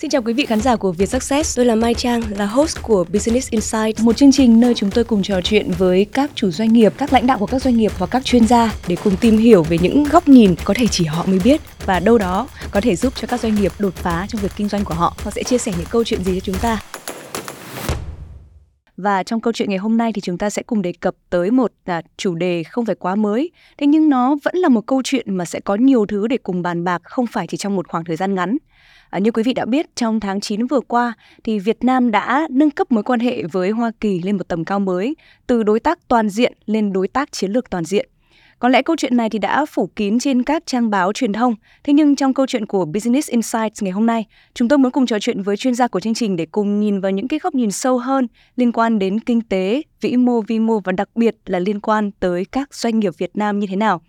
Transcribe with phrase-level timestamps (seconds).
[0.00, 2.82] Xin chào quý vị khán giả của Việt Success, tôi là Mai Trang, là host
[2.82, 6.50] của Business Insight, một chương trình nơi chúng tôi cùng trò chuyện với các chủ
[6.50, 9.16] doanh nghiệp, các lãnh đạo của các doanh nghiệp hoặc các chuyên gia để cùng
[9.20, 12.48] tìm hiểu về những góc nhìn có thể chỉ họ mới biết và đâu đó
[12.70, 15.16] có thể giúp cho các doanh nghiệp đột phá trong việc kinh doanh của họ.
[15.24, 16.80] Họ sẽ chia sẻ những câu chuyện gì cho chúng ta.
[18.96, 21.50] Và trong câu chuyện ngày hôm nay thì chúng ta sẽ cùng đề cập tới
[21.50, 25.00] một à, chủ đề không phải quá mới, thế nhưng nó vẫn là một câu
[25.04, 27.88] chuyện mà sẽ có nhiều thứ để cùng bàn bạc không phải chỉ trong một
[27.88, 28.56] khoảng thời gian ngắn.
[29.10, 31.12] À, như quý vị đã biết, trong tháng 9 vừa qua
[31.44, 34.64] thì Việt Nam đã nâng cấp mối quan hệ với Hoa Kỳ lên một tầm
[34.64, 38.08] cao mới, từ đối tác toàn diện lên đối tác chiến lược toàn diện.
[38.58, 41.54] Có lẽ câu chuyện này thì đã phủ kín trên các trang báo truyền thông.
[41.84, 45.06] Thế nhưng trong câu chuyện của Business Insights ngày hôm nay, chúng tôi muốn cùng
[45.06, 47.54] trò chuyện với chuyên gia của chương trình để cùng nhìn vào những cái góc
[47.54, 51.36] nhìn sâu hơn liên quan đến kinh tế, vĩ mô, vi mô và đặc biệt
[51.46, 54.00] là liên quan tới các doanh nghiệp Việt Nam như thế nào.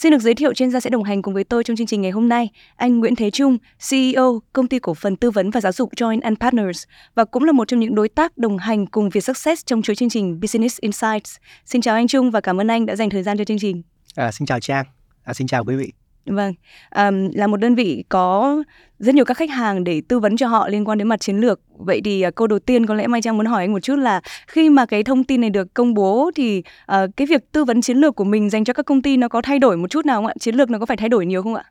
[0.00, 2.02] Xin được giới thiệu chuyên gia sẽ đồng hành cùng với tôi trong chương trình
[2.02, 3.58] ngày hôm nay, anh Nguyễn Thế Trung,
[3.90, 6.84] CEO công ty cổ phần tư vấn và giáo dục join and Partners
[7.14, 9.96] và cũng là một trong những đối tác đồng hành cùng Việt Success trong chuỗi
[9.96, 11.36] chương trình Business Insights.
[11.64, 13.82] Xin chào anh Trung và cảm ơn anh đã dành thời gian cho chương trình.
[14.14, 14.86] À, xin chào Trang,
[15.22, 15.99] à, xin chào quý vị.
[16.26, 16.54] Vâng,
[16.90, 18.56] à, là một đơn vị có
[18.98, 21.36] rất nhiều các khách hàng để tư vấn cho họ liên quan đến mặt chiến
[21.36, 21.60] lược.
[21.78, 23.96] Vậy thì uh, câu đầu tiên có lẽ Mai Trang muốn hỏi anh một chút
[23.96, 27.64] là khi mà cái thông tin này được công bố thì uh, cái việc tư
[27.64, 29.90] vấn chiến lược của mình dành cho các công ty nó có thay đổi một
[29.90, 30.34] chút nào không ạ?
[30.40, 31.64] Chiến lược nó có phải thay đổi nhiều không ạ?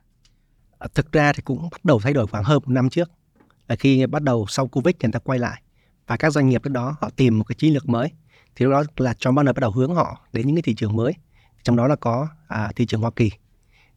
[0.78, 3.10] À, thực ra thì cũng bắt đầu thay đổi khoảng hơn một năm trước.
[3.68, 5.62] Là khi bắt đầu sau Covid người ta quay lại
[6.06, 8.08] và các doanh nghiệp lúc đó họ tìm một cái chiến lược mới
[8.56, 10.96] thì lúc đó là John Banner bắt đầu hướng họ đến những cái thị trường
[10.96, 11.12] mới
[11.62, 13.30] trong đó là có à, thị trường Hoa Kỳ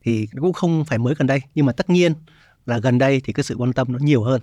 [0.03, 2.13] thì cũng không phải mới gần đây nhưng mà tất nhiên
[2.65, 4.41] là gần đây thì cái sự quan tâm nó nhiều hơn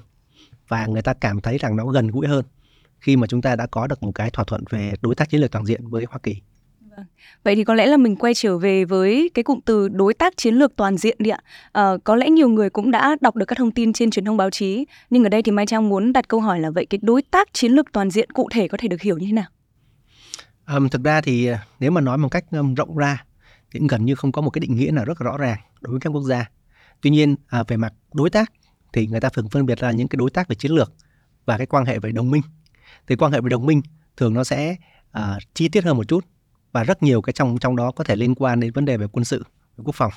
[0.68, 2.44] và người ta cảm thấy rằng nó gần gũi hơn
[3.00, 5.40] khi mà chúng ta đã có được một cái thỏa thuận về đối tác chiến
[5.40, 6.36] lược toàn diện với Hoa Kỳ.
[6.96, 7.06] Vâng.
[7.44, 10.36] Vậy thì có lẽ là mình quay trở về với cái cụm từ đối tác
[10.36, 11.38] chiến lược toàn diện đi ạ.
[11.72, 14.36] À, có lẽ nhiều người cũng đã đọc được các thông tin trên truyền thông
[14.36, 16.98] báo chí, nhưng ở đây thì Mai Trang muốn đặt câu hỏi là vậy cái
[17.02, 19.44] đối tác chiến lược toàn diện cụ thể có thể được hiểu như thế nào?
[20.76, 22.44] Um, thực ra thì à, nếu mà nói một cách
[22.76, 23.24] rộng ra
[23.72, 26.00] thì gần như không có một cái định nghĩa nào rất rõ ràng đối với
[26.00, 26.50] các quốc gia.
[27.00, 28.52] Tuy nhiên à, về mặt đối tác
[28.92, 30.92] thì người ta thường phân biệt ra những cái đối tác về chiến lược
[31.44, 32.42] và cái quan hệ về đồng minh.
[33.06, 33.82] Thì quan hệ về đồng minh
[34.16, 34.76] thường nó sẽ
[35.10, 36.24] à, chi tiết hơn một chút
[36.72, 39.06] và rất nhiều cái trong trong đó có thể liên quan đến vấn đề về
[39.12, 39.44] quân sự,
[39.76, 40.12] về quốc phòng.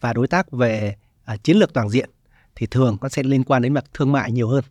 [0.00, 2.10] Và đối tác về à, chiến lược toàn diện
[2.54, 4.64] thì thường nó sẽ liên quan đến mặt thương mại nhiều hơn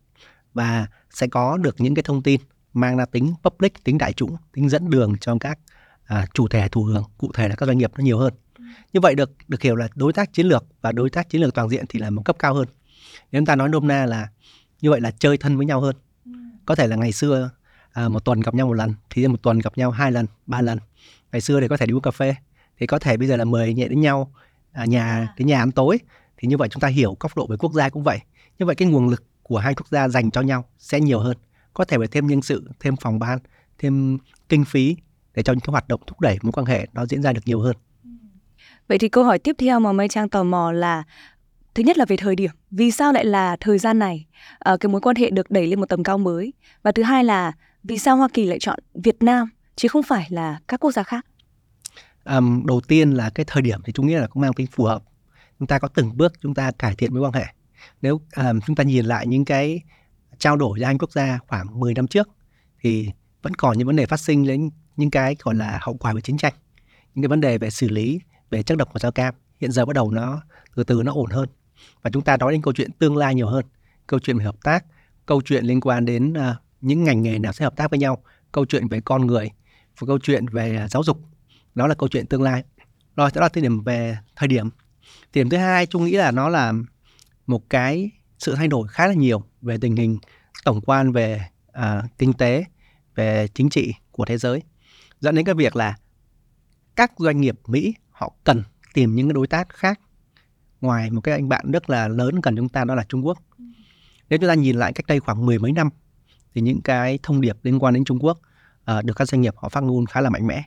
[0.54, 2.42] và sẽ có được những cái thông tin
[2.74, 5.60] mang ra tính public, tính đại chúng, tính dẫn đường cho các
[6.14, 8.34] à, chủ thể thụ hưởng, cụ thể là các doanh nghiệp nó nhiều hơn.
[8.94, 11.54] Như vậy được được hiểu là đối tác chiến lược và đối tác chiến lược
[11.54, 12.68] toàn diện thì là một cấp cao hơn.
[13.32, 14.28] Nếu chúng ta nói nôm na là
[14.82, 15.96] như vậy là chơi thân với nhau hơn.
[16.66, 17.50] Có thể là ngày xưa
[17.92, 20.62] à, một tuần gặp nhau một lần, thì một tuần gặp nhau hai lần, ba
[20.62, 20.80] lần.
[21.32, 22.36] Ngày xưa thì có thể đi uống cà phê,
[22.80, 24.34] thì có thể bây giờ là mời nhẹ đến nhau
[24.72, 26.00] à, nhà đến nhà ăn tối.
[26.38, 28.20] Thì như vậy chúng ta hiểu góc độ về quốc gia cũng vậy.
[28.60, 31.38] Như vậy cái nguồn lực của hai quốc gia dành cho nhau sẽ nhiều hơn.
[31.74, 33.40] Có thể phải thêm nhân sự, thêm phòng ban,
[33.78, 34.18] thêm
[34.50, 34.96] kinh phí
[35.36, 37.42] để cho những cái hoạt động thúc đẩy mối quan hệ nó diễn ra được
[37.46, 37.76] nhiều hơn.
[38.88, 41.04] Vậy thì câu hỏi tiếp theo mà Mai Trang tò mò là
[41.76, 44.26] thứ nhất là về thời điểm, vì sao lại là thời gian này
[44.74, 47.24] uh, cái mối quan hệ được đẩy lên một tầm cao mới và thứ hai
[47.24, 47.52] là
[47.84, 51.04] vì sao Hoa Kỳ lại chọn Việt Nam chứ không phải là các quốc gia
[51.04, 51.26] khác?
[52.26, 54.84] Um, đầu tiên là cái thời điểm thì chúng nghĩ là cũng mang tính phù
[54.84, 55.04] hợp.
[55.60, 57.46] Chúng ta có từng bước chúng ta cải thiện mối quan hệ.
[58.02, 59.82] Nếu um, chúng ta nhìn lại những cái
[60.38, 62.30] trao đổi giữa hai quốc gia khoảng 10 năm trước
[62.82, 63.10] thì
[63.42, 66.20] vẫn còn những vấn đề phát sinh đến những cái gọi là hậu quả của
[66.20, 66.54] chiến tranh
[67.16, 69.36] những cái vấn đề về xử lý về chất độc của sao cam.
[69.62, 70.42] Hiện giờ bắt đầu nó
[70.76, 71.50] từ từ nó ổn hơn.
[72.02, 73.66] Và chúng ta nói đến câu chuyện tương lai nhiều hơn.
[74.08, 74.86] Câu chuyện về hợp tác
[75.26, 78.24] câu chuyện liên quan đến uh, những ngành nghề nào sẽ hợp tác với nhau.
[78.52, 79.52] Câu chuyện về con người
[80.00, 81.20] và câu chuyện về uh, giáo dục.
[81.76, 82.64] Đó là câu chuyện tương lai.
[83.16, 84.70] Rồi đó là thời điểm về thời điểm.
[85.34, 86.74] Điểm thứ hai tôi nghĩ là nó là
[87.48, 90.18] một cái sự thay đổi khá là nhiều về tình hình
[90.66, 92.66] tổng quan về uh, kinh tế
[93.16, 94.62] về chính trị của thế giới
[95.24, 95.96] dẫn đến cái việc là
[96.96, 100.00] các doanh nghiệp Mỹ họ cần tìm những cái đối tác khác
[100.82, 103.38] ngoài một cái anh bạn rất là lớn cần chúng ta đó là Trung Quốc.
[104.30, 105.90] Nếu chúng ta nhìn lại cách đây khoảng mười mấy năm
[106.54, 108.40] thì những cái thông điệp liên quan đến Trung Quốc
[108.98, 110.64] uh, được các doanh nghiệp họ phát ngôn khá là mạnh mẽ.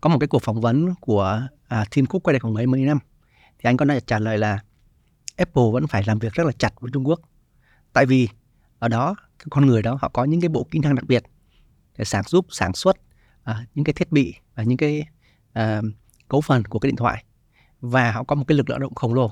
[0.00, 1.48] Có một cái cuộc phỏng vấn của
[1.80, 2.98] uh, Tim Cook quay đây khoảng mấy mấy năm
[3.58, 4.58] thì anh có nói trả lời là
[5.36, 7.20] Apple vẫn phải làm việc rất là chặt với Trung Quốc.
[7.92, 8.28] Tại vì
[8.78, 11.22] ở đó cái con người đó họ có những cái bộ kỹ năng đặc biệt
[11.98, 12.96] để sản giúp sản xuất
[13.44, 15.06] à, những cái thiết bị và những cái
[15.52, 15.82] à,
[16.28, 17.24] cấu phần của cái điện thoại.
[17.80, 19.30] Và họ có một cái lực lượng động khổng lồ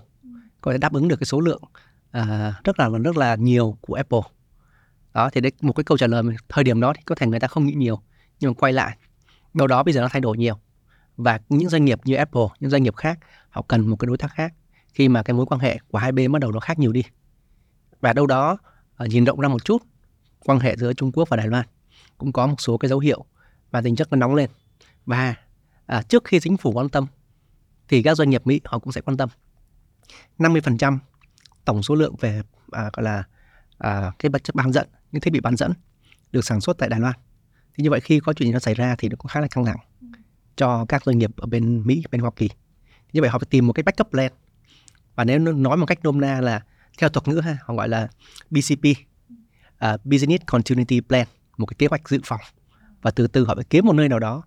[0.60, 1.62] có thể đáp ứng được cái số lượng
[2.10, 4.20] à, rất là rất là nhiều của Apple.
[5.14, 7.40] Đó thì đấy một cái câu trả lời thời điểm đó thì có thể người
[7.40, 8.00] ta không nghĩ nhiều
[8.40, 8.96] nhưng mà quay lại
[9.54, 10.58] đâu đó bây giờ nó thay đổi nhiều.
[11.16, 13.18] Và những doanh nghiệp như Apple những doanh nghiệp khác
[13.50, 14.54] họ cần một cái đối tác khác
[14.88, 17.02] khi mà cái mối quan hệ của hai bên bắt đầu nó khác nhiều đi.
[18.00, 18.58] Và đâu đó
[18.96, 19.82] ờ, nhìn rộng ra một chút
[20.44, 21.66] quan hệ giữa Trung Quốc và Đài Loan
[22.18, 23.24] cũng có một số cái dấu hiệu
[23.72, 24.50] và tính chất nó nóng lên.
[25.06, 25.34] Và
[25.86, 27.06] à, trước khi chính phủ quan tâm
[27.88, 29.28] thì các doanh nghiệp Mỹ họ cũng sẽ quan tâm.
[30.38, 30.98] 50%
[31.64, 33.24] tổng số lượng về à, gọi là
[33.78, 35.72] à, cái vật chất bán dẫn những thiết bị bán dẫn
[36.32, 37.14] được sản xuất tại Đài Loan.
[37.74, 39.46] Thì như vậy khi có chuyện gì nó xảy ra thì nó cũng khá là
[39.50, 39.78] căng thẳng
[40.56, 42.48] cho các doanh nghiệp ở bên Mỹ bên Hoa Kỳ.
[43.12, 44.32] Như vậy họ phải tìm một cái backup plan.
[45.14, 46.62] Và nếu nói một cách nôm na là
[46.98, 48.08] theo thuật ngữ ha họ gọi là
[48.50, 48.96] BCP uh,
[49.78, 51.26] à, Business Continuity Plan
[51.56, 52.40] một cái kế hoạch dự phòng
[53.02, 54.42] và từ từ họ phải kiếm một nơi nào đó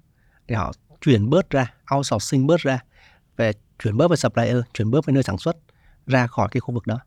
[0.48, 2.80] để họ chuyển bớt ra outsourcing bớt ra
[3.38, 3.52] về
[3.84, 5.58] chuyển bớt về supplier chuyển bớt về nơi sản xuất
[6.06, 7.00] ra khỏi cái khu vực đó.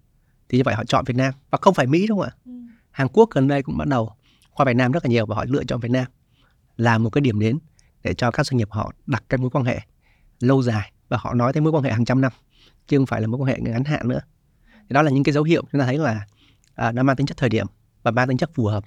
[0.49, 1.35] Thì như vậy họ chọn Việt Nam.
[1.50, 2.33] Và không phải Mỹ đúng không ạ?
[2.45, 2.53] Ừ.
[2.91, 4.12] Hàn Quốc gần đây cũng bắt đầu
[4.55, 6.06] qua Việt Nam rất là nhiều và họ lựa chọn Việt Nam
[6.77, 7.59] là một cái điểm đến
[8.03, 9.81] để cho các doanh nghiệp họ đặt cái mối quan hệ
[10.41, 12.33] lâu dài và họ nói tới mối quan hệ hàng trăm năm
[12.87, 14.21] chứ không phải là mối quan hệ ngắn hạn nữa.
[14.73, 16.27] Thì đó là những cái dấu hiệu chúng ta thấy là
[16.75, 17.67] à, nó mang tính chất thời điểm
[18.03, 18.85] và mang tính chất phù hợp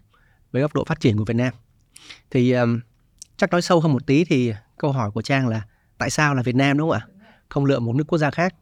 [0.51, 1.53] với góc độ phát triển của Việt Nam
[2.31, 2.79] thì um,
[3.37, 5.61] chắc nói sâu hơn một tí thì câu hỏi của Trang là
[5.97, 7.07] tại sao là Việt Nam đúng không ạ?
[7.49, 8.55] Không lựa một nước quốc gia khác.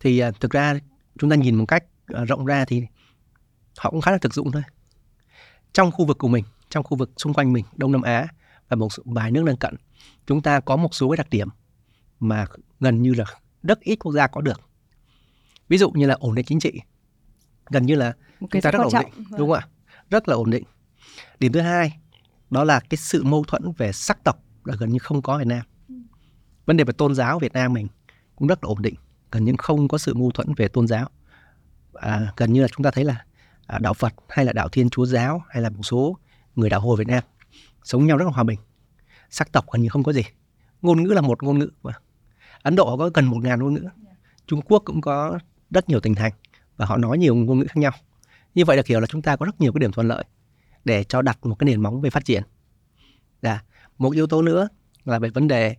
[0.00, 0.74] Thì uh, thực ra
[1.18, 1.84] chúng ta nhìn một cách
[2.22, 2.86] uh, rộng ra thì
[3.78, 4.62] họ cũng khá là thực dụng thôi.
[5.72, 8.28] Trong khu vực của mình trong khu vực xung quanh mình Đông Nam Á
[8.68, 9.74] và một vài nước lân cận
[10.26, 11.48] chúng ta có một số cái đặc điểm
[12.20, 12.46] mà
[12.80, 13.24] gần như là
[13.62, 14.60] rất ít quốc gia có được.
[15.68, 16.80] Ví dụ như là ổn định chính trị.
[17.70, 19.38] Gần như là chúng ta rất ổn định vâng.
[19.38, 19.68] đúng không ạ?
[20.10, 20.64] Rất là ổn định.
[21.38, 21.98] Điểm thứ hai
[22.50, 25.38] đó là cái sự mâu thuẫn về sắc tộc là gần như không có ở
[25.38, 25.62] Việt Nam.
[26.66, 27.86] Vấn đề về tôn giáo Việt Nam mình
[28.36, 28.94] cũng rất là ổn định
[29.30, 31.08] gần như không có sự mâu thuẫn về tôn giáo.
[31.94, 33.24] À, gần như là chúng ta thấy là
[33.66, 36.16] à, đạo Phật hay là đạo Thiên Chúa giáo hay là một số
[36.56, 37.24] người đạo Hồi Việt Nam
[37.84, 38.58] sống nhau rất là hòa bình.
[39.30, 40.22] Sắc tộc gần như không có gì.
[40.82, 41.92] Ngôn ngữ là một ngôn ngữ mà
[42.62, 43.84] Ấn Độ có gần một ngàn ngôn ngữ.
[44.46, 45.38] Trung Quốc cũng có
[45.70, 46.32] rất nhiều tỉnh thành
[46.76, 47.92] và họ nói nhiều ngôn ngữ khác nhau.
[48.54, 50.24] Như vậy là hiểu là chúng ta có rất nhiều cái điểm thuận lợi
[50.86, 52.42] để cho đặt một cái nền móng về phát triển.
[53.42, 53.62] Là
[53.98, 54.68] một yếu tố nữa
[55.04, 55.76] là về vấn đề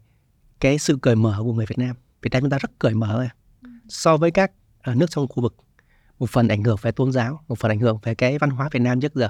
[0.59, 1.95] cái sự cởi mở của người Việt Nam.
[2.21, 3.27] Việt Nam chúng ta rất cởi mở
[3.89, 4.51] so với các
[4.81, 5.55] ờ, nước trong khu vực,
[6.19, 8.69] một phần ảnh hưởng về tôn giáo, một phần ảnh hưởng về cái văn hóa
[8.71, 9.29] Việt Nam trước giờ.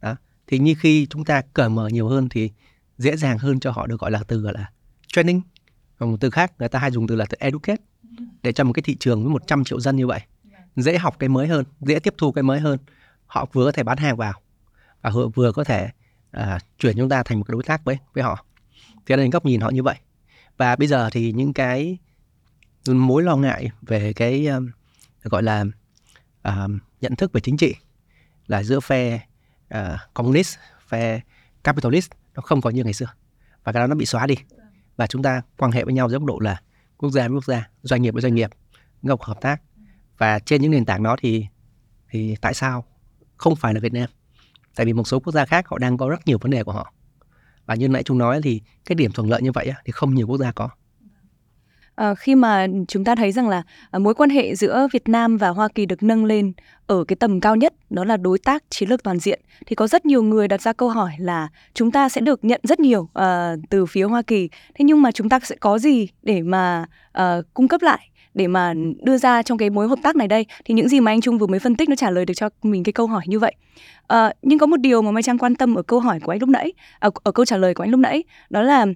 [0.00, 0.16] Đó.
[0.46, 2.50] Thì như khi chúng ta cởi mở nhiều hơn thì
[2.98, 4.70] dễ dàng hơn cho họ được gọi là từ, gọi là,
[5.06, 5.42] training.
[5.98, 7.82] Và một từ khác người ta hay dùng từ là từ educate.
[8.42, 10.20] Để cho một cái thị trường với 100 triệu dân như vậy,
[10.76, 12.78] dễ học cái mới hơn, dễ tiếp thu cái mới hơn.
[13.26, 14.40] Họ vừa có thể bán hàng vào
[15.02, 15.90] và họ vừa có thể
[16.30, 18.44] à, chuyển chúng ta thành một đối tác với với họ.
[19.06, 19.96] Thế nên góc nhìn họ như vậy.
[20.56, 21.98] Và bây giờ thì những cái
[22.88, 24.70] mối lo ngại về cái um,
[25.22, 25.64] gọi là
[26.42, 27.74] um, nhận thức về chính trị
[28.46, 29.20] là giữa phe
[29.74, 29.80] uh,
[30.14, 30.58] communist
[30.88, 31.20] phe
[31.62, 33.06] capitalist nó không còn như ngày xưa.
[33.64, 34.34] Và cái đó nó bị xóa đi.
[34.96, 36.60] Và chúng ta quan hệ với nhau dưới góc độ là
[36.96, 38.50] quốc gia với quốc gia doanh nghiệp với doanh nghiệp
[39.02, 39.62] góc hợp tác.
[40.18, 41.46] Và trên những nền tảng đó thì
[42.10, 42.84] thì tại sao
[43.36, 44.10] không phải là Việt Nam?
[44.76, 46.72] Tại vì một số quốc gia khác họ đang có rất nhiều vấn đề của
[46.72, 46.92] họ.
[47.66, 50.26] Và như nãy chúng nói thì cái điểm thuận lợi như vậy thì không nhiều
[50.26, 50.68] quốc gia có.
[51.94, 55.36] À, khi mà chúng ta thấy rằng là à, mối quan hệ giữa Việt Nam
[55.36, 56.52] và Hoa Kỳ được nâng lên
[56.86, 59.86] ở cái tầm cao nhất đó là đối tác chiến lược toàn diện thì có
[59.86, 63.00] rất nhiều người đặt ra câu hỏi là chúng ta sẽ được nhận rất nhiều
[63.00, 64.48] uh, từ phía Hoa Kỳ.
[64.48, 66.86] Thế nhưng mà chúng ta sẽ có gì để mà
[67.18, 70.46] uh, cung cấp lại để mà đưa ra trong cái mối hợp tác này đây
[70.64, 72.48] thì những gì mà anh Trung vừa mới phân tích nó trả lời được cho
[72.62, 73.54] mình cái câu hỏi như vậy
[74.06, 76.40] à, nhưng có một điều mà Mai Trang quan tâm ở câu hỏi của anh
[76.40, 78.86] lúc nãy ở, ở câu trả lời của anh lúc nãy đó là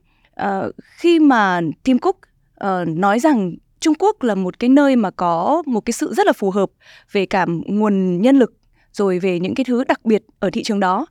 [0.43, 2.17] uh, khi mà Tim Cook
[2.65, 6.27] uh, nói rằng Trung Quốc là một cái nơi mà có một cái sự rất
[6.27, 6.71] là phù hợp
[7.13, 8.53] về cả nguồn nhân lực
[8.93, 11.07] rồi về những cái thứ đặc biệt ở thị trường đó.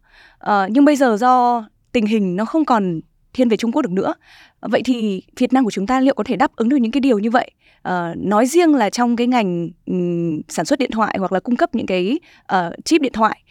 [0.50, 3.01] Uh, nhưng bây giờ do tình hình nó không còn
[3.33, 4.13] thiên về Trung Quốc được nữa.
[4.61, 7.01] Vậy thì Việt Nam của chúng ta liệu có thể đáp ứng được những cái
[7.01, 7.51] điều như vậy?
[7.87, 11.55] Uh, nói riêng là trong cái ngành um, sản xuất điện thoại hoặc là cung
[11.55, 12.19] cấp những cái
[12.53, 13.43] uh, chip điện thoại.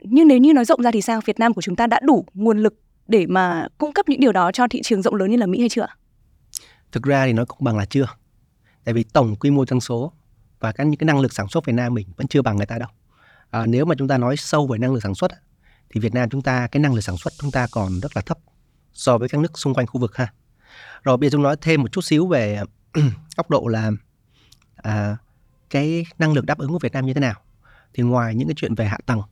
[0.00, 1.20] Nhưng nếu như nói rộng ra thì sao?
[1.24, 2.74] Việt Nam của chúng ta đã đủ nguồn lực
[3.08, 5.60] để mà cung cấp những điều đó cho thị trường rộng lớn như là Mỹ
[5.60, 5.86] hay chưa?
[6.92, 8.06] thực ra thì nó cũng bằng là chưa
[8.84, 10.12] tại vì tổng quy mô dân số
[10.60, 12.66] và các những cái năng lực sản xuất Việt Nam mình vẫn chưa bằng người
[12.66, 12.88] ta đâu
[13.50, 15.30] à, nếu mà chúng ta nói sâu về năng lực sản xuất
[15.90, 18.22] thì Việt Nam chúng ta cái năng lực sản xuất chúng ta còn rất là
[18.22, 18.38] thấp
[18.96, 20.32] so với các nước xung quanh khu vực ha.
[21.02, 22.60] Rồi bây giờ chúng nói thêm một chút xíu về
[23.36, 23.90] góc độ là
[24.76, 25.16] à,
[25.70, 27.34] cái năng lực đáp ứng của Việt Nam như thế nào.
[27.94, 29.22] Thì ngoài những cái chuyện về hạ tầng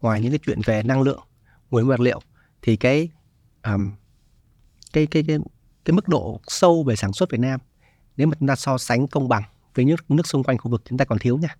[0.00, 1.20] ngoài những cái chuyện về năng lượng
[1.70, 2.20] nguồn nguyên vật liệu
[2.62, 3.08] thì cái
[3.64, 3.92] um,
[4.92, 5.38] cái cái cái
[5.84, 7.60] cái mức độ sâu về sản xuất Việt Nam
[8.16, 9.42] nếu mà chúng ta so sánh công bằng
[9.74, 11.56] với nước nước xung quanh khu vực chúng ta còn thiếu nha.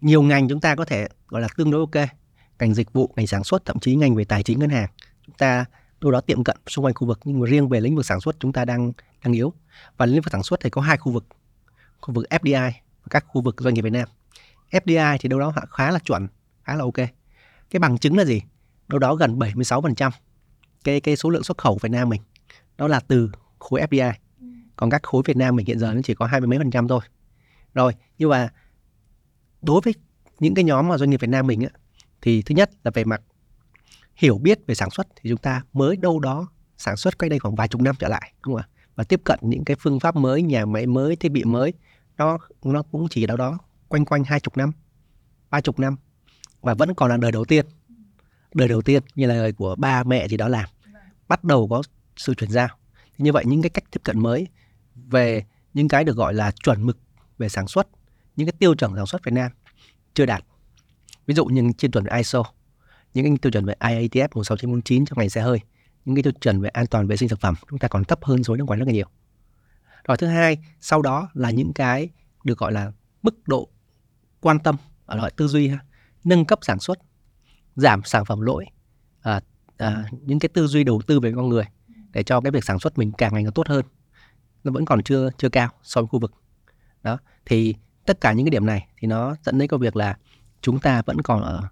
[0.00, 2.08] Nhiều ngành chúng ta có thể gọi là tương đối ok
[2.58, 4.88] ngành dịch vụ ngành sản xuất thậm chí ngành về tài chính ngân hàng.
[5.26, 5.64] Chúng ta
[6.00, 8.20] đâu đó tiệm cận xung quanh khu vực nhưng mà riêng về lĩnh vực sản
[8.20, 8.92] xuất chúng ta đang
[9.24, 9.52] đang yếu.
[9.96, 11.24] Và lĩnh vực sản xuất thì có hai khu vực
[12.00, 12.70] khu vực FDI
[13.02, 14.08] và các khu vực doanh nghiệp Việt Nam.
[14.70, 16.28] FDI thì đâu đó khá là chuẩn
[16.64, 17.08] khá là ok.
[17.70, 18.42] Cái bằng chứng là gì?
[18.88, 20.10] Đâu đó gần 76%
[20.84, 22.22] cái cái số lượng xuất khẩu Việt Nam mình
[22.76, 24.12] đó là từ khối FDI
[24.76, 26.70] còn các khối Việt Nam mình hiện giờ nó chỉ có hai mươi mấy phần
[26.70, 27.00] trăm thôi.
[27.74, 28.48] Rồi nhưng mà
[29.62, 29.94] đối với
[30.40, 31.68] những cái nhóm mà doanh nghiệp Việt Nam mình á,
[32.20, 33.22] thì thứ nhất là về mặt
[34.16, 37.38] hiểu biết về sản xuất thì chúng ta mới đâu đó sản xuất cách đây
[37.38, 38.68] khoảng vài chục năm trở lại, đúng không ạ?
[38.94, 41.72] Và tiếp cận những cái phương pháp mới, nhà máy mới, thiết bị mới,
[42.16, 43.58] nó nó cũng chỉ đâu đó
[43.88, 44.72] quanh quanh hai chục năm,
[45.50, 45.96] ba chục năm
[46.60, 47.66] và vẫn còn là đời đầu tiên.
[48.54, 50.68] Đời đầu tiên như là đời của ba mẹ thì đó làm
[51.28, 51.82] bắt đầu có
[52.16, 52.68] sự chuyển giao.
[53.16, 54.48] Thì như vậy những cái cách tiếp cận mới
[54.94, 55.44] về
[55.74, 56.98] những cái được gọi là chuẩn mực
[57.38, 57.88] về sản xuất,
[58.36, 59.52] những cái tiêu chuẩn sản xuất Việt Nam
[60.14, 60.44] chưa đạt.
[61.26, 62.42] Ví dụ như trên chuẩn ISO
[63.22, 65.58] những cái tiêu chuẩn về IATF 16949 trong ngành xe hơi.
[66.04, 68.24] Những cái tiêu chuẩn về an toàn vệ sinh thực phẩm chúng ta còn thấp
[68.24, 69.06] hơn số nước ngoài rất là nhiều.
[70.04, 72.08] Rồi thứ hai sau đó là những cái
[72.44, 72.92] được gọi là
[73.22, 73.68] mức độ
[74.40, 75.78] quan tâm ở loại tư duy ha.
[76.24, 76.98] Nâng cấp sản xuất
[77.76, 78.64] giảm sản phẩm lỗi
[79.22, 79.40] à,
[79.76, 81.64] à, những cái tư duy đầu tư về con người
[82.12, 83.84] để cho cái việc sản xuất mình càng ngày càng tốt hơn
[84.64, 86.34] nó vẫn còn chưa chưa cao so với khu vực.
[87.02, 87.74] Đó thì
[88.06, 90.16] tất cả những cái điểm này thì nó dẫn đến cái việc là
[90.60, 91.68] chúng ta vẫn còn ở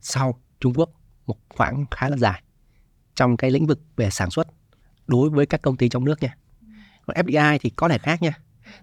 [0.00, 0.90] sau Trung Quốc
[1.26, 2.42] một khoảng khá là dài
[3.14, 4.48] trong cái lĩnh vực về sản xuất
[5.06, 6.36] đối với các công ty trong nước nha.
[7.06, 8.32] Còn FDI thì có thể khác nha.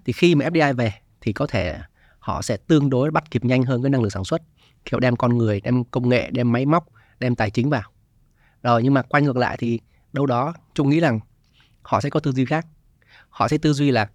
[0.06, 1.80] Thì khi mà FDI về thì có thể
[2.20, 4.42] họ sẽ tương đối bắt kịp nhanh hơn cái năng lực sản xuất,
[4.86, 6.86] kiểu đem con người, đem công nghệ, đem máy móc,
[7.20, 7.92] đem tài chính vào.
[8.64, 9.80] Rồi, nhưng mà quay ngược lại thì
[10.14, 11.20] đâu đó trung nghĩ rằng
[11.82, 12.68] họ sẽ có tư duy khác.
[13.30, 14.10] Họ sẽ tư duy là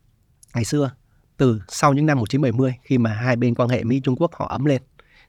[0.55, 0.91] ngày xưa,
[1.37, 4.47] từ sau những năm 1970 khi mà hai bên quan hệ Mỹ Trung Quốc họ
[4.47, 4.83] ấm lên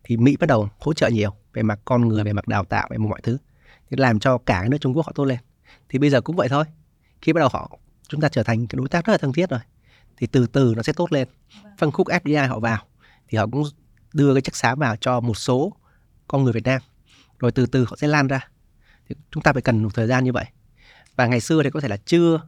[0.03, 2.87] thì Mỹ bắt đầu hỗ trợ nhiều về mặt con người về mặt đào tạo
[2.91, 3.37] về mọi thứ.
[3.89, 5.39] Thì làm cho cả nước Trung Quốc họ tốt lên.
[5.89, 6.65] Thì bây giờ cũng vậy thôi.
[7.21, 7.77] Khi bắt đầu họ
[8.07, 9.59] chúng ta trở thành cái đối tác rất là thân thiết rồi
[10.17, 11.27] thì từ từ nó sẽ tốt lên.
[11.77, 12.85] Phân khúc FDI họ vào
[13.27, 13.63] thì họ cũng
[14.13, 15.73] đưa cái chất xám vào cho một số
[16.27, 16.81] con người Việt Nam.
[17.39, 18.47] Rồi từ từ họ sẽ lan ra.
[19.09, 20.45] Thì chúng ta phải cần một thời gian như vậy.
[21.15, 22.41] Và ngày xưa thì có thể là chưa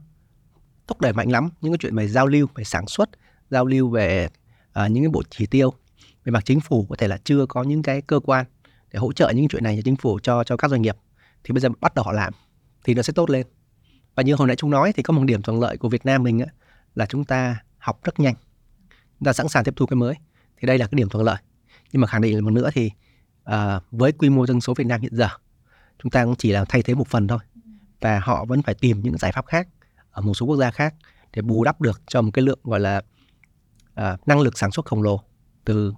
[0.86, 3.10] thúc đẩy mạnh lắm những cái chuyện về giao lưu về sản xuất
[3.50, 4.28] giao lưu về
[4.84, 5.72] uh, những cái bộ chỉ tiêu
[6.24, 8.46] về mặt chính phủ có thể là chưa có những cái cơ quan
[8.92, 10.96] để hỗ trợ những chuyện này cho chính phủ cho cho các doanh nghiệp.
[11.44, 12.32] Thì bây giờ bắt đầu họ làm
[12.84, 13.46] thì nó sẽ tốt lên.
[14.14, 16.22] Và như hồi nãy chúng nói thì có một điểm thuận lợi của Việt Nam
[16.22, 16.46] mình á,
[16.94, 18.34] là chúng ta học rất nhanh.
[18.90, 20.14] Chúng ta sẵn sàng tiếp thu cái mới.
[20.56, 21.36] Thì đây là cái điểm thuận lợi.
[21.92, 22.90] Nhưng mà khẳng định một nữa thì
[23.50, 23.54] uh,
[23.90, 25.28] với quy mô dân số Việt Nam hiện giờ
[26.02, 27.38] chúng ta cũng chỉ là thay thế một phần thôi.
[28.00, 29.68] Và họ vẫn phải tìm những giải pháp khác
[30.10, 30.94] ở một số quốc gia khác
[31.32, 33.02] để bù đắp được cho một cái lượng gọi là
[34.00, 35.20] uh, năng lực sản xuất khổng lồ
[35.64, 35.92] từ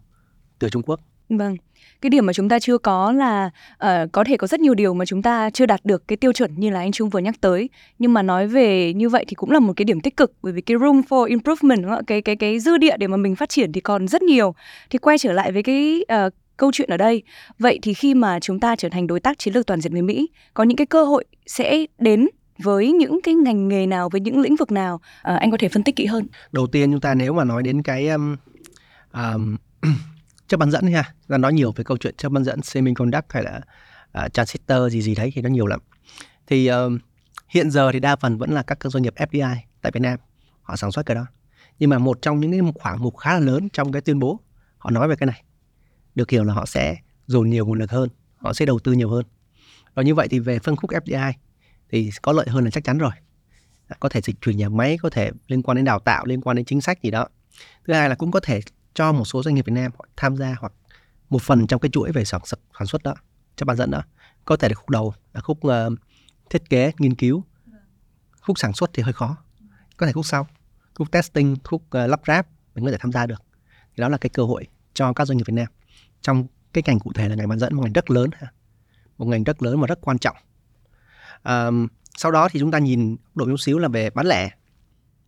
[0.58, 1.00] từ Trung Quốc.
[1.28, 1.56] Vâng,
[2.00, 4.94] cái điểm mà chúng ta chưa có là uh, có thể có rất nhiều điều
[4.94, 7.40] mà chúng ta chưa đạt được cái tiêu chuẩn như là anh Trung vừa nhắc
[7.40, 7.68] tới.
[7.98, 10.52] Nhưng mà nói về như vậy thì cũng là một cái điểm tích cực bởi
[10.52, 12.04] vì cái room for improvement đúng không?
[12.04, 14.54] cái cái cái dư địa để mà mình phát triển thì còn rất nhiều.
[14.90, 17.22] Thì quay trở lại với cái uh, câu chuyện ở đây.
[17.58, 20.02] Vậy thì khi mà chúng ta trở thành đối tác chiến lược toàn diện với
[20.02, 24.20] Mỹ, có những cái cơ hội sẽ đến với những cái ngành nghề nào với
[24.20, 27.00] những lĩnh vực nào à, anh có thể phân tích kỹ hơn đầu tiên chúng
[27.00, 28.36] ta nếu mà nói đến cái um,
[29.12, 29.56] um,
[30.48, 33.42] chất bán dẫn ha ra nói nhiều về câu chuyện chất bán dẫn semiconductor hay
[33.42, 33.60] là
[34.24, 35.80] uh, transistor gì gì đấy thì nó nhiều lắm.
[36.46, 36.92] Thì uh,
[37.48, 40.18] hiện giờ thì đa phần vẫn là các doanh nghiệp FDI tại Việt Nam
[40.62, 41.26] họ sản xuất cái đó.
[41.78, 44.40] Nhưng mà một trong những cái khoảng mục khá là lớn trong cái tuyên bố
[44.78, 45.42] họ nói về cái này.
[46.14, 49.10] Được hiểu là họ sẽ dồn nhiều nguồn lực hơn họ sẽ đầu tư nhiều
[49.10, 49.24] hơn.
[49.94, 51.32] Và như vậy thì về phân khúc FDI
[51.90, 53.10] thì có lợi hơn là chắc chắn rồi.
[54.00, 56.56] Có thể dịch chuyển nhà máy có thể liên quan đến đào tạo liên quan
[56.56, 57.28] đến chính sách gì đó.
[57.86, 58.60] Thứ hai là cũng có thể
[58.96, 60.72] cho một số doanh nghiệp Việt Nam họ tham gia hoặc
[61.28, 63.14] một phần trong cái chuỗi về sản xuất sản xuất đó
[63.56, 64.02] cho bán dẫn đó.
[64.44, 65.72] Có thể là khúc đầu là khúc uh,
[66.50, 67.44] thiết kế nghiên cứu.
[68.40, 69.36] Khúc sản xuất thì hơi khó.
[69.96, 70.46] Có thể khúc sau
[70.94, 73.42] khúc testing khúc uh, lắp ráp mình có thể tham gia được.
[73.96, 75.66] Thì đó là cái cơ hội cho các doanh nghiệp Việt Nam.
[76.20, 78.30] Trong cái ngành cụ thể là ngành bán dẫn một ngành rất lớn
[79.18, 80.36] một ngành rất lớn và rất quan trọng.
[81.42, 81.70] À,
[82.16, 84.50] sau đó thì chúng ta nhìn độ chút xíu là về bán lẻ.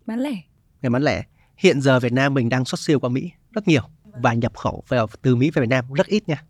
[0.06, 0.42] Bán lẻ.
[0.82, 1.24] Về bán lẻ
[1.58, 4.84] hiện giờ Việt Nam mình đang xuất siêu qua Mỹ rất nhiều và nhập khẩu
[4.88, 6.44] vào từ Mỹ về Việt Nam rất ít nha.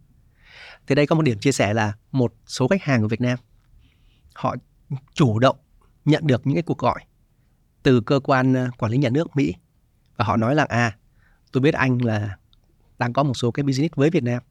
[0.86, 3.38] Thì đây có một điểm chia sẻ là một số khách hàng của Việt Nam
[4.34, 4.54] họ
[5.14, 5.56] chủ động
[6.04, 7.00] nhận được những cái cuộc gọi
[7.82, 9.54] từ cơ quan ờ, quản lý nhà nước Mỹ
[10.16, 10.96] và họ nói là à
[11.52, 12.36] tôi biết anh là
[12.98, 14.42] đang có một số cái business với Việt Nam.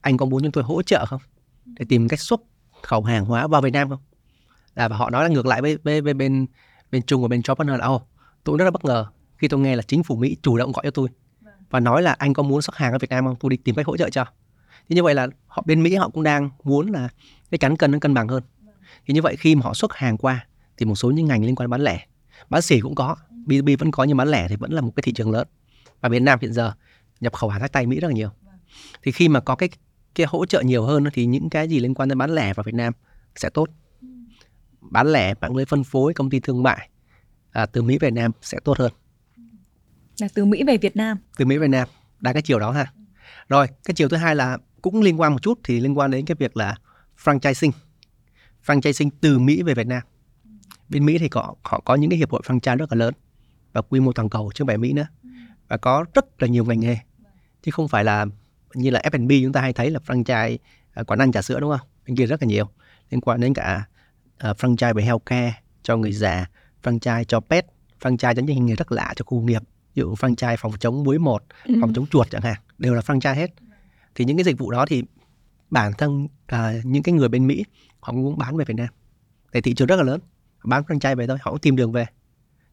[0.00, 1.20] Anh có muốn chúng tôi hỗ trợ không?
[1.64, 2.40] Để tìm cách xuất
[2.82, 4.00] khẩu hàng hóa vào Việt Nam không?
[4.74, 6.46] À, và họ nói là ngược lại với, với, với bên
[6.92, 8.02] bên Trung và bên job partner là oh,
[8.44, 9.06] tôi rất là bất ngờ
[9.42, 11.08] khi tôi nghe là chính phủ Mỹ chủ động gọi cho tôi
[11.70, 13.36] và nói là anh có muốn xuất hàng ở Việt Nam không?
[13.40, 14.24] Tôi đi tìm cách hỗ trợ cho.
[14.88, 17.08] Thì như vậy là họ bên Mỹ họ cũng đang muốn là
[17.50, 18.42] cái cán cân nó cân bằng hơn.
[19.06, 20.46] Thì như vậy khi mà họ xuất hàng qua
[20.76, 22.06] thì một số những ngành liên quan bán lẻ
[22.50, 25.02] bán xỉ cũng có B2B vẫn có nhưng bán lẻ thì vẫn là một cái
[25.02, 25.48] thị trường lớn.
[26.00, 26.72] Và Việt Nam hiện giờ
[27.20, 28.30] nhập khẩu hàng sách tay Mỹ rất là nhiều.
[29.02, 29.68] Thì khi mà có cái
[30.14, 32.64] cái hỗ trợ nhiều hơn thì những cái gì liên quan đến bán lẻ vào
[32.64, 32.92] Việt Nam
[33.36, 33.68] sẽ tốt.
[34.80, 36.88] Bán lẻ mạng lưới phân phối công ty thương mại
[37.50, 38.92] à, từ Mỹ về Việt Nam sẽ tốt hơn
[40.18, 41.18] là từ Mỹ về Việt Nam.
[41.36, 41.88] Từ Mỹ về Việt Nam
[42.20, 42.92] đa cái chiều đó ha.
[43.48, 46.24] Rồi cái chiều thứ hai là cũng liên quan một chút thì liên quan đến
[46.24, 46.76] cái việc là
[47.24, 47.70] franchising.
[48.66, 50.02] Franchising từ Mỹ về Việt Nam.
[50.88, 53.14] Bên Mỹ thì có họ có những cái hiệp hội franchise rất là lớn
[53.72, 55.06] và quy mô toàn cầu chứ không phải Mỹ nữa.
[55.68, 56.96] Và có rất là nhiều ngành nghề.
[57.62, 58.26] Chứ không phải là
[58.74, 60.56] như là F&B chúng ta hay thấy là franchise
[60.94, 61.88] à, quán ăn trà sữa đúng không?
[62.06, 62.68] Bên kia rất là nhiều.
[63.10, 63.84] Liên quan đến cả
[64.50, 66.46] uh, franchise về healthcare cho người già
[66.82, 67.66] franchise cho pet
[68.00, 69.62] franchise cho những ngành nghề rất lạ cho khu nghiệp
[69.94, 71.74] ví dụ franchise phòng chống muối một ừ.
[71.80, 73.50] phòng chống chuột chẳng hạn đều là franchise hết.
[74.14, 75.02] Thì những cái dịch vụ đó thì
[75.70, 77.64] bản thân uh, những cái người bên Mỹ
[78.00, 78.88] họ cũng bán về Việt Nam.
[79.52, 80.20] Tại thị trường rất là lớn
[80.64, 82.06] bán franchise về thôi họ cũng tìm đường về.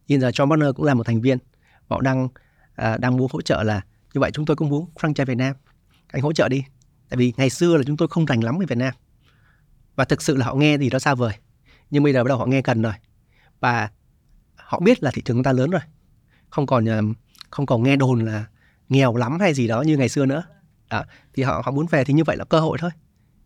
[0.07, 1.38] Hiện giờ John Partner cũng là một thành viên
[1.88, 3.81] họ đang uh, đang muốn hỗ trợ là
[4.13, 5.55] như vậy chúng tôi cũng muốn franchise Việt Nam
[6.07, 6.63] anh hỗ trợ đi.
[7.09, 8.93] Tại vì ngày xưa là chúng tôi không rành lắm về Việt Nam.
[9.95, 11.33] Và thực sự là họ nghe thì nó xa vời
[11.89, 12.93] nhưng bây giờ bắt đầu họ nghe cần rồi.
[13.59, 13.89] Và
[14.55, 15.81] họ biết là thị trường chúng ta lớn rồi
[16.50, 17.01] không còn ờ,
[17.50, 18.46] không còn nghe đồn là
[18.89, 20.44] nghèo lắm hay gì đó như ngày xưa nữa.
[20.88, 22.91] À, thì họ họ muốn về thì như vậy là cơ hội thôi.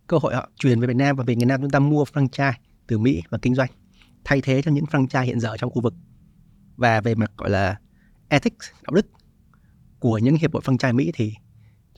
[0.08, 2.54] Cơ hội họ truyền về Việt Nam và về Việt Nam chúng ta mua franchise
[2.88, 3.70] từ Mỹ và kinh doanh
[4.24, 5.94] thay thế cho những franchise hiện giờ trong khu vực.
[6.76, 7.80] Và về mặt gọi là
[8.30, 9.06] ethics đạo đức
[10.00, 11.34] của những hiệp hội franchise Mỹ thì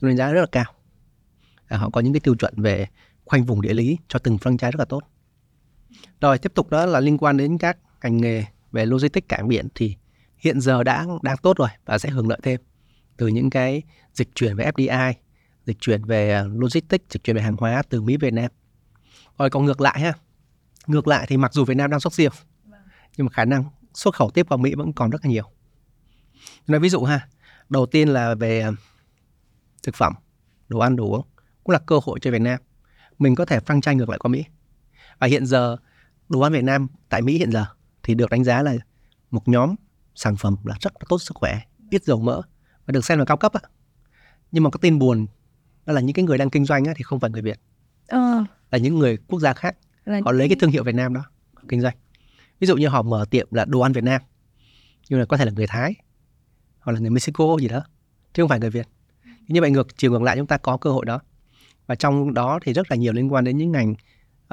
[0.00, 0.72] tôi đánh giá rất là cao.
[1.66, 2.86] À, họ có những cái tiêu chuẩn về
[3.24, 5.02] khoanh vùng địa lý cho từng franchise rất là tốt.
[6.20, 9.68] Rồi tiếp tục đó là liên quan đến các ngành nghề về logistics cảng biển
[9.74, 9.96] thì
[10.46, 12.60] hiện giờ đã đang tốt rồi và sẽ hưởng lợi thêm
[13.16, 13.82] từ những cái
[14.14, 15.12] dịch chuyển về FDI,
[15.66, 18.50] dịch chuyển về ờ, logistics, dịch chuyển về hàng hóa từ Mỹ về Việt Nam.
[19.38, 20.12] Rồi còn ngược lại ha.
[20.86, 22.30] Ngược lại thì mặc dù Việt Nam đang xuất siêu
[23.16, 25.44] nhưng mà khả năng xuất khẩu tiếp vào Mỹ vẫn còn rất là nhiều.
[26.66, 27.28] Nói ví dụ ha,
[27.68, 28.72] đầu tiên là về ờ,
[29.82, 30.14] thực phẩm,
[30.68, 31.26] đồ ăn, đồ uống
[31.64, 32.60] cũng là cơ hội cho Việt Nam.
[33.18, 34.44] Mình có thể franchise ngược lại qua Mỹ.
[35.18, 35.76] Và hiện giờ
[36.28, 37.66] đồ ăn Việt Nam tại Mỹ hiện giờ
[38.02, 38.74] thì được đánh giá là
[39.30, 39.74] một nhóm
[40.16, 42.42] sản phẩm là rất là tốt sức khỏe, ít dầu mỡ
[42.86, 43.60] và được xem là cao cấp á.
[44.52, 45.26] Nhưng mà có tin buồn
[45.86, 47.60] đó là những cái người đang kinh doanh á, thì không phải người Việt.
[48.08, 48.44] Ờ.
[48.70, 49.76] Là những người quốc gia khác.
[50.04, 51.24] Là họ lấy cái thương hiệu Việt Nam đó
[51.68, 51.96] kinh doanh.
[52.60, 54.22] Ví dụ như họ mở tiệm là đồ ăn Việt Nam
[55.08, 55.94] nhưng mà có thể là người Thái
[56.80, 57.84] hoặc là người Mexico gì đó
[58.34, 58.88] chứ không phải người Việt.
[59.48, 61.20] Như vậy ngược chiều ngược lại chúng ta có cơ hội đó
[61.86, 63.90] và trong đó thì rất là nhiều liên quan đến những ngành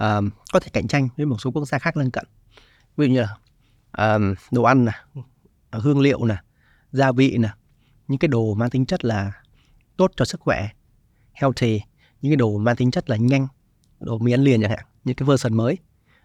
[0.02, 2.26] uh, có thể cạnh tranh với một số quốc gia khác lân cận
[2.98, 3.36] ví dụ như là
[4.16, 4.96] uh, đồ ăn này
[5.80, 6.36] hương liệu nè
[6.92, 7.50] gia vị nè
[8.08, 9.32] những cái đồ mang tính chất là
[9.98, 10.70] tốt cho sức khỏe
[11.34, 11.82] healthy
[12.22, 13.48] những cái đồ mang tính chất là nhanh
[14.00, 15.78] đồ mì ăn liền chẳng hạn những cái version mới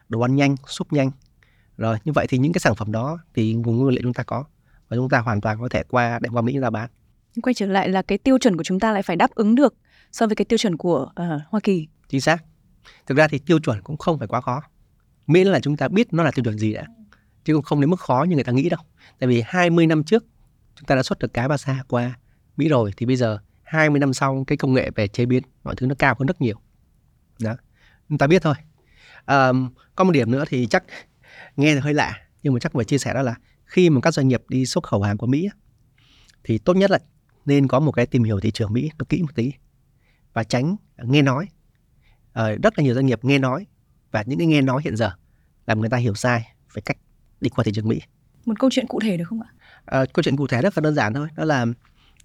[0.09, 1.11] đồ ăn nhanh súp nhanh.
[1.77, 4.23] Rồi như vậy thì những cái sản phẩm đó thì nguồn nguyên liệu chúng ta
[4.23, 4.45] có
[4.89, 6.91] và chúng ta hoàn toàn có thể qua đem qua Mỹ ra bán.
[7.43, 9.75] Quay trở lại là cái tiêu chuẩn của chúng ta lại phải đáp ứng được
[10.13, 11.87] so với cái tiêu chuẩn của uh, Hoa Kỳ.
[12.09, 12.45] Chính xác.
[13.07, 14.63] Thực ra thì tiêu chuẩn cũng không phải quá khó.
[15.27, 16.87] Miễn là chúng ta biết nó là tiêu chuẩn gì đã
[17.49, 18.81] chứ cũng không đến mức khó như người ta nghĩ đâu.
[19.19, 20.25] Tại vì 20 năm trước
[20.75, 22.19] chúng ta đã xuất được cá ba sa qua
[22.57, 25.75] Mỹ rồi thì bây giờ 20 năm sau cái công nghệ về chế biến mọi
[25.77, 26.57] thứ nó cao hơn rất nhiều.
[27.41, 27.57] Đó
[28.09, 28.55] chúng ta biết thôi.
[29.25, 29.53] À,
[29.97, 30.85] có một điểm nữa thì chắc
[31.57, 33.35] nghe thì hơi lạ nhưng mà chắc phải chia sẻ đó là
[33.65, 35.49] khi mà các doanh nghiệp đi xuất khẩu hàng của Mỹ
[36.45, 36.99] thì tốt nhất là
[37.47, 39.53] nên có một cái tìm hiểu thị trường Mỹ nó kỹ một tí
[40.33, 41.49] và tránh nghe nói.
[42.33, 43.67] À, rất là nhiều doanh nghiệp nghe nói
[44.11, 45.11] và những cái nghe nói hiện giờ
[45.67, 46.97] làm người ta hiểu sai về cách
[47.41, 48.01] đi qua thị trường Mỹ.
[48.47, 49.49] Một câu chuyện cụ thể được không ạ?
[49.85, 51.67] À, câu chuyện cụ thể rất là đơn giản thôi, đó là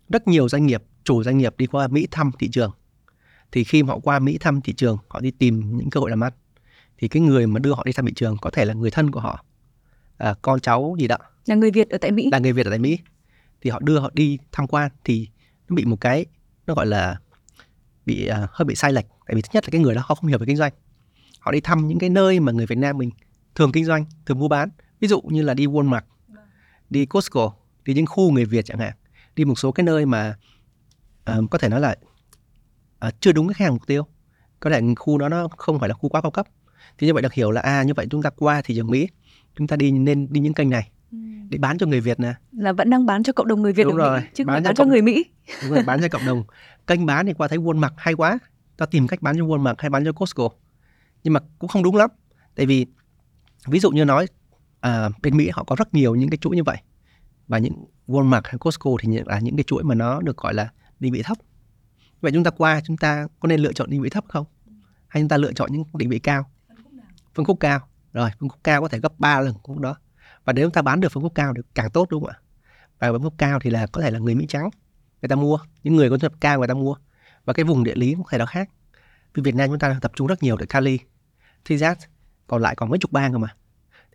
[0.10, 2.72] rất nhiều doanh nghiệp, chủ doanh nghiệp đi qua Mỹ thăm thị trường.
[3.52, 6.24] Thì khi họ qua Mỹ thăm thị trường, họ đi tìm những cơ hội làm
[6.24, 6.34] ăn.
[6.98, 9.12] Thì cái người mà đưa họ đi thăm thị trường có thể là người thân
[9.12, 9.46] của họ,
[10.18, 11.18] à, con cháu gì đó.
[11.46, 12.30] Là người Việt ở tại Mỹ.
[12.32, 13.00] Là người Việt ở tại Mỹ.
[13.62, 15.30] Thì họ đưa họ đi tham quan thì
[15.70, 16.26] nó bị một cái
[16.68, 17.18] nó gọi là
[18.06, 20.16] bị uh, hơi bị sai lệch tại vì thứ nhất là cái người đó họ
[20.16, 20.74] không hiểu về kinh doanh
[21.40, 23.10] họ đi thăm những cái nơi mà người Việt Nam mình
[23.56, 24.70] thường kinh doanh thường mua bán
[25.04, 26.02] ví dụ như là đi Walmart
[26.90, 27.54] đi Costco
[27.86, 28.94] đi những khu người Việt chẳng hạn
[29.36, 30.36] đi một số cái nơi mà
[31.32, 31.96] uh, có thể nói là
[33.08, 34.08] uh, chưa đúng cái khách hàng mục tiêu.
[34.60, 36.48] Có thể khu đó nó không phải là khu quá cao cấp.
[36.98, 39.08] Thì như vậy được hiểu là à như vậy chúng ta qua thị trường Mỹ
[39.56, 41.18] chúng ta đi nên đi những kênh này ừ.
[41.50, 42.34] để bán cho người Việt nè.
[42.52, 44.76] Là vẫn đang bán cho cộng đồng người Việt đúng rồi Mỹ, chứ bán, bán
[44.76, 45.26] cho, cho người Mỹ.
[45.64, 46.44] Đúng rồi bán cho cộng đồng.
[46.88, 48.40] Kênh bán thì qua thấy Walmart hay quá
[48.78, 50.50] ta tìm cách bán cho Walmart hay bán cho Costco.
[51.24, 52.10] Nhưng mà cũng không đúng lắm
[52.56, 52.86] tại vì
[53.68, 54.28] ví dụ như nói
[54.84, 56.78] à, bên Mỹ họ có rất nhiều những cái chuỗi như vậy.
[57.48, 60.70] Và những Walmart hay Costco thì là những cái chuỗi mà nó được gọi là
[61.00, 61.38] định vị thấp.
[62.22, 64.46] Vậy chúng ta qua chúng ta có nên lựa chọn định vị thấp không?
[65.08, 66.52] Hay chúng ta lựa chọn những định vị cao?
[67.34, 67.88] Phân khúc cao.
[68.14, 69.96] Rồi phân khúc cao có thể gấp 3 lần khúc đó.
[70.46, 72.40] Và nếu chúng ta bán được phân khúc cao thì càng tốt đúng không ạ?
[73.00, 74.70] Và phân khúc cao thì là có thể là người Mỹ trắng
[75.22, 75.60] người ta mua.
[75.84, 76.96] Những người có thu nhập cao người ta mua.
[77.46, 78.70] Và cái vùng địa lý cũng thể nó khác.
[79.34, 81.00] Vì Việt Nam chúng ta tập trung rất nhiều tại Cali,
[81.70, 81.98] Texas,
[82.48, 83.56] còn lại còn mấy chục bang cơ mà.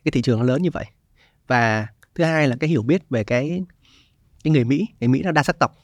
[0.05, 0.85] Cái thị trường nó lớn như vậy.
[1.47, 3.63] Và thứ hai là cái hiểu biết về cái
[4.45, 5.77] cái người Mỹ, người Mỹ nó đa sắc tộc.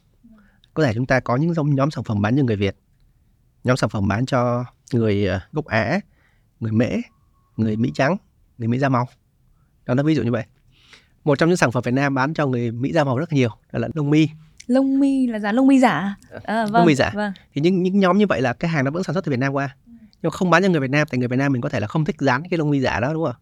[0.74, 2.76] Có thể chúng ta có những nhóm, sản phẩm bán cho người Việt,
[3.64, 6.00] nhóm sản phẩm bán cho người ờ, gốc Á,
[6.60, 6.90] người Mễ,
[7.56, 8.16] người Mỹ trắng,
[8.58, 9.08] người Mỹ da màu.
[9.86, 10.44] Đó là ví dụ như vậy.
[11.24, 13.48] Một trong những sản phẩm Việt Nam bán cho người Mỹ da màu rất nhiều
[13.72, 14.28] đó là lông mi.
[14.66, 16.16] Lông mi là dán lông mi giả.
[16.42, 17.10] À, vâng, lông mi giả.
[17.14, 17.32] Vâng.
[17.54, 19.38] Thì những những nhóm như vậy là cái hàng nó vẫn sản xuất từ Việt
[19.38, 19.76] Nam qua.
[20.22, 21.86] Nhưng không bán cho người Việt Nam tại người Việt Nam mình có thể là
[21.86, 23.34] không thích dán cái lông mi giả đó đúng không?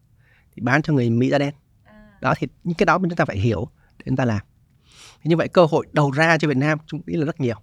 [0.55, 1.53] Thì bán cho người Mỹ da đen.
[1.83, 1.93] À.
[2.21, 4.39] Đó thì những cái đó chúng ta phải hiểu để chúng ta làm.
[5.21, 7.55] Thì như vậy cơ hội đầu ra cho Việt Nam chúng nghĩ là rất nhiều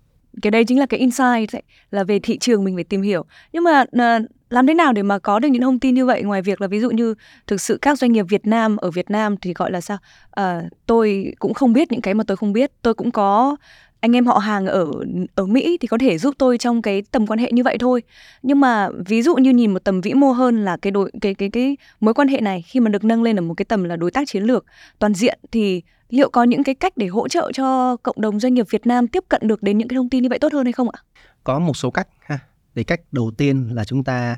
[0.42, 3.24] cái đây chính là cái insight đấy, là về thị trường mình phải tìm hiểu
[3.52, 6.22] nhưng mà uh, làm thế nào để mà có được những thông tin như vậy
[6.22, 7.14] ngoài việc là ví dụ như
[7.46, 9.98] thực sự các doanh nghiệp Việt Nam ở Việt Nam thì gọi là sao
[10.40, 10.44] uh,
[10.86, 13.56] tôi cũng không biết những cái mà tôi không biết tôi cũng có
[14.00, 14.86] anh em họ hàng ở
[15.34, 18.02] ở Mỹ thì có thể giúp tôi trong cái tầm quan hệ như vậy thôi.
[18.42, 21.34] Nhưng mà ví dụ như nhìn một tầm vĩ mô hơn là cái đối cái
[21.34, 23.84] cái cái mối quan hệ này khi mà được nâng lên ở một cái tầm
[23.84, 24.64] là đối tác chiến lược
[24.98, 28.54] toàn diện thì liệu có những cái cách để hỗ trợ cho cộng đồng doanh
[28.54, 30.66] nghiệp Việt Nam tiếp cận được đến những cái thông tin như vậy tốt hơn
[30.66, 30.98] hay không ạ?
[31.44, 32.38] Có một số cách ha.
[32.74, 34.36] Thì cách đầu tiên là chúng ta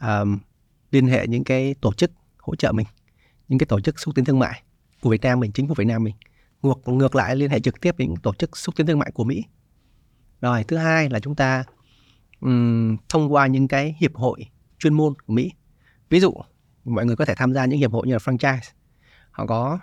[0.00, 0.38] um,
[0.90, 2.86] liên hệ những cái tổ chức hỗ trợ mình,
[3.48, 4.62] những cái tổ chức xúc tiến thương mại
[5.00, 6.14] của Việt Nam mình, chính phủ Việt Nam mình.
[6.64, 9.10] Ngược ngược lại liên hệ trực tiếp với những tổ chức xúc tiến thương mại
[9.10, 9.44] của Mỹ.
[10.40, 11.64] Rồi thứ hai là chúng ta
[12.40, 14.46] um, thông qua những cái hiệp hội
[14.78, 15.52] chuyên môn của Mỹ.
[16.10, 16.34] Ví dụ
[16.84, 18.70] mọi người có thể tham gia những hiệp hội như là franchise.
[19.30, 19.78] Họ có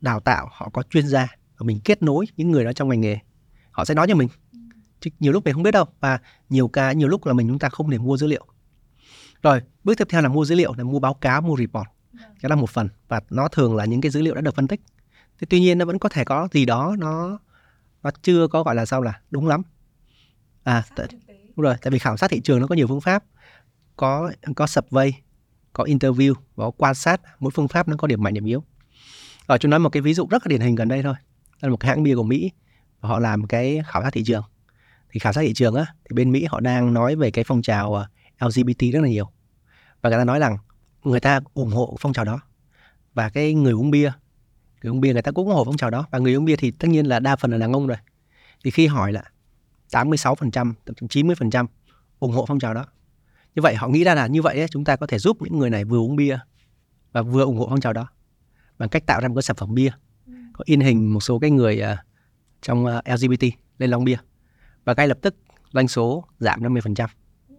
[0.00, 1.26] đào tạo họ có chuyên gia
[1.58, 3.18] và mình kết nối những người đó trong ngành nghề
[3.70, 4.28] họ sẽ nói cho mình
[5.00, 7.58] chứ nhiều lúc mình không biết đâu và nhiều cái nhiều lúc là mình chúng
[7.58, 8.46] ta không thể mua dữ liệu
[9.42, 11.86] rồi bước tiếp theo là mua dữ liệu là mua báo cáo mua report
[12.42, 14.68] đó là một phần và nó thường là những cái dữ liệu đã được phân
[14.68, 14.80] tích
[15.40, 17.38] thế tuy nhiên nó vẫn có thể có gì đó nó
[18.02, 19.62] nó chưa có gọi là sao là đúng lắm.
[20.64, 21.06] À t-
[21.56, 23.24] đúng rồi tại vì khảo sát thị trường nó có nhiều phương pháp.
[23.96, 25.12] Có có survey
[25.72, 28.60] có interview và có quan sát mỗi phương pháp nó có điểm mạnh điểm yếu.
[29.46, 31.14] Ở ờ, chúng nói một cái ví dụ rất là điển hình gần đây thôi.
[31.60, 32.50] Là một cái hãng bia của Mỹ
[33.00, 34.42] họ làm cái khảo sát thị trường.
[35.10, 37.62] Thì khảo sát thị trường á thì bên Mỹ họ đang nói về cái phong
[37.62, 38.06] trào ờ,
[38.38, 39.30] LGBT rất là nhiều.
[40.02, 40.56] Và người ta nói rằng
[41.04, 42.40] người ta ủng hộ phong trào đó.
[43.14, 44.12] Và cái người uống bia
[44.82, 46.56] người uống bia người ta cũng ủng hộ phong trào đó và người uống bia
[46.56, 47.98] thì tất nhiên là đa phần là đàn ông rồi
[48.64, 49.22] thì khi hỏi là
[49.90, 51.66] 86% thậm chí 90%
[52.18, 52.84] ủng hộ phong trào đó
[53.54, 55.58] như vậy họ nghĩ ra là như vậy ấy, chúng ta có thể giúp những
[55.58, 56.38] người này vừa uống bia
[57.12, 58.08] và vừa ủng hộ phong trào đó
[58.78, 59.90] bằng cách tạo ra một cái sản phẩm bia
[60.58, 61.98] có in hình một số cái người uh,
[62.62, 63.44] trong uh, à, LGBT
[63.78, 64.16] lên lon bia
[64.84, 65.34] và ngay lập tức
[65.72, 67.06] doanh số giảm 50%.
[67.48, 67.54] Ừ.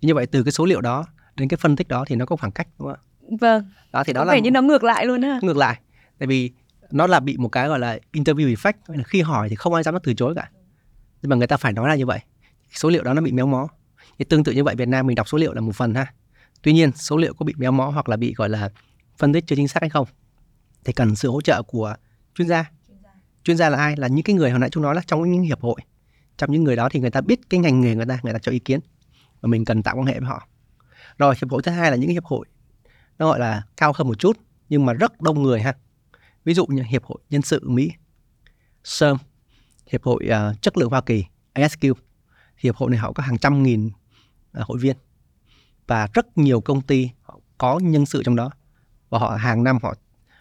[0.00, 1.06] Như vậy từ cái số liệu đó
[1.36, 3.36] đến cái phân tích đó thì nó có khoảng cách đúng không ạ?
[3.40, 3.64] Vâng.
[3.92, 5.38] Đó thì đó là như nó ngược lại luôn ha.
[5.42, 5.80] Ngược lại.
[6.18, 6.52] Tại vì
[6.90, 9.82] nó là bị một cái gọi là interview effect, là khi hỏi thì không ai
[9.82, 10.50] dám từ chối cả.
[11.22, 12.20] Nhưng mà người ta phải nói là như vậy.
[12.72, 13.68] Số liệu đó nó bị méo mó.
[14.18, 16.12] Thì tương tự như vậy Việt Nam mình đọc số liệu là một phần ha.
[16.62, 18.70] Tuy nhiên số liệu có bị méo mó hoặc là bị gọi là
[19.18, 20.06] phân tích chưa chính xác hay không
[20.84, 21.94] thì cần sự hỗ trợ của
[22.34, 22.70] chuyên gia
[23.44, 25.42] chuyên gia là ai là những cái người hồi nãy chúng nói là trong những
[25.42, 25.80] hiệp hội
[26.36, 28.38] trong những người đó thì người ta biết cái ngành nghề người ta người ta
[28.38, 28.80] cho ý kiến
[29.40, 30.48] và mình cần tạo quan hệ với họ
[31.18, 32.46] rồi hiệp hội thứ hai là những hiệp hội
[33.18, 34.36] nó gọi là cao hơn một chút
[34.68, 35.74] nhưng mà rất đông người ha
[36.44, 37.90] ví dụ như hiệp hội nhân sự mỹ
[38.84, 39.16] SERM
[39.86, 41.24] hiệp hội uh, chất lượng hoa kỳ
[41.54, 41.94] ASQ
[42.56, 44.96] hiệp hội này họ có hàng trăm nghìn uh, hội viên
[45.86, 48.50] và rất nhiều công ty họ có nhân sự trong đó
[49.08, 49.94] và họ hàng năm họ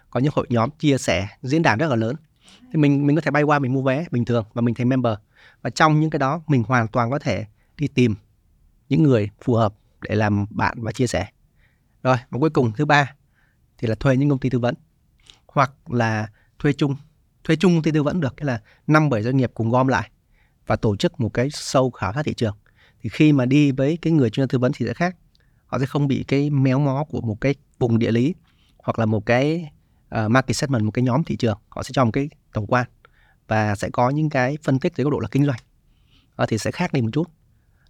[0.10, 2.16] có những hội nhóm chia sẻ diễn đàn rất là lớn.
[2.62, 4.90] Thì mình mình có thể bay qua mình mua vé bình thường và mình thành
[4.90, 5.14] member
[5.62, 7.46] và trong những cái đó mình hoàn toàn có thể
[7.78, 8.16] đi tìm
[8.90, 11.28] những người phù hợp để làm bạn và chia sẻ.
[12.04, 13.14] Rồi và cuối cùng thứ ba
[13.78, 14.76] thì là thuê những công ty tư vấn
[15.54, 16.96] hoặc là thuê chung.
[17.44, 20.10] Thuê chung thì tư vấn được cái là năm bảy doanh nghiệp cùng gom lại
[20.68, 22.58] và tổ chức một cái sâu khảo sát thị trường.
[23.02, 25.16] Thì khi mà đi với cái người chuyên tư vấn thì sẽ khác.
[25.66, 28.36] Họ sẽ không bị cái méo mó của một cái vùng địa lý
[28.78, 29.70] hoặc là một cái
[30.16, 31.58] uh, market segment một cái nhóm thị trường.
[31.70, 32.88] Họ sẽ cho một cái tổng quan
[33.48, 35.60] và sẽ có những cái phân tích dưới góc độ là kinh doanh.
[36.44, 37.28] Uh, thì sẽ khác đi một chút.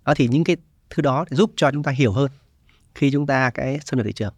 [0.05, 0.57] Đó thì những cái
[0.89, 2.31] thứ đó để giúp cho chúng ta hiểu hơn
[2.95, 4.33] khi chúng ta cái xâm nhập thị trường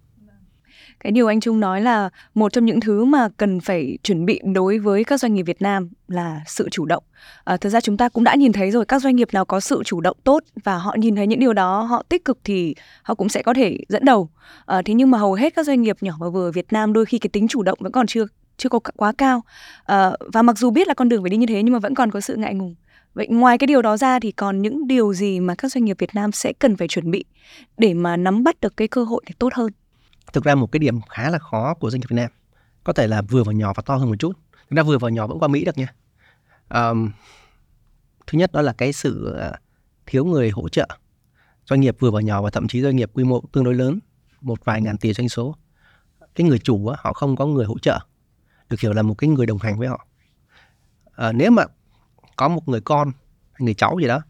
[1.04, 4.40] cái điều anh Trung nói là một trong những thứ mà cần phải chuẩn bị
[4.54, 7.04] đối với các doanh nghiệp Việt Nam là sự chủ động.
[7.44, 9.60] À, thực ra chúng ta cũng đã nhìn thấy rồi các doanh nghiệp nào có
[9.60, 12.76] sự chủ động tốt và họ nhìn thấy những điều đó họ tích cực thì
[13.04, 14.30] họ cũng sẽ có thể dẫn đầu.
[14.66, 17.06] À, thế nhưng mà hầu hết các doanh nghiệp nhỏ và vừa Việt Nam đôi
[17.06, 18.26] khi cái tính chủ động vẫn còn chưa
[18.58, 19.42] chưa có quá cao.
[19.86, 21.96] À, và mặc dù biết là con đường phải đi như thế nhưng mà vẫn
[21.96, 22.76] còn có sự ngại ngùng.
[23.14, 25.96] Vậy ngoài cái điều đó ra thì còn những điều gì mà các doanh nghiệp
[26.00, 27.26] Việt Nam sẽ cần phải chuẩn bị
[27.78, 29.72] để mà nắm bắt được cái cơ hội này tốt hơn?
[30.34, 32.32] Thực ra một cái điểm khá là khó của doanh nghiệp Việt Nam
[32.84, 34.34] có thể là vừa và nhỏ và to hơn một chút.
[34.70, 35.94] Thực ra vừa và nhỏ vẫn qua Mỹ được nha.
[36.70, 37.12] Um,
[38.28, 39.54] thứ nhất đó là cái sự ờ,
[40.06, 40.88] thiếu người hỗ trợ.
[41.66, 44.00] Doanh nghiệp vừa và nhỏ và thậm chí doanh nghiệp quy mô tương đối lớn
[44.42, 45.56] một vài ngàn tỷ doanh số.
[46.36, 48.00] Cái người chủ á, họ không có người hỗ trợ
[48.70, 50.08] được hiểu là một cái người đồng hành với họ.
[51.16, 51.64] À, nếu mà
[52.36, 53.12] có một người con
[53.54, 54.22] hay người cháu gì đó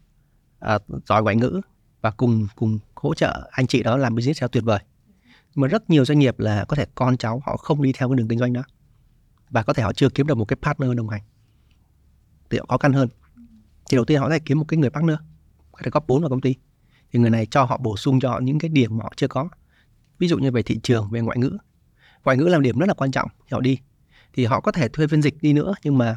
[0.58, 1.60] à, giỏi ngoại ngữ
[2.00, 4.78] và cùng cùng hỗ trợ anh chị đó làm business theo tuyệt vời
[5.54, 8.16] mà rất nhiều doanh nghiệp là có thể con cháu họ không đi theo cái
[8.16, 8.62] đường kinh doanh đó.
[9.50, 11.22] Và có thể họ chưa kiếm được một cái partner đồng hành.
[12.50, 13.08] Thì họ khó khăn hơn.
[13.90, 15.16] Thì đầu tiên họ phải kiếm một cái người partner,
[15.72, 16.54] có thể góp vốn vào công ty.
[17.12, 19.28] Thì người này cho họ bổ sung cho họ những cái điểm mà họ chưa
[19.28, 19.48] có.
[20.18, 21.58] Ví dụ như về thị trường, về ngoại ngữ.
[22.24, 23.78] Ngoại ngữ làm điểm rất là quan trọng thì họ đi.
[24.32, 26.16] Thì họ có thể thuê phiên dịch đi nữa, nhưng mà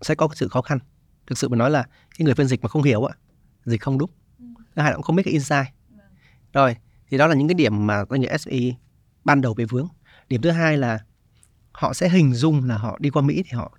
[0.00, 0.78] sẽ có sự khó khăn.
[1.26, 1.82] Thực sự mà nói là
[2.18, 3.14] cái người phiên dịch mà không hiểu ạ
[3.64, 4.10] dịch không đúng.
[4.38, 5.66] Thứ hai là cũng không biết cái insight.
[6.52, 6.76] Rồi
[7.10, 8.58] thì đó là những cái điểm mà doanh nghiệp SE
[9.24, 9.88] ban đầu bị vướng.
[10.28, 10.98] Điểm thứ hai là
[11.72, 13.78] họ sẽ hình dung là họ đi qua Mỹ thì họ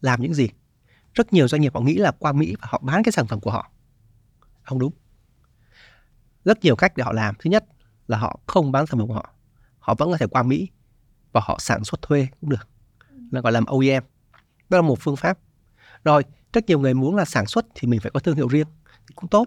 [0.00, 0.48] làm những gì.
[1.14, 3.40] Rất nhiều doanh nghiệp họ nghĩ là qua Mỹ và họ bán cái sản phẩm
[3.40, 3.70] của họ.
[4.62, 4.92] Không đúng.
[6.44, 7.34] Rất nhiều cách để họ làm.
[7.38, 7.64] Thứ nhất
[8.06, 9.34] là họ không bán sản phẩm của họ.
[9.78, 10.68] Họ vẫn có thể qua Mỹ
[11.32, 12.68] và họ sản xuất thuê cũng được.
[13.30, 14.02] Là gọi làm OEM
[14.68, 15.38] đó là một phương pháp.
[16.04, 18.66] Rồi, rất nhiều người muốn là sản xuất thì mình phải có thương hiệu riêng
[19.08, 19.44] thì cũng tốt.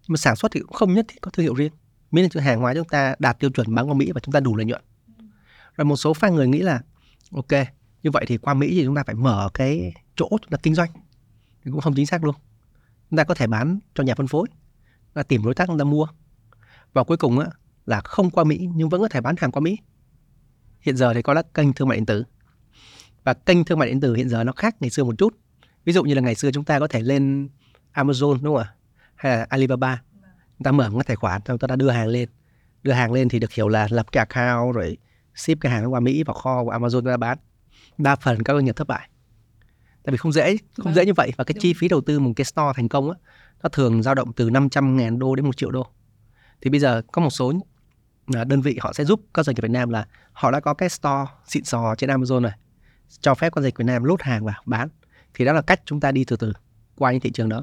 [0.00, 1.72] Nhưng mà sản xuất thì cũng không nhất thiết có thương hiệu riêng
[2.10, 4.40] miễn là hàng hóa chúng ta đạt tiêu chuẩn bán qua Mỹ và chúng ta
[4.40, 4.82] đủ lợi nhuận.
[5.76, 6.80] Rồi một số fan người nghĩ là
[7.32, 7.52] ok
[8.02, 10.74] như vậy thì qua Mỹ thì chúng ta phải mở cái chỗ chúng ta kinh
[10.74, 10.90] doanh.
[11.64, 12.34] Thì cũng không chính xác luôn.
[13.10, 14.46] Chúng ta có thể bán cho nhà phân phối
[15.14, 16.06] là tìm đối tác chúng ta mua.
[16.92, 17.46] Và cuối cùng á,
[17.86, 19.78] là không qua Mỹ nhưng vẫn có thể bán hàng qua Mỹ.
[20.80, 22.24] Hiện giờ thì có các kênh thương mại điện tử.
[23.24, 25.36] Và kênh thương mại điện tử hiện giờ nó khác ngày xưa một chút.
[25.84, 27.48] Ví dụ như là ngày xưa chúng ta có thể lên
[27.94, 28.74] Amazon đúng không ạ?
[29.14, 30.02] Hay là Alibaba
[30.64, 32.28] ta mở một cái tài khoản chúng ta đã đưa hàng lên.
[32.82, 34.98] Đưa hàng lên thì được hiểu là lập cái account rồi
[35.34, 37.38] ship cái hàng qua Mỹ vào kho của Amazon ra bán.
[37.98, 39.08] Đa phần các doanh nghiệp thất bại.
[40.02, 40.94] Tại vì không dễ không vâng.
[40.94, 41.32] dễ như vậy.
[41.36, 43.16] Và cái chi phí đầu tư một cái store thành công á
[43.62, 45.86] nó thường dao động từ 500 ngàn đô đến một triệu đô.
[46.60, 47.52] Thì bây giờ có một số
[48.34, 50.74] à, đơn vị họ sẽ giúp các doanh nghiệp Việt Nam là họ đã có
[50.74, 52.52] cái store xịn sò trên Amazon này
[53.20, 54.88] cho phép các doanh nghiệp Việt Nam lốt hàng vào bán.
[55.34, 56.52] Thì đó là cách chúng ta đi từ từ
[56.96, 57.62] qua những thị trường đó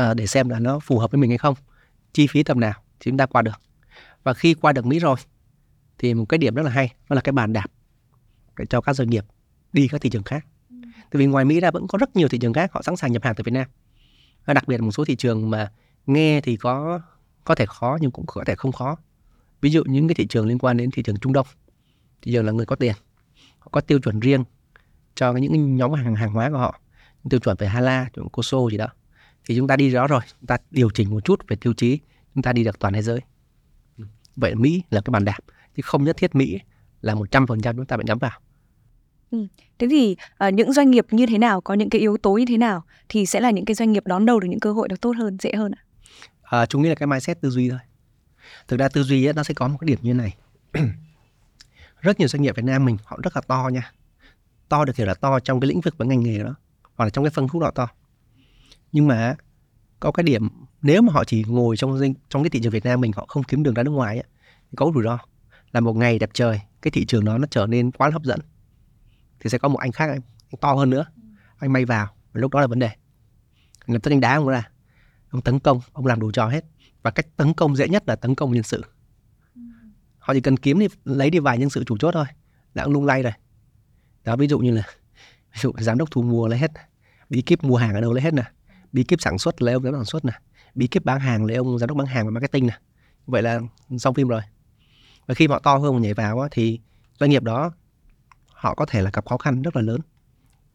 [0.00, 1.54] uh, để xem là nó phù hợp với mình hay không.
[2.12, 3.60] Chi phí tầm nào thì chúng ta qua được.
[4.22, 5.16] Và khi qua được Mỹ rồi
[5.98, 7.66] thì một cái điểm rất là hay đó là cái bàn đạp
[8.58, 9.24] để cho các doanh nghiệp
[9.72, 10.46] đi các thị trường khác.
[10.92, 13.12] Tại vì ngoài Mỹ ra vẫn có rất nhiều thị trường khác họ sẵn sàng
[13.12, 13.68] nhập hàng từ Việt Nam.
[14.44, 15.72] Và đặc biệt là một số thị trường mà
[16.06, 17.00] nghe thì có
[17.44, 18.96] có thể khó nhưng cũng có thể không khó.
[19.60, 21.46] Ví dụ những cái thị trường liên quan đến thị trường Trung Đông
[22.22, 22.94] thị trường là người có tiền
[23.58, 24.44] họ có tiêu chuẩn riêng
[25.14, 26.80] cho những nhóm hàng hàng hóa của họ.
[27.30, 28.86] Tiêu chuẩn về Hala, chuẩn coso gì đó
[29.48, 31.98] thì chúng ta đi đó rồi chúng ta điều chỉnh một chút về tiêu chí
[32.34, 33.20] chúng ta đi được toàn thế giới
[34.36, 35.38] vậy Mỹ là cái bàn đạp
[35.76, 36.58] chứ không nhất thiết Mỹ
[37.00, 38.40] là một trăm phần trăm chúng ta phải nhắm vào
[39.32, 39.46] Ừ.
[39.78, 40.16] Thế thì
[40.48, 42.84] uh, những doanh nghiệp như thế nào, có những cái yếu tố như thế nào
[43.08, 45.16] thì sẽ là những cái doanh nghiệp đón đầu được những cơ hội đó tốt
[45.18, 45.82] hơn, dễ hơn ạ?
[46.42, 47.78] À, chúng nghĩ là cái mindset tư duy thôi.
[48.68, 50.36] Thực ra tư duy ấy, nó sẽ có một cái điểm như này.
[52.00, 53.92] rất nhiều doanh nghiệp Việt Nam mình họ rất là to nha.
[54.68, 56.54] To được hiểu là to trong cái lĩnh vực và ngành nghề đó,
[56.94, 57.88] hoặc là trong cái phân khúc đó to.
[58.92, 59.34] Nhưng mà
[60.00, 60.48] có cái điểm
[60.82, 63.42] nếu mà họ chỉ ngồi trong trong cái thị trường Việt Nam mình họ không
[63.42, 64.26] kiếm đường ra nước ngoài ấy,
[64.70, 65.18] thì có rủi ro.
[65.72, 68.40] Là một ngày đẹp trời cái thị trường đó nó trở nên quá hấp dẫn.
[69.40, 71.04] Thì sẽ có một anh khác anh, anh to hơn nữa.
[71.58, 72.90] Anh may vào và lúc đó là vấn đề.
[73.86, 74.68] Lập tức anh đá ông ra.
[75.30, 76.64] Ông tấn công ông làm đủ trò hết.
[77.02, 78.84] Và cách tấn công dễ nhất là tấn công nhân sự.
[80.18, 82.24] Họ chỉ cần kiếm đi lấy đi vài nhân sự chủ chốt thôi
[82.74, 83.32] đã lung lay rồi.
[84.24, 84.82] Đó ví dụ như là
[85.52, 86.70] ví dụ giám đốc thu mua lấy hết
[87.30, 88.44] bí kíp mua hàng ở đâu lấy hết nè
[88.92, 90.40] bí kíp sản xuất là ông giám đốc sản xuất này,
[90.74, 92.78] bí kíp bán hàng là ông giám đốc bán hàng và marketing này,
[93.26, 93.60] vậy là
[93.98, 94.42] xong phim rồi.
[95.26, 96.80] Và khi họ to hơn nhảy vào á, thì
[97.20, 97.72] doanh nghiệp đó
[98.52, 100.00] họ có thể là gặp khó khăn rất là lớn.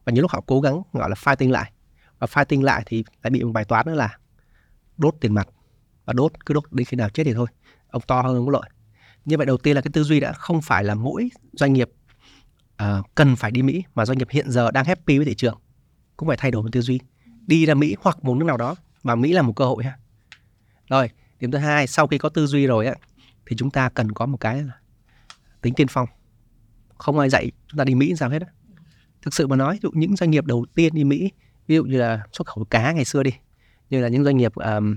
[0.06, 1.72] Và những lúc họ cố gắng gọi là fighting lại.
[2.20, 4.18] Và fighting lại thì lại bị một bài toán nữa là
[4.98, 5.48] đốt tiền mặt.
[6.06, 7.48] Và đốt cứ đốt đến khi nào chết thì thôi.
[7.88, 8.70] Ông to hơn ông có lợi.
[9.26, 11.90] Như vậy đầu tiên là cái tư duy đã không phải là mỗi doanh nghiệp
[12.84, 15.60] uh, cần phải đi Mỹ mà doanh nghiệp hiện giờ đang happy với thị trường.
[16.18, 17.00] Cũng phải thay đổi một tư duy
[17.48, 19.98] đi ra Mỹ hoặc một nước nào đó và Mỹ là một cơ hội ha.
[20.90, 22.96] Rồi điểm thứ hai sau khi có tư duy rồi á
[23.46, 24.74] thì chúng ta cần có một cái là
[25.62, 26.10] tính tiên phong.
[26.98, 28.48] Không ai dạy chúng ta đi Mỹ sao hết á.
[29.22, 31.32] Thực sự mà nói ví dụ những doanh nghiệp đầu tiên đi Mỹ
[31.68, 33.32] ví dụ như là xuất khẩu cá ngày xưa đi
[33.90, 34.96] như là những doanh nghiệp um,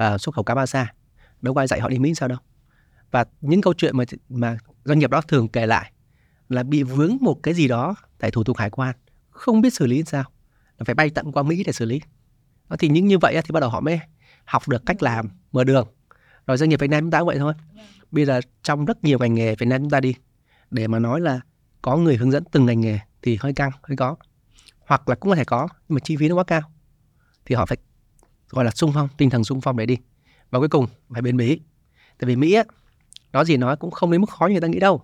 [0.00, 0.92] uh, xuất khẩu cá ba sa
[1.40, 2.38] đâu có ai dạy họ đi Mỹ sao đâu.
[3.10, 5.92] Và những câu chuyện mà mà doanh nghiệp đó thường kể lại
[6.48, 8.96] là bị vướng một cái gì đó tại thủ tục hải quan
[9.30, 10.24] không biết xử lý sao
[10.78, 12.00] là phải bay tận qua Mỹ để xử lý.
[12.68, 14.00] Đó, thì những như vậy thì bắt đầu họ mới
[14.44, 15.88] học được cách làm mở đường.
[16.46, 17.54] Rồi doanh nghiệp Việt Nam chúng ta cũng vậy thôi.
[18.10, 20.14] Bây giờ trong rất nhiều ngành nghề Việt Nam chúng ta đi
[20.70, 21.40] để mà nói là
[21.82, 24.16] có người hướng dẫn từng ngành nghề thì hơi căng hơi có
[24.86, 26.60] hoặc là cũng có thể có nhưng mà chi phí nó quá cao.
[27.44, 27.76] Thì họ phải
[28.50, 29.96] gọi là sung phong tinh thần sung phong để đi.
[30.50, 31.60] Và cuối cùng phải bên Mỹ
[32.18, 32.64] tại vì Mỹ á
[33.32, 35.02] nói gì nói cũng không đến mức khó như người ta nghĩ đâu.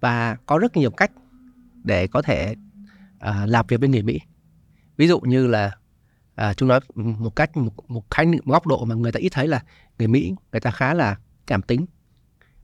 [0.00, 1.12] Và có rất nhiều cách
[1.84, 2.54] để có thể
[3.16, 4.20] uh, làm việc bên người Mỹ
[5.00, 5.70] ví dụ như là
[6.34, 9.20] à, chúng nói một cách một, một khái niệm một góc độ mà người ta
[9.20, 9.62] ít thấy là
[9.98, 11.86] người Mỹ người ta khá là cảm tính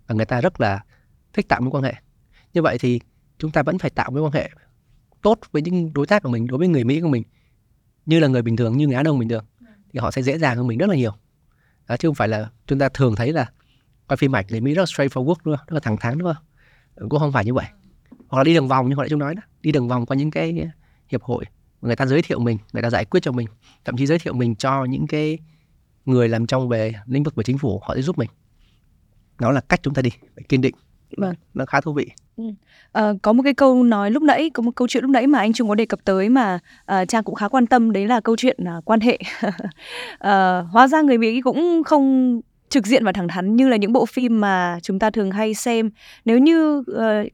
[0.06, 0.84] và người ta rất là
[1.32, 1.94] thích tạo mối quan hệ.
[2.54, 3.00] Như vậy thì
[3.38, 4.50] chúng ta vẫn phải tạo mối quan hệ
[5.22, 7.22] tốt với những đối tác của mình đối với người Mỹ của mình
[8.06, 9.44] như là người bình thường như người Á Đông bình thường
[9.92, 11.12] thì họ sẽ dễ dàng hơn mình rất là nhiều.
[11.88, 13.50] Đó, chứ không phải là chúng ta thường thấy là
[14.06, 16.44] coi phim ảnh người Mỹ rất là straightforward luôn rất là thẳng thắn đúng không?
[16.94, 17.66] Ừ, cũng không phải như vậy.
[18.28, 20.16] Hoặc là đi đường vòng như hồi nãy chúng nói đó đi đường vòng qua
[20.16, 20.68] những cái
[21.08, 21.44] hiệp hội
[21.82, 23.48] người ta giới thiệu mình người ta giải quyết cho mình
[23.84, 25.38] thậm chí giới thiệu mình cho những cái
[26.04, 28.30] người làm trong về lĩnh vực của chính phủ họ sẽ giúp mình
[29.38, 30.74] đó là cách chúng ta đi phải kiên định
[31.16, 31.34] vâng.
[31.54, 32.44] nó khá thú vị ừ.
[32.92, 35.38] à, có một cái câu nói lúc nãy có một câu chuyện lúc nãy mà
[35.38, 36.58] anh Trung có đề cập tới mà
[36.92, 39.52] uh, trang cũng khá quan tâm đấy là câu chuyện uh, quan hệ uh,
[40.70, 44.06] hóa ra người Mỹ cũng không trực diện và thẳng thắn như là những bộ
[44.06, 45.90] phim mà chúng ta thường hay xem.
[46.24, 46.84] Nếu như uh,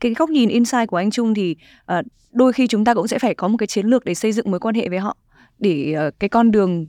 [0.01, 1.57] cái góc nhìn inside của anh Trung thì
[1.99, 4.33] uh, đôi khi chúng ta cũng sẽ phải có một cái chiến lược để xây
[4.33, 5.17] dựng mối quan hệ với họ
[5.59, 6.87] để uh, cái con đường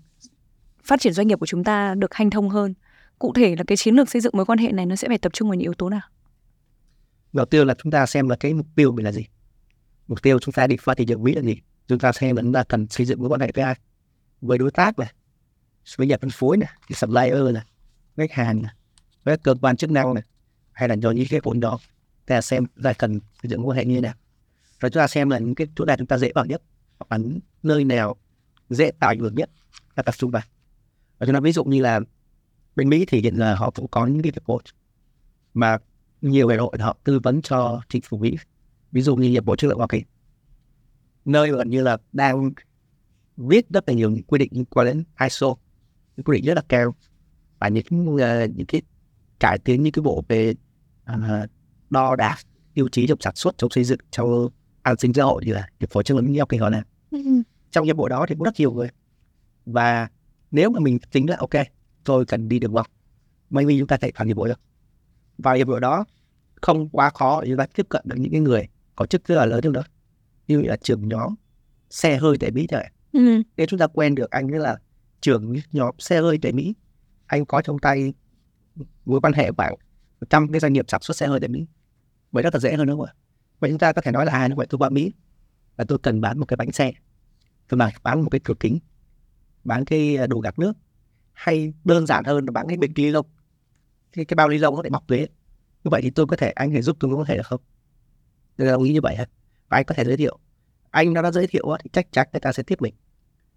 [0.83, 2.73] phát triển doanh nghiệp của chúng ta được hanh thông hơn.
[3.19, 5.17] Cụ thể là cái chiến lược xây dựng mối quan hệ này nó sẽ phải
[5.17, 6.01] tập trung vào những yếu tố nào?
[7.33, 9.25] Đầu tiên là chúng ta xem là cái mục tiêu mình là gì.
[10.07, 11.57] Mục tiêu chúng ta đi qua thị trường mỹ là gì.
[11.87, 13.75] Chúng ta xem là chúng ta cần xây dựng mối quan hệ với ai.
[14.41, 15.13] Với đối tác này
[15.97, 17.63] với nhà phân phối này supplier này
[18.17, 18.63] khách hàng
[19.23, 20.23] với cơ quan chức năng này,
[20.71, 21.79] hay là do những cái vốn đó
[22.25, 24.13] ta xem là cần xây dựng mối quan hệ như thế nào.
[24.79, 26.61] Rồi chúng ta xem là những cái chỗ nào chúng ta dễ vào nhất,
[26.99, 27.25] hoặc là
[27.63, 28.15] nơi nào
[28.69, 29.49] dễ tạo ảnh hưởng nhất,
[29.95, 30.43] ta tập trung vào.
[31.19, 31.99] Và chúng ta ví dụ như là
[32.75, 34.63] bên Mỹ thì hiện giờ họ cũng có những cái hiệp hội
[35.53, 35.77] mà
[36.21, 38.37] nhiều hiệp hội họ tư vấn cho chính phủ Mỹ.
[38.91, 40.03] Ví dụ như hiệp hội chất lượng Hoa Kỳ,
[41.25, 42.51] nơi gần như là đang
[43.37, 45.47] viết rất là nhiều những quy định liên quan đến ISO,
[46.17, 46.95] những quy định rất là cao
[47.63, 48.19] và những uh,
[48.55, 48.81] những cái
[49.39, 50.53] cải tiến những cái bộ về
[51.13, 51.49] uh,
[51.89, 52.35] đo đạc
[52.73, 54.49] tiêu chí trong sản xuất trong xây dựng trong
[54.81, 57.17] an sinh xã hội như là hội chất lượng Hoa Kỳ họ làm ừ.
[57.71, 58.89] trong hiệp hội đó thì cũng rất nhiều người.
[59.65, 60.09] Và
[60.51, 61.65] nếu mà mình tính là ok
[62.03, 62.87] tôi cần đi đường vòng
[63.49, 64.59] maybe chúng ta chạy phản hiệp hội được.
[65.37, 66.05] Và hiệp hội đó
[66.61, 69.35] không quá khó để chúng ta tiếp cận được những cái người có chức rất
[69.35, 69.83] là lớn trong đó.
[70.47, 71.35] Như là trưởng nhóm
[71.89, 73.41] xe hơi tại Mỹ chẳng ừ.
[73.57, 74.77] nếu chúng ta quen được anh ấy là
[75.21, 76.73] trưởng nhóm xe hơi tại Mỹ
[77.25, 78.13] anh có trong tay
[79.05, 79.75] mối quan hệ khoảng
[80.29, 81.65] trăm cái doanh nghiệp sản xuất xe hơi tại Mỹ?
[82.31, 83.13] Vậy rất là dễ hơn đúng không ạ?
[83.59, 85.13] Vậy chúng ta có thể nói là à như vậy tôi vào Mỹ
[85.75, 86.91] và tôi cần bán một cái bánh xe.
[87.67, 88.79] Tôi mà bán một cái cửa kính
[89.63, 90.73] bán cái à, đồ gạt nước
[91.33, 93.25] hay đơn giản hơn là bán cái bịch ni lông
[94.11, 95.27] cái, cái bao ni lông có thể bọc thuế
[95.83, 97.61] như vậy thì tôi có thể anh thể giúp tôi có thể được không?
[98.57, 99.15] Tôi đồng ý như vậy
[99.69, 100.39] và anh có thể giới thiệu.
[100.89, 102.95] Anh nó đã giới thiệu thì chắc chắn người ta sẽ tiếp mình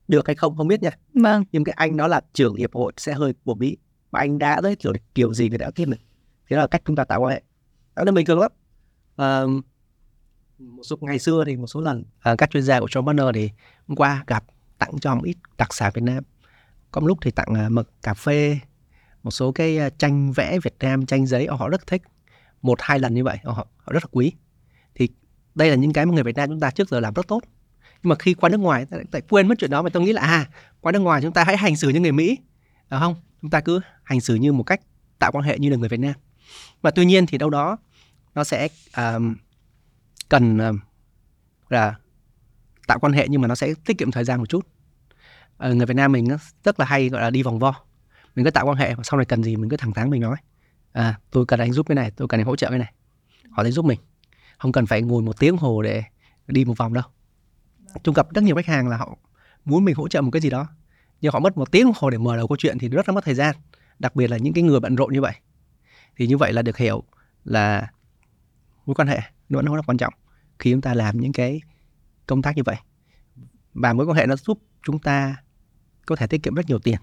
[0.08, 0.90] được hay không không biết nha.
[1.14, 1.44] Vâng.
[1.52, 3.76] Nhưng cái anh nó là trưởng hiệp hội xe hơi của mỹ.
[4.10, 6.00] Và anh đã giới thiệu kiểu gì người đã tiếp mình
[6.48, 7.42] thế là cách chúng ta tạo quan hệ.
[7.96, 8.52] Đó là bình thường lắm.
[9.16, 9.42] À,
[10.58, 13.26] một số ngày xưa thì một số lần à, các chuyên gia của John Banner
[13.34, 13.50] thì
[13.86, 14.44] hôm qua gặp
[14.78, 16.24] tặng cho một ít đặc sản Việt Nam.
[16.90, 18.58] Có một lúc thì tặng uh, mực cà phê
[19.22, 21.46] một số cái tranh vẽ Việt Nam tranh giấy.
[21.50, 22.02] Họ rất thích.
[22.62, 24.32] Một hai lần như vậy họ, họ rất là quý.
[24.94, 25.08] Thì
[25.54, 27.40] đây là những cái mà người Việt Nam chúng ta trước giờ làm rất tốt
[28.02, 30.12] nhưng mà khi qua nước ngoài ta lại quên mất chuyện đó mà tôi nghĩ
[30.12, 30.46] là à
[30.80, 32.38] qua nước ngoài chúng ta hãy hành xử như người Mỹ.
[32.90, 34.80] Được không chúng ta cứ hành xử như một cách
[35.18, 36.14] tạo quan hệ như là người Việt Nam.
[36.82, 37.78] Và tuy nhiên thì đâu đó
[38.34, 39.36] nó sẽ um,
[40.28, 40.78] cần um,
[41.68, 41.94] là
[42.86, 44.66] tạo quan hệ nhưng mà nó sẽ tiết kiệm thời gian một chút.
[45.56, 46.28] Ờ, người Việt Nam mình
[46.64, 47.74] rất là hay gọi là đi vòng vo.
[48.34, 50.20] Mình cứ tạo quan hệ và sau này cần gì mình cứ thẳng thắn mình
[50.20, 50.36] nói.
[50.92, 52.92] À tôi cần anh giúp cái này tôi cần anh hỗ trợ cái này.
[53.50, 54.00] Họ sẽ giúp mình.
[54.58, 56.02] Không cần phải ngồi một tiếng hồ để
[56.46, 57.04] đi một vòng đâu
[58.04, 59.16] chúng gặp rất nhiều khách hàng là họ
[59.64, 60.66] muốn mình hỗ trợ một cái gì đó,
[61.20, 63.24] nhưng họ mất một tiếng hồ để mở đầu câu chuyện thì rất là mất
[63.24, 63.56] thời gian,
[63.98, 65.34] đặc biệt là những cái người bận rộn như vậy.
[66.16, 67.02] Thì như vậy là được hiểu
[67.44, 67.90] là
[68.86, 70.14] mối quan hệ nó vẫn rất là quan trọng
[70.58, 71.60] khi chúng ta làm những cái
[72.26, 72.76] công tác như vậy.
[73.74, 75.36] Và mối quan hệ nó giúp chúng ta
[76.06, 76.96] có thể tiết kiệm rất nhiều tiền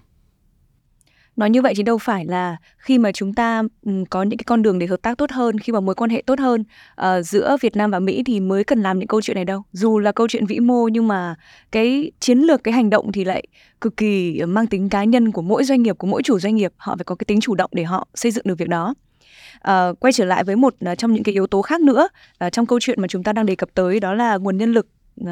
[1.36, 3.62] nói như vậy thì đâu phải là khi mà chúng ta
[4.10, 6.22] có những cái con đường để hợp tác tốt hơn khi mà mối quan hệ
[6.26, 6.64] tốt hơn
[7.00, 9.62] uh, giữa Việt Nam và Mỹ thì mới cần làm những câu chuyện này đâu.
[9.72, 11.34] Dù là câu chuyện vĩ mô nhưng mà
[11.72, 13.46] cái chiến lược cái hành động thì lại
[13.80, 16.72] cực kỳ mang tính cá nhân của mỗi doanh nghiệp của mỗi chủ doanh nghiệp.
[16.76, 18.94] Họ phải có cái tính chủ động để họ xây dựng được việc đó.
[19.68, 22.08] Uh, quay trở lại với một uh, trong những cái yếu tố khác nữa
[22.44, 24.72] uh, trong câu chuyện mà chúng ta đang đề cập tới đó là nguồn nhân
[24.72, 24.86] lực
[25.20, 25.28] uh,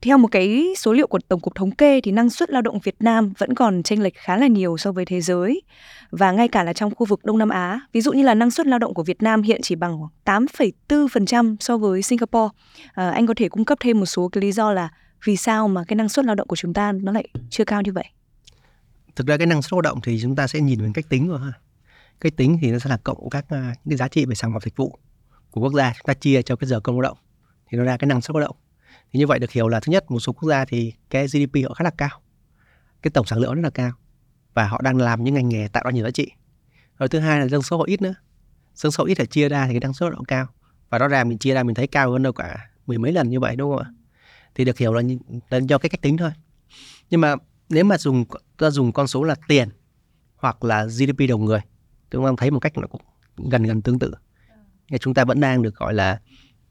[0.00, 2.78] theo một cái số liệu của Tổng cục Thống kê thì năng suất lao động
[2.78, 5.62] Việt Nam vẫn còn chênh lệch khá là nhiều so với thế giới
[6.10, 7.80] và ngay cả là trong khu vực Đông Nam Á.
[7.92, 11.56] Ví dụ như là năng suất lao động của Việt Nam hiện chỉ bằng 8,4%
[11.60, 12.48] so với Singapore.
[12.92, 14.88] À, anh có thể cung cấp thêm một số cái lý do là
[15.24, 17.82] vì sao mà cái năng suất lao động của chúng ta nó lại chưa cao
[17.82, 18.04] như vậy?
[19.16, 21.28] thực ra cái năng suất lao động thì chúng ta sẽ nhìn vào cách tính
[21.28, 21.52] rồi ha
[22.20, 23.58] cách tính thì nó sẽ là cộng các những
[23.88, 24.98] cái giá trị về sản phẩm dịch vụ
[25.50, 27.18] của quốc gia chúng ta chia cho cái giờ công lao động
[27.70, 28.56] thì nó ra cái năng suất lao động
[29.12, 31.68] thì như vậy được hiểu là thứ nhất một số quốc gia thì cái GDP
[31.68, 32.20] họ khá là cao.
[33.02, 33.92] Cái tổng sản lượng rất là cao.
[34.54, 36.30] Và họ đang làm những ngành nghề tạo ra nhiều giá trị.
[36.98, 38.14] Rồi thứ hai là dân số họ ít nữa.
[38.74, 40.46] Dân số ít là chia ra thì cái năng suất họ cao.
[40.90, 43.30] Và rõ ràng mình chia ra mình thấy cao hơn đâu cả mười mấy lần
[43.30, 43.92] như vậy đúng không ạ?
[44.54, 45.02] Thì được hiểu là,
[45.50, 46.30] là do cái cách tính thôi.
[47.10, 47.34] Nhưng mà
[47.68, 48.24] nếu mà dùng
[48.58, 49.68] ta dùng con số là tiền
[50.36, 51.60] hoặc là GDP đầu người
[52.10, 53.02] tôi ta thấy một cách nó cũng
[53.50, 54.14] gần gần tương tự.
[54.88, 56.20] Thì chúng ta vẫn đang được gọi là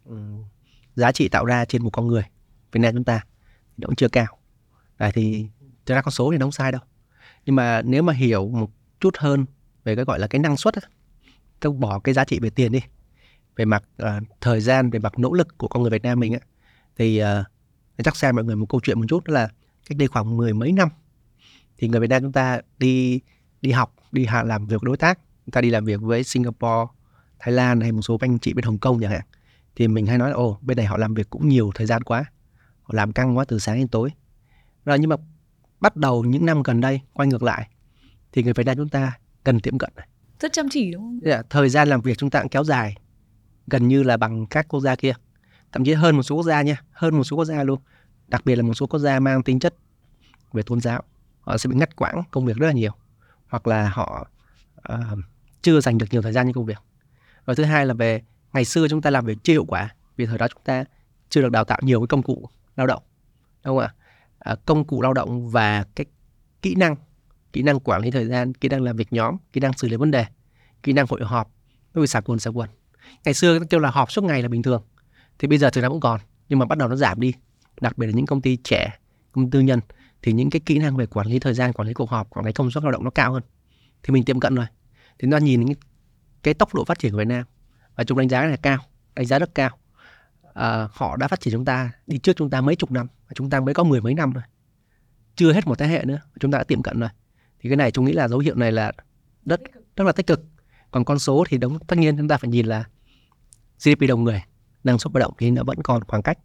[0.05, 0.43] um,
[0.95, 2.23] giá trị tạo ra trên một con người.
[2.71, 3.25] Việt Nam chúng ta
[3.77, 4.37] nó cũng chưa cao.
[4.97, 5.47] Đấy thì
[5.85, 6.81] thực ra con số thì nó không sai đâu.
[7.45, 9.45] Nhưng mà nếu mà hiểu một chút hơn
[9.83, 10.73] về cái gọi là cái năng suất
[11.59, 12.79] tôi bỏ cái giá trị về tiền đi
[13.55, 14.07] về mặt uh,
[14.41, 16.39] thời gian về mặt nỗ lực của con người Việt Nam mình á
[16.97, 17.27] thì uh,
[18.03, 19.49] chắc xem mọi người một câu chuyện một chút đó là
[19.89, 20.89] cách đây khoảng mười mấy năm
[21.77, 23.19] thì người Việt Nam chúng ta đi
[23.61, 25.19] đi học đi làm việc đối tác.
[25.45, 26.91] Chúng ta đi làm việc với Singapore
[27.39, 29.21] Thái Lan hay một số anh chị bên Hồng Kông chẳng hạn
[29.75, 32.03] thì mình hay nói là ồ bên này họ làm việc cũng nhiều thời gian
[32.03, 32.25] quá
[32.81, 34.09] họ làm căng quá từ sáng đến tối.
[34.85, 35.15] Rồi nhưng mà
[35.79, 37.69] bắt đầu những năm gần đây quay ngược lại
[38.31, 40.07] thì người Việt Nam chúng ta gần tiệm cận này.
[40.39, 41.19] Rất chăm chỉ đúng không?
[41.31, 42.97] Yeah, thời gian làm việc chúng ta cũng kéo dài
[43.67, 45.13] gần như là bằng các quốc gia kia
[45.71, 47.79] thậm chí hơn một số quốc gia nha hơn một số quốc gia luôn.
[48.27, 49.75] Đặc biệt là một số quốc gia mang tính chất
[50.53, 51.03] về tôn giáo
[51.41, 52.91] họ sẽ bị ngắt quãng công việc rất là nhiều
[53.47, 54.27] hoặc là họ
[54.93, 55.19] uh,
[55.61, 56.77] chưa dành được nhiều thời gian cho công việc.
[57.45, 58.21] Rồi thứ hai là về
[58.53, 60.83] ngày xưa chúng ta làm việc chưa hiệu quả vì thời đó chúng ta
[61.29, 63.03] chưa được đào tạo nhiều cái công cụ lao động
[63.65, 63.93] đúng không ạ?
[64.39, 66.05] À, công cụ lao động và cái
[66.61, 66.95] kỹ năng
[67.53, 69.95] kỹ năng quản lý thời gian kỹ năng làm việc nhóm kỹ năng xử lý
[69.95, 70.25] vấn đề
[70.83, 71.51] kỹ năng hội họp
[71.93, 72.69] nó bị xả quần xả quần.
[73.25, 74.83] Ngày xưa kêu là họp suốt ngày là bình thường
[75.39, 77.33] thì bây giờ thực ra cũng còn nhưng mà bắt đầu nó giảm đi.
[77.81, 78.99] Đặc biệt là những công ty trẻ
[79.31, 79.79] công ty tư nhân
[80.21, 82.45] thì những cái kỹ năng về quản lý thời gian quản lý cuộc họp quản
[82.45, 83.43] lý công suất lao động nó cao hơn.
[84.03, 84.65] Thì mình tiệm cận rồi.
[85.19, 85.65] Thì nó nhìn
[86.43, 87.45] cái tốc độ phát triển của Việt Nam
[87.95, 88.77] và chúng đánh giá là cao
[89.15, 89.77] đánh giá rất cao.
[90.53, 93.31] À, họ đã phát triển chúng ta đi trước chúng ta mấy chục năm và
[93.35, 94.43] chúng ta mới có mười mấy năm rồi
[95.35, 97.09] chưa hết một thế hệ nữa chúng ta đã tiệm cận rồi.
[97.59, 98.91] Thì cái này chúng nghĩ là dấu hiệu này là
[99.45, 99.61] rất
[99.95, 100.45] rất là tích cực.
[100.91, 102.83] Còn con số thì đúng tất nhiên chúng ta phải nhìn là
[103.79, 104.43] GDP đầu người
[104.83, 106.37] năng suất lao động thì nó vẫn còn khoảng cách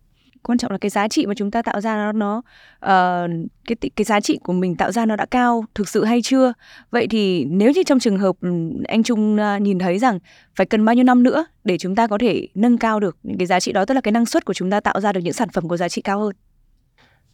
[0.47, 2.37] quan trọng là cái giá trị mà chúng ta tạo ra nó nó
[2.77, 6.23] uh, cái cái giá trị của mình tạo ra nó đã cao thực sự hay
[6.23, 6.53] chưa?
[6.91, 8.49] Vậy thì nếu như trong trường hợp ừ,
[8.89, 10.19] anh Trung uh, nhìn thấy rằng
[10.57, 13.39] phải cần bao nhiêu năm nữa để chúng ta có thể nâng cao được những
[13.39, 15.21] cái giá trị đó tức là cái năng suất của chúng ta tạo ra được
[15.21, 16.33] những sản phẩm có giá trị cao hơn?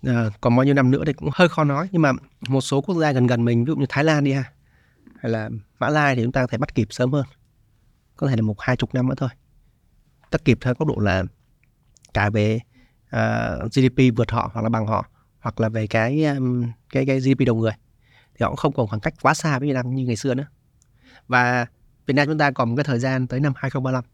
[0.07, 2.13] Ờ, à, còn bao nhiêu năm nữa thì cũng hơi khó nói nhưng mà
[2.49, 4.45] một số quốc gia gần gần mình ví dụ như Thái Lan đi ha
[5.19, 7.25] hay là Mã Lai thì chúng ta có thể bắt kịp sớm hơn
[8.17, 9.29] có thể là một hai chục năm nữa thôi.
[10.31, 11.25] Tất kịp theo góc độ là
[12.15, 12.59] cả về
[13.13, 15.09] Ờ, uh, GDP vượt họ hoặc là bằng họ
[15.41, 17.73] hoặc là về cái um, cái cái GDP đầu người
[18.35, 20.35] thì họ cũng không còn khoảng cách quá xa với Việt Nam như ngày xưa
[20.35, 20.47] nữa.
[21.29, 21.67] Và
[22.07, 24.05] Việt Nam chúng ta còn một cái thời gian tới năm 2035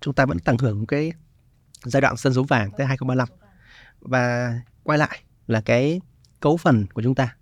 [0.00, 1.12] chúng ta vẫn tận hưởng cái
[1.84, 3.28] giai đoạn sân số vàng tới 2035
[4.00, 6.00] và quay lại là cái
[6.40, 7.36] cấu phần của chúng ta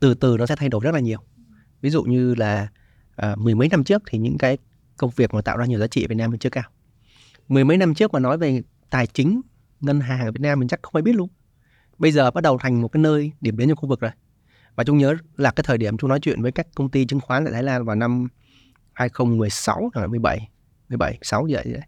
[0.00, 1.18] từ từ nó sẽ thay đổi rất là nhiều.
[1.80, 2.68] Ví dụ như là
[3.26, 4.58] uh, mười mấy năm trước thì những cái
[4.96, 6.64] công việc mà tạo ra nhiều giá trị ở Việt Nam mình chưa cao.
[7.48, 9.40] Mười mấy năm trước mà nói về tài chính
[9.82, 11.28] ngân hàng ở Việt Nam mình chắc không ai biết luôn.
[11.98, 14.10] Bây giờ bắt đầu thành một cái nơi điểm đến trong khu vực rồi.
[14.76, 17.20] Và chúng nhớ là cái thời điểm chúng nói chuyện với các công ty chứng
[17.20, 18.28] khoán tại Thái Lan vào năm
[18.92, 20.48] 2016 hoặc 17
[20.88, 21.82] 17 6 vậy đấy.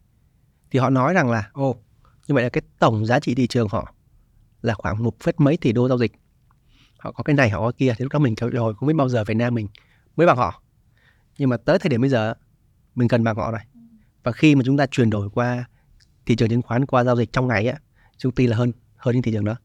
[0.70, 1.76] Thì họ nói rằng là ô
[2.28, 3.94] như vậy là cái tổng giá trị thị trường họ
[4.62, 6.12] là khoảng một phết mấy tỷ đô giao dịch.
[6.98, 7.94] Họ có cái này, họ có kia.
[7.98, 9.68] Thì lúc đó mình kêu, rồi, không biết bao giờ Việt Nam mình
[10.16, 10.62] mới bằng họ.
[11.38, 12.34] Nhưng mà tới thời điểm bây giờ,
[12.94, 13.60] mình cần bằng họ rồi.
[14.22, 15.64] Và khi mà chúng ta chuyển đổi qua
[16.26, 17.78] thị trường chứng khoán, qua giao dịch trong ngày á
[18.18, 19.56] chúng ty là hơn hơn những thị trường đó.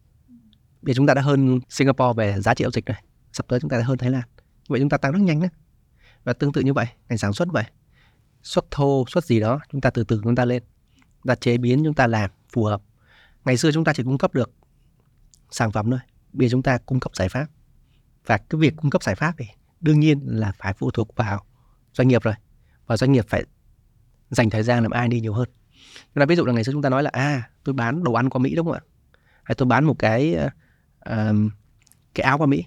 [0.81, 3.59] Bây giờ chúng ta đã hơn Singapore về giá trị giao dịch này sắp tới
[3.59, 4.23] chúng ta đã hơn Thái Lan.
[4.67, 5.49] Vậy chúng ta tăng rất nhanh đấy.
[6.23, 7.63] Và tương tự như vậy, ngành sản xuất vậy.
[8.43, 10.63] Xuất thô, xuất gì đó, chúng ta từ từ chúng ta lên.
[10.95, 12.81] Chúng ta chế biến chúng ta làm, phù hợp.
[13.45, 14.51] Ngày xưa chúng ta chỉ cung cấp được
[15.51, 15.99] sản phẩm thôi,
[16.33, 17.47] bây giờ chúng ta cung cấp giải pháp.
[18.25, 19.45] Và cái việc cung cấp giải pháp thì
[19.81, 21.45] đương nhiên là phải phụ thuộc vào
[21.93, 22.33] doanh nghiệp rồi.
[22.87, 23.43] Và doanh nghiệp phải
[24.29, 25.49] dành thời gian làm ai đi nhiều hơn.
[26.13, 28.13] Chúng ta ví dụ là ngày xưa chúng ta nói là à tôi bán đồ
[28.13, 28.81] ăn qua Mỹ đúng không ạ?
[29.43, 30.37] Hay tôi bán một cái
[31.09, 31.35] uh,
[32.13, 32.65] cái áo qua Mỹ.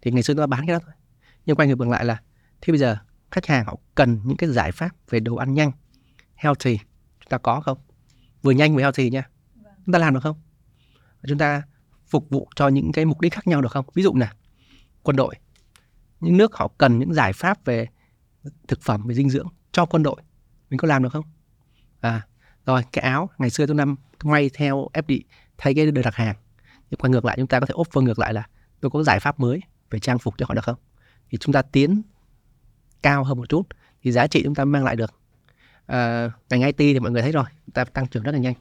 [0.00, 0.94] Thì ngày xưa chúng ta bán cái đó thôi.
[1.46, 2.22] Nhưng quay ngược ngược lại là
[2.60, 2.96] thế bây giờ
[3.30, 5.72] khách hàng họ cần những cái giải pháp về đồ ăn nhanh,
[6.34, 6.78] healthy
[7.20, 7.78] chúng ta có không?
[8.42, 9.28] Vừa nhanh vừa healthy nha.
[9.86, 10.40] Chúng ta làm được không?
[11.28, 11.62] Chúng ta
[12.06, 13.86] phục vụ cho những cái mục đích khác nhau được không?
[13.94, 14.32] Ví dụ là
[15.02, 15.34] quân đội.
[16.20, 17.86] Những nước họ cần những giải pháp về
[18.68, 20.22] thực phẩm về dinh dưỡng cho quân đội.
[20.70, 21.24] Mình có làm được không?
[22.00, 22.26] À,
[22.66, 25.20] rồi cái áo ngày xưa tôi năm may theo FD
[25.58, 26.34] thay cái đơn đặt hàng.
[26.90, 28.46] Nhưng quay ngược lại chúng ta có thể offer ngược lại là
[28.80, 29.60] tôi có giải pháp mới
[29.90, 30.76] về trang phục cho họ được không?
[31.30, 32.02] Thì chúng ta tiến
[33.02, 33.62] cao hơn một chút
[34.02, 35.14] thì giá trị chúng ta mang lại được.
[35.86, 38.54] À, ngành IT thì mọi người thấy rồi chúng ta tăng trưởng rất là nhanh.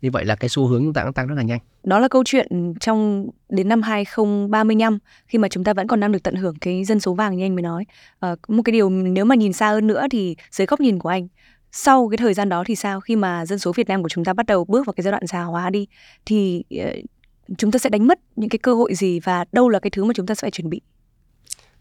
[0.00, 1.58] Như vậy là cái xu hướng chúng ta cũng tăng rất là nhanh.
[1.82, 6.12] Đó là câu chuyện trong đến năm 2035 khi mà chúng ta vẫn còn đang
[6.12, 7.84] được tận hưởng cái dân số vàng như anh mới nói.
[8.20, 11.08] À, một cái điều nếu mà nhìn xa hơn nữa thì dưới góc nhìn của
[11.08, 11.28] anh
[11.72, 13.00] sau cái thời gian đó thì sao?
[13.00, 15.12] Khi mà dân số Việt Nam của chúng ta bắt đầu bước vào cái giai
[15.12, 15.86] đoạn già hóa đi
[16.26, 17.10] thì uh,
[17.58, 20.04] chúng ta sẽ đánh mất những cái cơ hội gì và đâu là cái thứ
[20.04, 20.80] mà chúng ta sẽ phải chuẩn bị?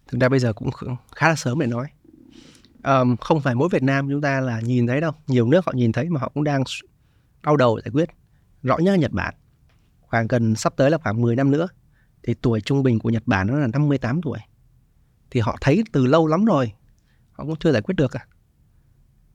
[0.08, 0.70] Thực ra bây giờ cũng
[1.16, 1.88] khá là sớm để nói.
[2.84, 5.12] Um, không phải mỗi Việt Nam chúng ta là nhìn thấy đâu.
[5.28, 6.64] Nhiều nước họ nhìn thấy mà họ cũng đang
[7.44, 8.10] đau đầu giải quyết.
[8.64, 9.34] Rõ nhất là Nhật Bản
[10.10, 11.68] khoảng gần sắp tới là khoảng 10 năm nữa
[12.24, 14.40] thì tuổi trung bình của Nhật Bản nó là 58 tuổi.
[15.32, 16.74] Thì họ thấy từ lâu lắm rồi
[17.32, 18.28] họ cũng chưa giải quyết được à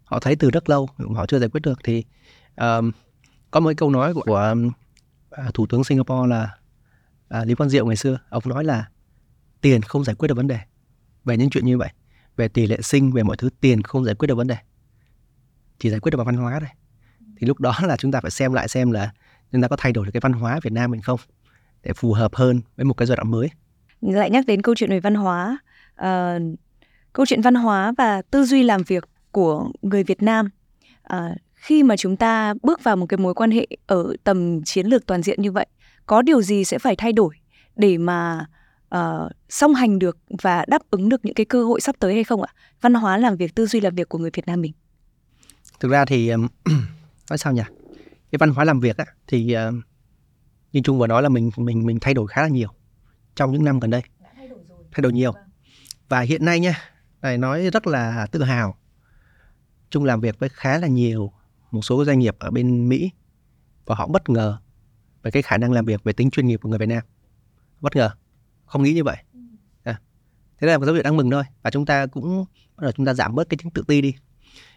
[0.05, 2.05] họ thấy từ rất lâu họ chưa giải quyết được thì
[2.57, 2.91] um,
[3.51, 4.73] có một câu nói của, của uh,
[5.31, 6.57] à, thủ tướng Singapore là
[7.41, 8.89] uh, Lý Quang Diệu ngày xưa ông nói là
[9.61, 10.59] tiền không giải quyết được vấn đề.
[11.25, 11.89] Về những chuyện như vậy
[12.37, 14.57] về tỷ lệ sinh về mọi thứ tiền không giải quyết được vấn đề.
[15.79, 16.69] Chỉ giải quyết được bằng văn hóa thôi.
[17.37, 19.13] Thì lúc đó là chúng ta phải xem lại xem là
[19.53, 21.21] chúng ta có thay đổi được cái văn hóa Việt Nam mình không
[21.83, 23.51] để phù hợp hơn với một cái giai đoạn mới.
[24.01, 25.59] Lại nhắc đến câu chuyện về văn hóa
[26.01, 26.43] uh,
[27.13, 30.49] câu chuyện văn hóa và tư duy làm việc của người Việt Nam
[31.13, 31.19] uh,
[31.55, 35.07] khi mà chúng ta bước vào một cái mối quan hệ ở tầm chiến lược
[35.07, 35.67] toàn diện như vậy
[36.07, 37.35] có điều gì sẽ phải thay đổi
[37.77, 38.47] để mà
[38.95, 42.25] uh, song hành được và đáp ứng được những cái cơ hội sắp tới hay
[42.25, 42.53] không ạ?
[42.81, 44.73] Văn hóa làm việc, tư duy làm việc của người Việt Nam mình.
[45.81, 46.31] Thực ra thì
[47.31, 47.63] nói sao nhỉ?
[48.33, 49.75] Cái văn hóa làm việc á, thì uh,
[50.73, 52.69] như Trung vừa nói là mình mình mình thay đổi khá là nhiều
[53.37, 54.03] trong những năm gần đây.
[54.37, 54.79] thay đổi rồi.
[54.93, 55.33] Thay đổi nhiều.
[55.33, 55.43] Vâng.
[56.09, 56.79] Và hiện nay nha,
[57.23, 58.77] này nói rất là tự hào.
[59.91, 61.33] Trung làm việc với khá là nhiều
[61.71, 63.11] một số doanh nghiệp ở bên Mỹ
[63.87, 64.59] và họ bất ngờ
[65.23, 67.03] về cái khả năng làm việc về tính chuyên nghiệp của người Việt Nam.
[67.81, 68.11] Bất ngờ
[68.67, 69.17] không nghĩ như vậy
[69.83, 70.01] à.
[70.61, 72.45] thế là một dấu hiệu đáng mừng thôi và chúng ta cũng
[72.77, 74.15] bắt đầu chúng ta giảm bớt cái tính tự ti đi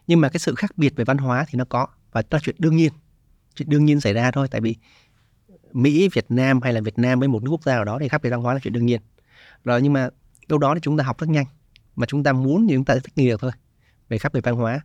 [0.08, 2.40] nhưng mà cái sự khác biệt về văn hóa thì nó có và đó là
[2.44, 2.94] chuyện đương nhiên
[3.56, 4.76] chuyện đương nhiên xảy ra thôi tại vì
[5.74, 8.08] Mỹ, Việt Nam hay là Việt Nam với một nước quốc gia nào đó thì
[8.08, 9.02] khác biệt văn hóa là chuyện đương nhiên
[9.64, 10.10] rồi nhưng mà
[10.48, 11.46] đâu đó thì chúng ta học rất nhanh
[11.96, 13.52] mà chúng ta muốn thì chúng ta thích nghi được thôi
[14.10, 14.82] về khác biệt văn hóa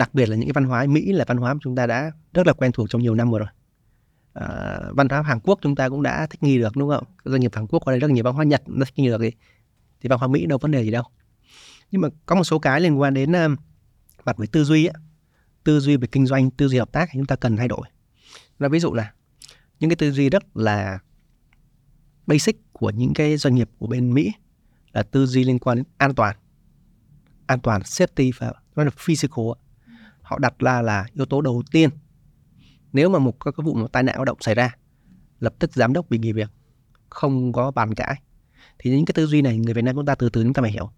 [0.00, 2.12] đặc biệt là những cái văn hóa Mỹ là văn hóa mà chúng ta đã
[2.34, 3.46] rất là quen thuộc trong nhiều năm rồi
[4.32, 7.04] À, văn hóa Hàn Quốc chúng ta cũng đã thích nghi được đúng không?
[7.24, 9.18] Doanh nghiệp Hàn Quốc có đây rất nhiều văn hóa Nhật nó thích nghi được
[9.20, 9.30] thì,
[10.00, 11.02] thì văn hóa Mỹ đâu vấn đề gì đâu.
[11.90, 13.58] Nhưng mà có một số cái liên quan đến uh,
[14.24, 15.00] mặt về tư duy á,
[15.64, 17.82] tư duy về kinh doanh, tư duy hợp tác thì chúng ta cần thay đổi.
[18.58, 19.12] Là ví dụ là
[19.80, 20.98] những cái tư duy rất là
[22.26, 24.32] basic của những cái doanh nghiệp của bên Mỹ
[24.92, 26.36] là tư duy liên quan đến an toàn,
[27.46, 29.44] an toàn safety và nó là physical.
[30.30, 31.90] Họ đặt ra là yếu tố đầu tiên.
[32.92, 34.76] Nếu mà một cái, vụ một tai nạn lao động xảy ra
[35.40, 36.50] lập tức giám đốc bị nghỉ việc
[37.08, 38.22] không có bàn cãi
[38.78, 40.62] thì những cái tư duy này người Việt Nam chúng ta từ từ chúng ta
[40.62, 40.90] phải hiểu.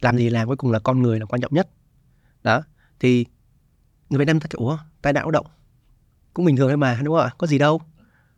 [0.00, 1.68] Làm gì làm cuối cùng là con người là quan trọng nhất.
[2.42, 2.62] Đó
[3.00, 3.26] thì
[4.10, 5.46] người Việt Nam ta kiểu tai nạn lao động
[6.34, 7.34] cũng bình thường thôi mà đúng không ạ?
[7.38, 7.80] Có gì đâu.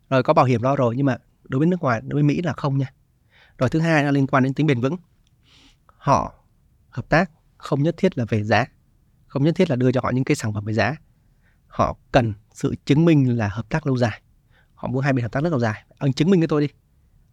[0.09, 2.41] Rồi có bảo hiểm lo rồi nhưng mà đối với nước ngoài đối với Mỹ
[2.41, 2.93] là không nha.
[3.57, 4.97] Rồi thứ hai là liên quan đến tính bền vững.
[5.85, 6.33] Họ
[6.89, 8.65] hợp tác không nhất thiết là về giá
[9.27, 10.95] không nhất thiết là đưa cho họ những cái sản phẩm với giá.
[11.67, 14.21] Họ cần sự chứng minh là hợp tác lâu dài.
[14.73, 15.83] Họ muốn hai bên hợp tác rất lâu dài.
[15.97, 16.67] Anh chứng minh với tôi đi.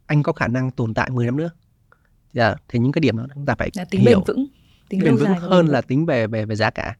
[0.06, 1.50] Anh có khả năng tồn tại 10 năm nữa.
[2.34, 4.18] Yeah, thì những cái điểm đó chúng ta phải là tính hiểu.
[4.18, 4.46] bền vững.
[4.88, 6.96] Tính bền vững hơn là tính về về về giá cả.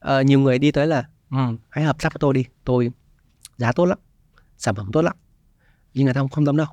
[0.00, 1.36] À, nhiều người đi tới là ừ,
[1.68, 2.44] hãy hợp tác với tôi đi.
[2.64, 2.90] Tôi
[3.56, 3.98] giá tốt lắm.
[4.58, 5.16] Sản phẩm tốt lắm.
[5.94, 6.66] Nhưng người ta không, không tâm đâu.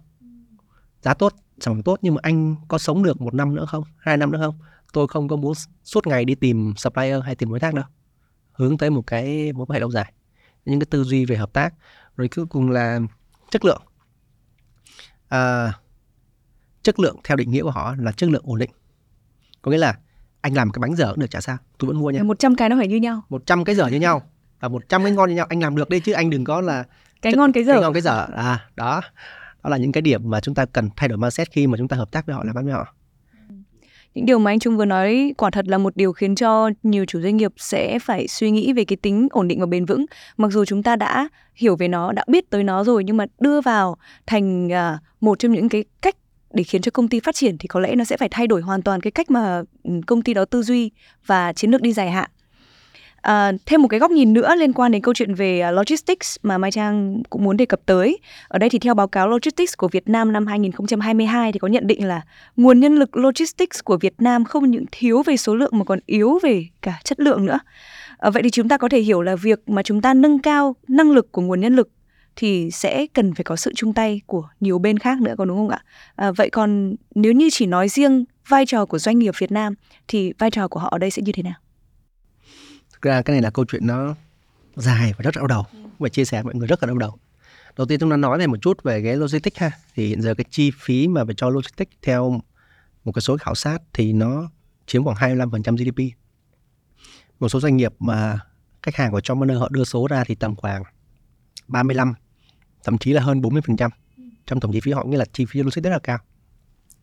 [1.01, 3.83] Giá tốt sản phẩm tốt nhưng mà anh có sống được một năm nữa không?
[3.97, 4.55] Hai năm nữa không
[4.95, 7.85] tôi không có muốn suốt ngày đi tìm supplier hay tìm đối tác đâu.
[8.51, 10.13] Hướng tới một cái mối quan hệ lâu dài.
[10.65, 11.73] Những cái tư duy về hợp tác
[12.17, 12.99] rồi cuối cùng là
[13.51, 13.81] chất lượng.
[15.27, 15.73] À,
[16.83, 18.69] chất lượng theo định nghĩa của họ là chất lượng ổn định.
[19.61, 19.97] Có nghĩa là
[20.41, 22.23] anh làm cái bánh dở cũng được chả sao tôi vẫn mua nha.
[22.23, 23.21] Một trăm cái nó phải như nhau.
[23.29, 24.21] Một trăm cái dở như nhau.
[24.59, 25.45] Và một trăm cái ngon như nhau.
[25.49, 26.83] Anh làm được đi chứ anh đừng có là
[27.21, 27.73] cái chất, ngon cái dở.
[27.73, 28.27] cái ngon cái dở.
[28.35, 29.01] À đó.
[29.63, 31.87] Đó là những cái điểm mà chúng ta cần thay đổi mindset khi mà chúng
[31.87, 32.95] ta hợp tác với họ làm ăn với họ
[34.15, 37.05] những điều mà anh Trung vừa nói quả thật là một điều khiến cho nhiều
[37.05, 40.05] chủ doanh nghiệp sẽ phải suy nghĩ về cái tính ổn định và bền vững.
[40.37, 43.25] Mặc dù chúng ta đã hiểu về nó, đã biết tới nó rồi nhưng mà
[43.39, 43.97] đưa vào
[44.27, 46.15] thành à, một trong những cái cách
[46.53, 48.61] để khiến cho công ty phát triển thì có lẽ nó sẽ phải thay đổi
[48.61, 50.91] hoàn toàn cái cách mà ừ, công ty đó tư duy
[51.25, 52.29] và chiến lược đi dài hạn.
[53.25, 56.35] À, thêm một cái góc nhìn nữa liên quan đến câu chuyện về ờ, logistics
[56.43, 58.19] mà Mai Trang cũng muốn đề cập tới.
[58.47, 61.87] Ở đây thì theo báo cáo Logistics của Việt Nam năm 2022 thì có nhận
[61.87, 62.21] định là
[62.55, 65.99] nguồn nhân lực logistics của Việt Nam không những thiếu về số lượng mà còn
[66.05, 67.59] yếu về cả chất lượng nữa.
[68.17, 70.75] À, vậy thì chúng ta có thể hiểu là việc mà chúng ta nâng cao
[70.87, 71.89] năng lực của nguồn nhân lực
[72.35, 75.57] thì sẽ cần phải có sự chung tay của nhiều bên khác nữa có đúng
[75.57, 75.83] không ạ?
[76.15, 79.73] À, vậy còn nếu như chỉ nói riêng vai trò của doanh nghiệp Việt Nam
[80.07, 81.64] thì vai trò của họ ở đây sẽ như thế nào?
[82.95, 84.15] Thực ra cái này là câu chuyện nó
[84.75, 85.65] dài và rất đau đầu
[85.99, 87.17] và chia sẻ với mọi người rất là đau đầu.
[87.77, 89.71] Đầu tiên chúng ta nói về một chút về cái logistics ha.
[89.95, 92.41] Thì hiện giờ cái chi phí mà phải cho logistics theo
[93.03, 94.49] một cái số khảo sát thì nó
[94.85, 96.17] chiếm khoảng 25% GDP.
[97.39, 98.39] Một số doanh nghiệp mà
[98.83, 100.83] khách hàng của John Manor họ đưa số ra thì tầm khoảng
[101.67, 102.13] 35
[102.83, 103.89] thậm chí là hơn 40%
[104.45, 106.17] trong tổng chi phí họ nghĩa là chi phí logistics rất là cao.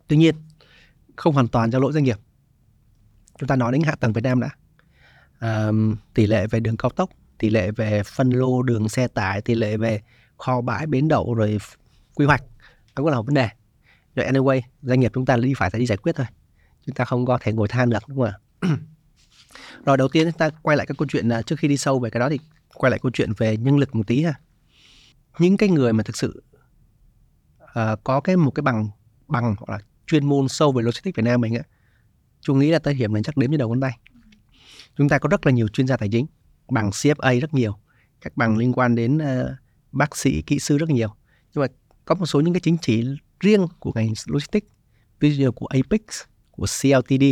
[0.09, 0.34] Tuy nhiên
[1.16, 2.18] không hoàn toàn do lỗi doanh nghiệp.
[3.38, 4.51] Chúng ta nói đến hạ tầng Việt Nam đã
[5.43, 9.43] um, tỷ lệ về đường cao tốc, tỷ lệ về phân lô đường xe tải,
[9.43, 10.01] tỷ lệ về
[10.38, 11.59] kho bãi bến đậu rồi
[12.14, 12.43] quy hoạch
[12.95, 13.49] đó cũng là một vấn đề.
[14.14, 16.26] Rồi anyway, doanh nghiệp chúng ta đi phải phải đi giải quyết thôi.
[16.86, 18.34] Chúng ta không có thể ngồi than được đúng không ạ?
[19.84, 21.99] rồi đầu tiên chúng ta quay lại các câu chuyện à, trước khi đi sâu
[21.99, 22.38] về cái đó thì
[22.74, 24.34] quay lại câu chuyện về nhân lực một tí ha
[25.38, 26.43] những cái người mà thực sự
[27.64, 28.88] uh, có cái một cái bằng
[29.28, 31.62] bằng hoặc là chuyên môn sâu về logistics Việt Nam mình á
[32.40, 33.99] chúng nghĩ là tới hiểm này chắc đếm trên đầu ngón tay
[34.97, 36.26] chúng ta có rất là nhiều chuyên gia tài chính
[36.68, 37.78] bằng CFA rất nhiều
[38.20, 39.51] các bằng liên quan đến uh,
[39.93, 41.09] bác sĩ kỹ sư rất nhiều.
[41.55, 41.66] Nhưng mà
[42.05, 43.05] có một số những cái chính trị
[43.40, 44.66] riêng của ngành logistics
[45.20, 46.01] ví dụ của Apex
[46.51, 47.24] của CLTD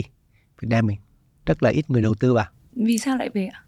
[0.61, 0.98] Việt Nam mình
[1.46, 2.46] rất là ít người đầu tư vào.
[2.72, 3.64] Vì sao lại về ạ?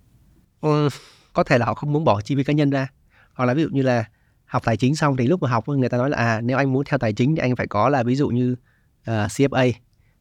[0.60, 0.88] Ừ,
[1.32, 2.88] có thể là họ không muốn bỏ chi phí cá nhân ra.
[3.34, 4.04] Hoặc là ví dụ như là
[4.44, 6.72] học tài chính xong thì lúc mà học người ta nói là à nếu anh
[6.72, 8.58] muốn theo tài chính thì anh phải có là ví dụ như uh,
[9.04, 9.72] à, CFA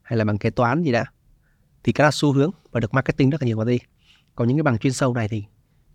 [0.01, 1.05] hay là bằng kế toán gì đã
[1.84, 3.79] thì cái là xu hướng và được marketing rất là nhiều vào đi
[4.36, 5.43] còn những cái bằng chuyên sâu này thì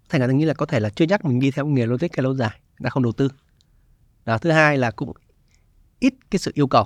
[0.09, 2.16] thành ra tôi nghĩ là có thể là chưa chắc mình đi theo nghề logistics
[2.16, 3.28] cái lâu dài đã không đầu tư.
[4.24, 5.12] Đó, thứ hai là cũng
[5.99, 6.84] ít cái sự yêu cầu.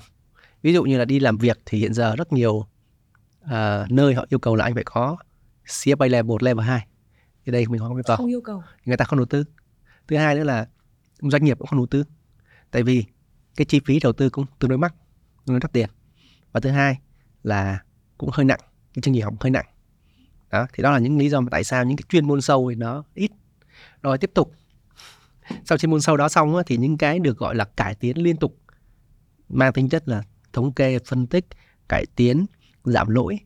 [0.63, 2.67] Ví dụ như là đi làm việc thì hiện giờ rất nhiều
[3.45, 5.17] uh, nơi họ yêu cầu là anh phải có
[5.67, 6.87] CFA level 1, level 2
[7.47, 8.17] thì đây mình không yêu cầu.
[8.17, 8.63] Không yêu cầu.
[8.85, 9.45] Người ta không đầu tư.
[10.09, 10.69] Thứ hai nữa là
[11.19, 12.05] doanh nghiệp cũng không đầu tư.
[12.71, 13.05] Tại vì
[13.57, 14.95] cái chi phí đầu tư cũng tương đối mắc
[15.47, 15.89] tương đối đắt tiền.
[16.53, 16.99] Và thứ hai
[17.43, 17.83] là
[18.19, 18.61] cũng hơi nặng
[18.95, 19.67] cái chương trình học hơi nặng.
[20.51, 22.71] Đó, thì đó là những lý do mà tại sao những cái chuyên môn sâu
[22.71, 23.31] thì nó ít.
[24.03, 24.53] Rồi tiếp tục.
[25.65, 28.37] Sau chuyên môn sâu đó xong thì những cái được gọi là cải tiến liên
[28.37, 28.59] tục,
[29.49, 30.23] mang tính chất là
[30.53, 31.47] thống kê, phân tích,
[31.89, 32.47] cải tiến,
[32.85, 33.39] giảm lỗi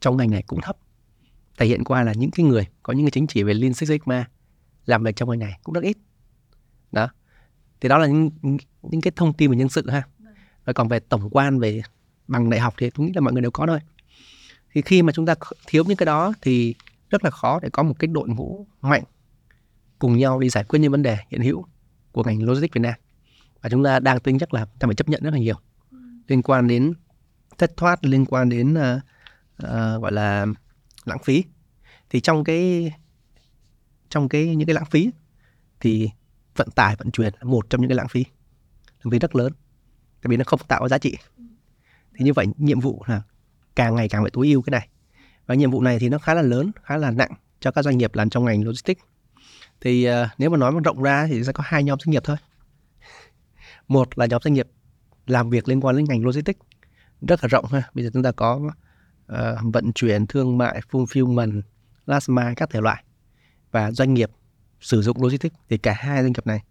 [0.00, 0.76] trong ngành này cũng thấp.
[1.58, 3.88] Thể hiện qua là những cái người có những cái chứng chỉ về Lean Six
[3.88, 4.28] Sigma
[4.86, 5.96] làm việc trong ngành này cũng rất ít.
[6.92, 7.08] Đó.
[7.80, 8.30] Thì đó là những
[8.82, 10.02] những cái thông tin về nhân sự ha.
[10.64, 11.82] Và còn về tổng quan về
[12.28, 13.78] bằng đại học thì tôi nghĩ là mọi người đều có thôi
[14.72, 15.34] thì khi mà chúng ta
[15.66, 16.74] thiếu những cái đó thì
[17.10, 19.02] rất là khó để có một cái đội ngũ mạnh
[19.98, 21.64] cùng nhau đi giải quyết những vấn đề hiện hữu
[22.12, 22.94] của ngành logistics Việt Nam.
[23.60, 25.56] Và chúng ta đang tính chắc là ta phải chấp nhận rất là nhiều.
[26.28, 26.92] Liên quan đến
[27.58, 29.02] thất thoát liên quan đến uh,
[29.64, 30.46] uh, gọi là
[31.04, 31.44] lãng phí.
[32.10, 32.92] Thì trong cái
[34.08, 35.10] trong cái những cái lãng phí
[35.80, 36.10] thì
[36.56, 38.24] vận tải vận chuyển là một trong những cái lãng phí.
[39.02, 39.52] Lãng phí rất lớn
[40.22, 41.16] tại vì nó không tạo giá trị.
[42.14, 43.22] Thì như vậy nhiệm vụ là
[43.80, 44.88] càng ngày càng phải tối ưu cái này.
[45.46, 47.98] Và nhiệm vụ này thì nó khá là lớn khá là nặng cho các doanh
[47.98, 49.02] nghiệp làm trong ngành logistics.
[49.80, 52.22] Thì uh, nếu mà nói mà rộng ra thì sẽ có hai nhóm doanh nghiệp
[52.24, 52.36] thôi.
[53.88, 54.68] Một là nhóm doanh nghiệp
[55.26, 56.60] làm việc liên quan đến ngành logistics
[57.28, 57.82] rất là rộng ha.
[57.94, 58.60] Bây giờ chúng ta có
[59.32, 59.38] uh,
[59.72, 61.62] vận chuyển thương mại fulfillment
[62.06, 63.04] last mile các thể loại
[63.70, 64.30] và doanh nghiệp
[64.80, 66.64] sử dụng logistics thì cả hai doanh nghiệp này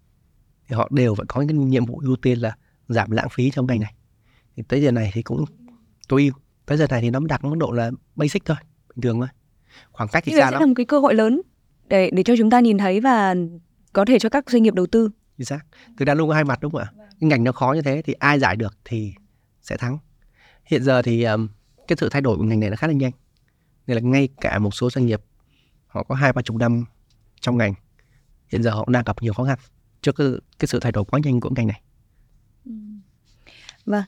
[0.68, 2.56] thì họ đều phải có những nhiệm vụ ưu tiên là
[2.88, 3.94] giảm lãng phí trong ngành này.
[4.56, 5.44] Thì tới giờ này thì cũng
[6.08, 6.32] tối ưu
[6.70, 8.56] tới giờ này thì nó đặt mức độ là basic thôi
[8.88, 9.28] bình thường thôi.
[9.92, 10.60] Khoảng cách thì xa lắm.
[10.60, 11.42] là một cái cơ hội lớn
[11.88, 13.34] để để cho chúng ta nhìn thấy và
[13.92, 15.10] có thể cho các doanh nghiệp đầu tư.
[15.38, 15.60] Chính xác.
[15.98, 16.92] Thực ra luôn có hai mặt đúng không ạ?
[17.20, 19.14] Cái ngành nó khó như thế thì ai giải được thì
[19.62, 19.98] sẽ thắng.
[20.64, 21.48] Hiện giờ thì um,
[21.88, 23.12] cái sự thay đổi của ngành này nó khá là nhanh.
[23.86, 25.20] Nên là ngay cả một số doanh nghiệp
[25.86, 26.84] họ có hai ba chục năm
[27.40, 27.74] trong ngành
[28.48, 29.58] hiện giờ họ đang gặp nhiều khó khăn
[30.02, 31.82] trước cái, cái sự thay đổi quá nhanh của ngành này.
[33.90, 34.02] Vâng,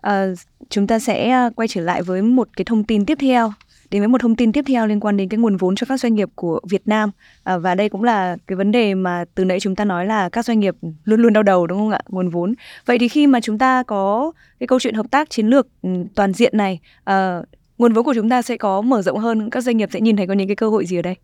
[0.00, 0.26] à,
[0.68, 3.52] chúng ta sẽ ờ, quay trở lại với một cái thông tin tiếp theo.
[3.90, 6.00] Đến với một thông tin tiếp theo liên quan đến cái nguồn vốn cho các
[6.00, 7.10] doanh nghiệp của Việt Nam.
[7.44, 10.28] À, và đây cũng là cái vấn đề mà từ nãy chúng ta nói là
[10.28, 10.74] các doanh nghiệp
[11.04, 12.54] luôn luôn đau đầu đúng không ạ nguồn vốn.
[12.86, 15.88] Vậy thì khi mà chúng ta có cái câu chuyện hợp tác chiến lược ừ,
[16.14, 17.42] toàn diện này à,
[17.78, 19.50] nguồn vốn của chúng ta sẽ có mở rộng hơn?
[19.50, 21.14] Các doanh nghiệp sẽ nhìn thấy có những cái cơ hội gì ở đây?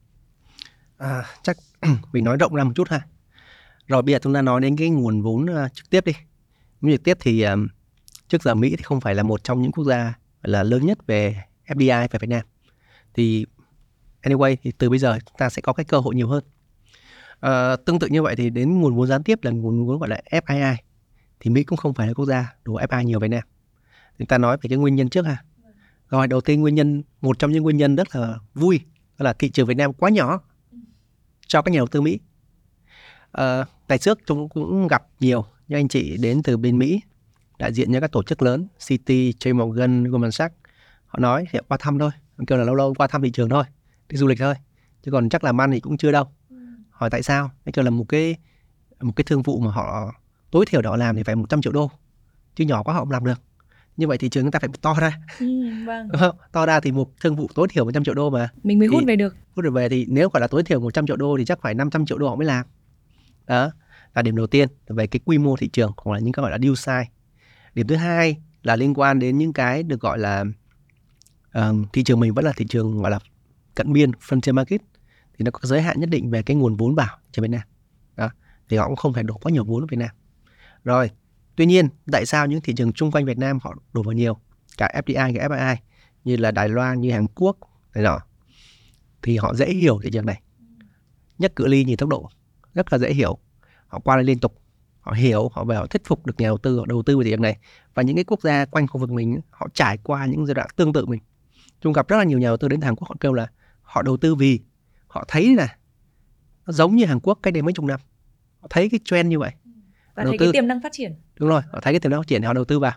[0.99, 1.57] À, chắc
[2.13, 3.01] mình nói rộng ra một chút ha.
[3.87, 6.13] Rồi bây giờ chúng ta nói đến cái nguồn vốn uh, trực tiếp đi.
[6.83, 7.69] Trực tiếp thì um,
[8.29, 11.07] trước giờ Mỹ thì không phải là một trong những quốc gia là lớn nhất
[11.07, 12.43] về FDI về Việt Nam.
[13.15, 13.47] Thì
[14.23, 16.45] anyway thì từ bây giờ chúng ta sẽ có cái cơ hội nhiều hơn.
[17.41, 20.09] À, tương tự như vậy thì đến nguồn vốn gián tiếp là nguồn vốn gọi
[20.09, 20.77] là FII
[21.41, 23.43] thì Mỹ cũng không phải là quốc gia đủ FII nhiều Việt Nam.
[24.19, 25.45] Chúng ta nói về cái nguyên nhân trước ha.
[26.09, 28.81] Rồi đầu tiên nguyên nhân một trong những nguyên nhân rất là vui
[29.19, 30.41] đó là thị trường Việt Nam quá nhỏ
[31.47, 32.19] cho các nhà đầu tư Mỹ.
[33.33, 37.01] À, ngày trước chúng cũng gặp nhiều những anh chị đến từ bên Mỹ
[37.59, 40.55] đại diện cho các tổ chức lớn City, J Morgan, Goldman Sachs
[41.07, 42.11] họ nói thì qua thăm thôi.
[42.47, 43.65] Kêu là lâu lâu qua thăm thị trường thôi
[44.09, 44.55] đi du lịch thôi
[45.03, 46.25] chứ còn chắc làm ăn thì cũng chưa đâu.
[46.51, 46.57] Ừ.
[46.91, 47.51] hỏi tại sao?
[47.65, 48.37] Nó kêu là một cái
[49.01, 50.15] một cái thương vụ mà họ
[50.51, 51.91] tối thiểu họ làm thì phải 100 triệu đô
[52.55, 53.43] chứ nhỏ quá họ không làm được.
[53.97, 55.19] Như vậy thị trường chúng ta phải to ra.
[55.41, 55.47] Ừ,
[55.87, 56.09] vâng.
[56.53, 58.49] to ra thì một thương vụ tối thiểu 100 triệu đô mà.
[58.63, 59.37] Mình mới hút về được.
[59.57, 61.75] hút được về thì nếu gọi là tối thiểu 100 triệu đô thì chắc phải
[61.75, 62.67] 500 triệu đô họ mới làm.
[63.47, 63.71] Đó
[64.15, 66.51] là điểm đầu tiên về cái quy mô thị trường hoặc là những cái gọi
[66.51, 67.05] là deal size
[67.75, 70.45] điểm thứ hai là liên quan đến những cái được gọi là
[71.59, 73.19] uh, thị trường mình vẫn là thị trường gọi là
[73.75, 74.81] cận biên frontier market.
[75.39, 77.63] Thì nó có giới hạn nhất định về cái nguồn vốn vào cho Việt Nam.
[78.17, 78.31] Đó
[78.69, 80.11] thì họ cũng không thể đổ quá nhiều vốn ở Việt Nam.
[80.85, 81.11] Rồi
[81.57, 84.37] tuy nhiên tại sao những thị trường chung quanh Việt Nam họ đổ vào nhiều?
[84.79, 85.77] Cả FDI cả FII
[86.25, 87.57] như là Đài Loan như Hàn Quốc
[87.95, 88.19] này nọ.
[89.23, 90.41] Thì họ dễ hiểu thị trường này.
[91.39, 92.29] Nhất cự ly nhìn tốc độ
[92.75, 93.39] rất là dễ hiểu.
[93.87, 94.64] Họ qua đây liên tục
[95.05, 97.25] họ hiểu họ về họ thuyết phục được nhà đầu tư họ đầu tư vào
[97.25, 97.59] thị trường này.
[97.95, 100.69] Và những cái quốc gia quanh khu vực mình họ trải qua những giai đoạn
[100.77, 101.21] tương tự mình.
[101.81, 103.47] Chúng gặp rất là nhiều nhà đầu tư đến Hàn Quốc họ kêu là
[103.83, 104.61] họ đầu tư vì
[105.07, 105.77] họ thấy là
[106.67, 108.01] nó giống như Hàn Quốc cách đây mấy chục năm.
[108.61, 109.51] Họ thấy cái trend như vậy.
[110.15, 111.15] Và đầu thấy tư, cái tiềm năng phát triển.
[111.39, 112.93] Đúng rồi họ thấy cái tiềm năng phát triển thì họ đầu tư vào.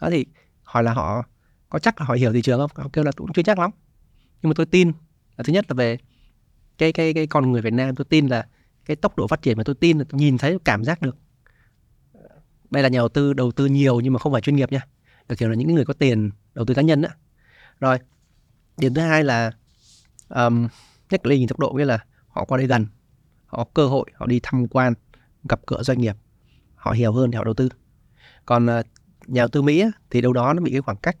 [0.00, 0.26] Đó thì
[0.62, 1.22] hỏi là họ
[1.68, 2.70] có chắc là họ hiểu thị trường không?
[2.74, 3.70] Họ kêu là cũng chưa chắc lắm.
[4.42, 4.92] Nhưng mà tôi tin
[5.36, 5.98] là thứ nhất là về
[6.78, 8.46] cái cái cái con người Việt Nam tôi tin là
[8.84, 11.16] cái tốc độ phát triển mà tôi tin là tôi nhìn thấy cảm giác được
[12.70, 14.80] đây là nhà đầu tư đầu tư nhiều nhưng mà không phải chuyên nghiệp nha.
[15.28, 17.08] Được hiểu là những người có tiền đầu tư cá nhân đó
[17.80, 17.98] rồi
[18.76, 19.52] điểm thứ hai là
[20.28, 20.68] um,
[21.10, 22.86] nhất là nhìn tốc độ nghĩa là họ qua đây gần
[23.46, 24.94] họ có cơ hội họ đi tham quan
[25.48, 26.16] gặp gỡ doanh nghiệp
[26.74, 27.68] họ hiểu hơn thì họ đầu tư.
[28.46, 28.86] Còn uh,
[29.26, 31.16] nhà đầu tư mỹ á, thì đâu đó nó bị cái khoảng cách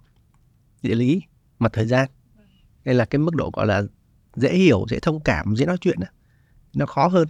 [0.82, 1.22] địa lý
[1.58, 2.08] mặt thời gian.
[2.84, 3.82] Đây là cái mức độ gọi là
[4.36, 5.98] dễ hiểu dễ thông cảm dễ nói chuyện
[6.74, 7.28] nó khó hơn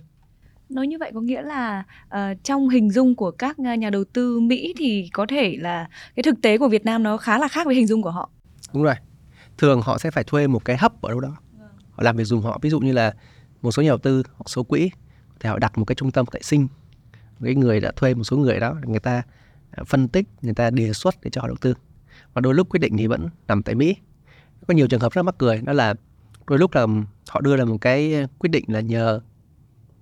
[0.71, 4.41] nói như vậy có nghĩa là uh, trong hình dung của các nhà đầu tư
[4.41, 7.67] Mỹ thì có thể là cái thực tế của Việt Nam nó khá là khác
[7.67, 8.31] với hình dung của họ.
[8.75, 8.95] Đúng rồi.
[9.59, 11.37] Thường họ sẽ phải thuê một cái hấp ở đâu đó.
[11.91, 13.15] Họ làm việc dùng họ ví dụ như là
[13.63, 14.91] một số nhà đầu tư hoặc số quỹ
[15.41, 16.69] thì họ đặt một cái trung tâm tại sinh
[17.45, 19.23] cái người đã thuê một số người đó người ta
[19.71, 21.75] à, phân tích người ta đề xuất để cho họ đầu tư
[22.35, 23.97] và đôi lúc quyết định thì vẫn nằm tại Mỹ
[24.69, 25.95] có nhiều trường hợp rất mắc cười đó là
[26.47, 26.87] đôi lúc là
[27.29, 29.21] họ đưa ra một cái quyết định là nhờ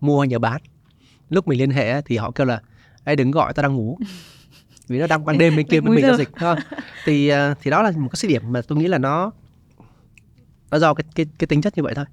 [0.01, 0.61] mua nhờ bán.
[1.29, 2.63] Lúc mình liên hệ thì họ kêu là
[3.05, 3.99] ấy đừng gọi tao đang ngủ.
[4.89, 6.59] Vì nó đang ban đêm bên kia bên mình giao dịch không?
[7.05, 9.33] Thì à, thì đó là một cái điểm mà tôi nghĩ là nó
[10.71, 12.05] nó do cái cái cái tính chất như vậy thôi.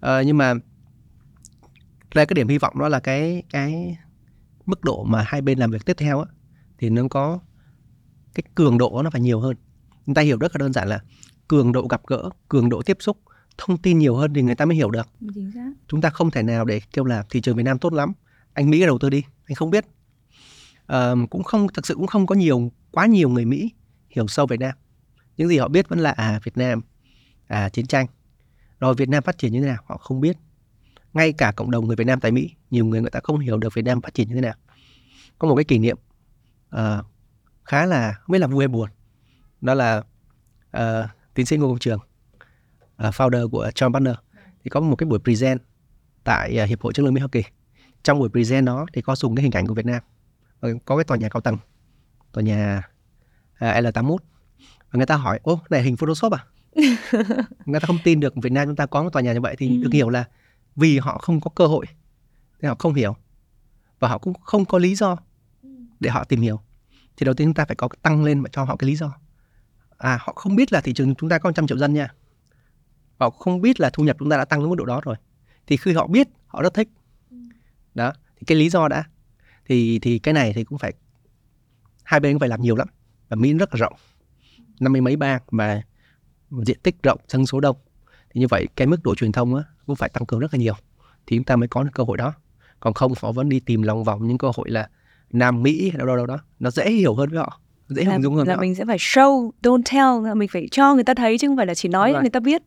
[0.00, 0.54] À, nhưng mà
[2.14, 3.96] đây cái điểm hy vọng đó là cái cái
[4.66, 6.26] mức độ mà hai bên làm việc tiếp theo á
[6.78, 7.38] thì nó có
[8.34, 9.56] cái cường độ nó phải nhiều hơn.
[10.06, 11.00] Chúng ta hiểu rất là đơn giản là
[11.48, 13.18] cường độ gặp gỡ cường độ tiếp xúc
[13.60, 15.08] thông tin nhiều hơn thì người ta mới hiểu được.
[15.88, 18.12] Chúng ta không thể nào để kêu là thị trường Việt Nam tốt lắm.
[18.52, 19.86] Anh Mỹ đầu tư đi anh không biết.
[20.86, 23.70] À, cũng không thực sự cũng không có nhiều quá nhiều người Mỹ
[24.10, 24.74] hiểu sâu Việt Nam.
[25.36, 26.80] Những gì họ biết vẫn là à Việt Nam
[27.46, 28.06] à chiến tranh.
[28.80, 30.36] Rồi Việt Nam phát triển như thế nào họ không biết.
[31.12, 33.58] Ngay cả cộng đồng người Việt Nam tại Mỹ nhiều người người ta không hiểu
[33.58, 34.54] được Việt Nam phát triển như thế nào.
[35.38, 35.96] Có một cái kỷ niệm
[36.76, 37.06] uh,
[37.64, 38.90] khá là không biết là vui hay buồn.
[39.60, 40.02] Đó là
[40.76, 42.00] uh, tiến sĩ Ngô Công Trường
[43.08, 44.14] uh, founder của John Partner.
[44.64, 45.60] Thì có một cái buổi present
[46.24, 47.42] tại uh, hiệp hội chất lượng Mỹ Hoa Kỳ.
[48.02, 50.02] Trong buổi present đó thì có dùng cái hình ảnh của Việt Nam.
[50.84, 51.58] Có cái tòa nhà cao tầng
[52.32, 52.82] tòa nhà
[53.54, 54.16] uh, L81
[54.90, 56.44] và người ta hỏi ô này hình Photoshop à?
[57.66, 59.56] Người ta không tin được Việt Nam chúng ta có một tòa nhà như vậy
[59.58, 59.82] thì ừ.
[59.82, 60.24] được hiểu là
[60.76, 61.86] vì họ không có cơ hội
[62.60, 63.16] nên họ không hiểu.
[63.98, 65.16] Và họ cũng không có lý do
[66.00, 66.60] để họ tìm hiểu.
[67.16, 69.12] Thì đầu tiên chúng ta phải có tăng lên và cho họ cái lý do.
[69.98, 72.08] À họ không biết là thị trường chúng ta có 100 triệu dân nha
[73.20, 75.16] họ không biết là thu nhập chúng ta đã tăng đến mức độ đó rồi.
[75.66, 76.88] Thì khi họ biết họ rất thích.
[77.94, 79.04] Đó thì cái lý do đã.
[79.66, 80.92] Thì thì cái này thì cũng phải
[82.04, 82.88] hai bên cũng phải làm nhiều lắm.
[83.28, 83.92] Và mỹ rất là rộng.
[84.80, 85.82] Năm mươi mấy bang mà
[86.50, 87.76] diện tích rộng dân số đông.
[88.30, 90.58] Thì như vậy cái mức độ truyền thông á, cũng phải tăng cường rất là
[90.58, 90.74] nhiều.
[91.26, 92.32] Thì chúng ta mới có được cơ hội đó.
[92.80, 94.88] Còn không họ vẫn đi tìm lòng vòng những cơ hội là
[95.30, 96.38] Nam Mỹ đâu đâu đâu đó.
[96.58, 97.60] Nó dễ hiểu hơn với họ.
[97.88, 100.36] Dễ hình dung hơn là mình sẽ phải show don't tell.
[100.38, 102.62] Mình phải cho người ta thấy chứ không phải là chỉ nói người ta biết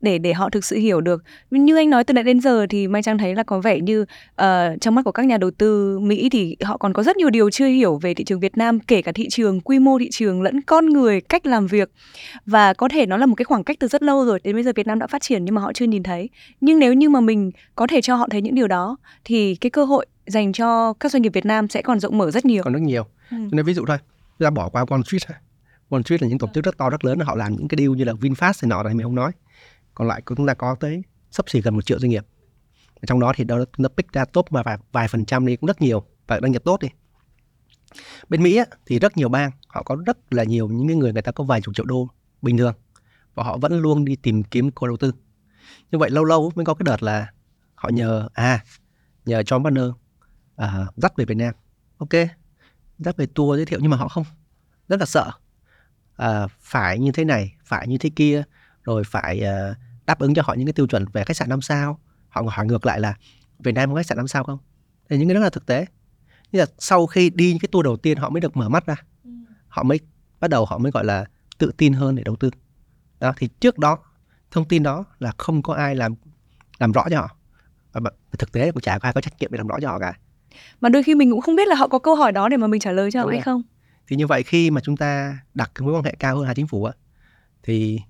[0.00, 1.22] để để họ thực sự hiểu được.
[1.50, 4.02] Như anh nói từ nãy đến giờ thì mai trang thấy là có vẻ như
[4.02, 4.46] uh,
[4.80, 7.50] trong mắt của các nhà đầu tư mỹ thì họ còn có rất nhiều điều
[7.50, 10.42] chưa hiểu về thị trường việt nam kể cả thị trường quy mô thị trường
[10.42, 11.90] lẫn con người cách làm việc.
[12.46, 14.62] Và có thể nó là một cái khoảng cách từ rất lâu rồi đến bây
[14.62, 16.28] giờ việt nam đã phát triển nhưng mà họ chưa nhìn thấy.
[16.60, 19.70] Nhưng nếu như mà mình có thể cho họ thấy những điều đó thì cái
[19.70, 22.62] cơ hội dành cho các doanh nghiệp việt nam sẽ còn rộng mở rất nhiều.
[22.62, 23.04] Còn rất nhiều.
[23.30, 23.36] Ừ.
[23.50, 23.98] nên ví dụ thôi
[24.38, 25.22] ra bỏ qua Wall Street
[25.90, 27.90] Wall Street là những tổ chức rất to rất lớn họ làm những cái deal
[27.96, 29.32] như là VinFast này nọ này mình không nói
[30.00, 32.26] còn lại chúng ta có tới sắp xỉ gần một triệu doanh nghiệp.
[33.06, 35.66] Trong đó thì đó nó pick ra top mà vài, vài phần trăm đi cũng
[35.66, 36.88] rất nhiều và đăng nhập tốt đi.
[38.28, 41.22] Bên Mỹ á, thì rất nhiều bang họ có rất là nhiều những người người
[41.22, 42.08] ta có vài chục triệu đô
[42.42, 42.74] bình thường
[43.34, 45.12] và họ vẫn luôn đi tìm kiếm cô đầu tư.
[45.90, 47.32] Như vậy lâu lâu mới có cái đợt là
[47.74, 48.64] họ nhờ à
[49.24, 49.90] nhờ John Banner
[50.56, 51.54] à, dắt về Việt Nam.
[51.98, 52.12] Ok
[52.98, 54.24] dắt về tour giới thiệu nhưng mà họ không
[54.88, 55.30] rất là sợ.
[56.16, 58.42] À, phải như thế này phải như thế kia
[58.82, 59.74] rồi phải à,
[60.06, 61.98] đáp ứng cho họ những cái tiêu chuẩn về khách sạn năm sao.
[62.28, 63.14] Họ hỏi ngược lại là
[63.58, 64.58] Việt Nam có khách sạn năm sao không?
[65.08, 65.86] Thì những cái đó là thực tế.
[66.52, 68.96] Như là sau khi đi cái tour đầu tiên họ mới được mở mắt ra.
[69.24, 69.30] Ừ.
[69.68, 70.00] họ mới
[70.40, 71.24] bắt đầu họ mới gọi là
[71.58, 72.50] tự tin hơn để đầu tư.
[73.20, 73.98] Đó thì trước đó
[74.50, 76.14] thông tin đó là không có ai làm
[76.78, 77.36] làm rõ cho họ.
[77.92, 79.98] Và thực tế cũng chả có ai có trách nhiệm để làm rõ cho họ
[79.98, 80.18] cả.
[80.80, 82.66] Mà đôi khi mình cũng không biết là họ có câu hỏi đó để mà
[82.66, 83.62] mình trả lời cho Đúng họ hay không.
[84.08, 86.54] Thì như vậy khi mà chúng ta đặt cái mối quan hệ cao hơn hai
[86.54, 86.92] chính phủ á
[87.62, 88.00] thì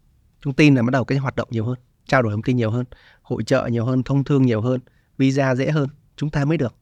[0.43, 2.71] chúng tin là bắt đầu cái hoạt động nhiều hơn trao đổi thông tin nhiều
[2.71, 2.85] hơn
[3.23, 4.81] hội trợ nhiều hơn thông thương nhiều hơn
[5.19, 6.75] visa dễ hơn chúng ta mới được.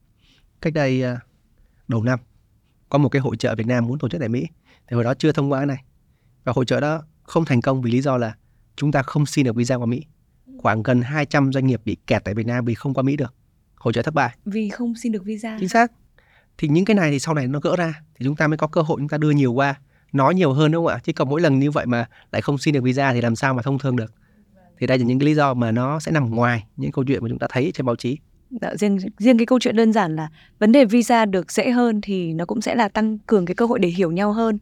[0.61, 1.19] Cách đây à,
[1.87, 2.19] đầu năm
[2.89, 4.47] có một cái hội trợ Việt Nam muốn tổ chức tại Mỹ
[4.87, 5.83] thì hồi đó chưa thông qua cái này.
[6.43, 8.35] Và hội trợ đó không thành công vì lý do là
[8.75, 10.05] chúng ta không xin được visa qua Mỹ.
[10.57, 13.33] Khoảng gần 200 doanh nghiệp bị kẹt tại Việt Nam vì không qua Mỹ được.
[13.75, 14.37] Hội trợ thất bại.
[14.45, 15.57] Vì không xin được visa.
[15.59, 15.91] Chính xác.
[16.57, 18.67] Thì những cái này thì sau này nó gỡ ra thì chúng ta mới có
[18.67, 19.75] cơ hội chúng ta đưa nhiều qua
[20.13, 20.99] nói nhiều hơn đúng không ạ?
[21.03, 23.53] Chứ còn mỗi lần như vậy mà lại không xin được visa thì làm sao
[23.53, 24.13] mà thông thương được?
[24.79, 27.23] Thì đây là những cái lý do mà nó sẽ nằm ngoài những câu chuyện
[27.23, 28.17] mà chúng ta thấy trên báo chí.
[28.49, 30.29] Đạo, riêng riêng cái câu chuyện đơn giản là
[30.59, 33.65] vấn đề visa được dễ hơn thì nó cũng sẽ là tăng cường cái cơ
[33.65, 34.59] hội để hiểu nhau hơn.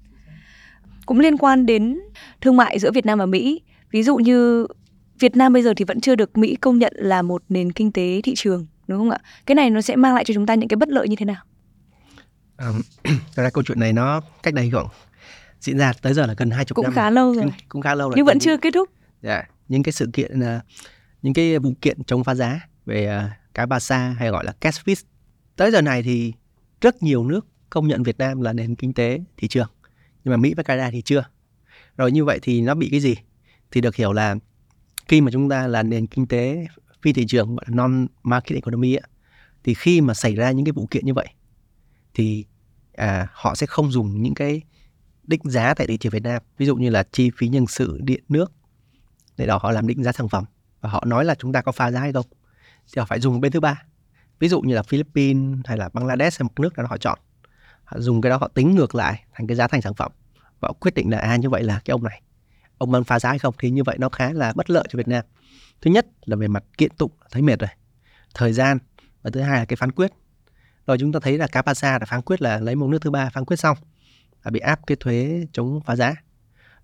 [1.05, 1.99] Cũng liên quan đến
[2.41, 3.61] thương mại giữa Việt Nam và Mỹ.
[3.91, 4.67] Ví dụ như
[5.19, 7.91] Việt Nam bây giờ thì vẫn chưa được Mỹ công nhận là một nền kinh
[7.91, 9.19] tế thị trường đúng không ạ?
[9.45, 11.25] Cái này nó sẽ mang lại cho chúng ta những cái bất lợi như thế
[11.25, 11.43] nào?
[12.57, 12.81] Um,
[13.35, 14.87] ra câu chuyện này nó cách đây khoảng
[15.61, 17.43] diễn ra tới giờ là gần hai chục năm cũng khá lâu rồi.
[17.43, 18.13] Cũng, cũng khá lâu rồi.
[18.17, 18.89] Nhưng vẫn chưa kết thúc.
[19.21, 19.43] Dạ.
[19.67, 20.61] Những cái sự kiện à,
[21.21, 24.53] những cái vụ kiện chống phá giá về à, cá ba sa hay gọi là
[24.61, 25.03] catfish
[25.55, 26.33] tới giờ này thì
[26.81, 29.67] rất nhiều nước công nhận Việt Nam là nền kinh tế thị trường
[30.23, 31.23] nhưng mà Mỹ và Canada thì chưa.
[31.97, 33.15] Rồi như vậy thì nó bị cái gì?
[33.71, 34.35] Thì được hiểu là
[35.07, 36.67] khi mà chúng ta là nền kinh tế
[37.01, 39.01] phi thị trường gọi là non market economy ấy,
[39.63, 41.27] thì khi mà xảy ra những cái vụ kiện như vậy
[42.13, 42.45] thì
[42.93, 44.61] à, họ sẽ không dùng những cái
[45.27, 46.41] định giá tại thị trường Việt Nam.
[46.57, 48.51] Ví dụ như là chi phí nhân sự, điện, nước.
[49.37, 50.43] Để đó họ làm định giá sản phẩm.
[50.81, 52.25] Và họ nói là chúng ta có phá giá hay không.
[52.93, 53.83] Thì họ phải dùng bên thứ ba.
[54.39, 57.19] Ví dụ như là Philippines hay là Bangladesh hay một nước nào họ chọn.
[57.83, 60.11] Họ dùng cái đó họ tính ngược lại thành cái giá thành sản phẩm.
[60.59, 62.21] Và họ quyết định là à như vậy là cái ông này,
[62.77, 63.55] ông ăn phá giá hay không?
[63.59, 65.25] Thì như vậy nó khá là bất lợi cho Việt Nam.
[65.81, 67.69] Thứ nhất là về mặt kiện tụng, thấy mệt rồi.
[68.33, 68.77] Thời gian.
[69.21, 70.11] Và thứ hai là cái phán quyết.
[70.87, 73.29] Rồi chúng ta thấy là Capasa đã phán quyết là lấy một nước thứ ba
[73.29, 73.77] phán quyết xong
[74.47, 76.15] là bị áp cái thuế chống phá giá.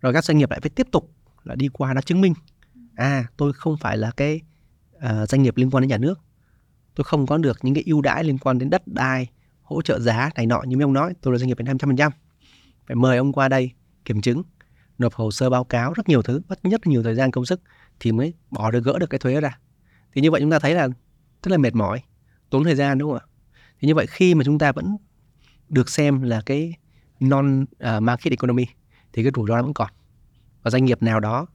[0.01, 1.11] Rồi các doanh nghiệp lại phải tiếp tục
[1.43, 2.33] là đi qua nó chứng minh
[2.95, 4.41] à tôi không phải là cái
[4.95, 6.19] uh, doanh nghiệp liên quan đến nhà nước.
[6.95, 9.27] Tôi không có được những cái ưu đãi liên quan đến đất đai
[9.61, 11.77] hỗ trợ giá này nọ như mấy ông nói tôi là doanh nghiệp Việt Nam
[11.77, 12.11] trăm phần trăm.
[12.87, 13.71] Phải mời ông qua đây
[14.05, 14.43] kiểm chứng
[14.97, 17.61] nộp hồ sơ báo cáo rất nhiều thứ mất rất nhiều thời gian công sức
[17.99, 19.59] thì mới bỏ được gỡ được cái thuế ra.
[20.13, 20.87] Thì như vậy chúng ta thấy là
[21.43, 22.01] rất là mệt mỏi
[22.49, 23.25] tốn thời gian đúng không ạ?
[23.79, 24.97] Thì như vậy khi mà chúng ta vẫn
[25.69, 26.73] được xem là cái
[27.29, 28.65] non uh, market economy
[29.13, 29.89] thì cái rủi ro vẫn còn.
[30.63, 31.47] Và doanh nghiệp nào đó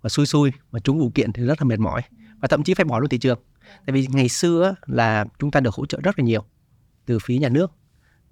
[0.00, 2.02] và xui xui mà trúng vụ kiện thì rất là mệt mỏi.
[2.40, 3.38] Và thậm chí phải bỏ luôn thị trường.
[3.86, 6.44] Tại vì ngày xưa là chúng ta được hỗ trợ rất là nhiều
[7.06, 7.72] từ phía nhà nước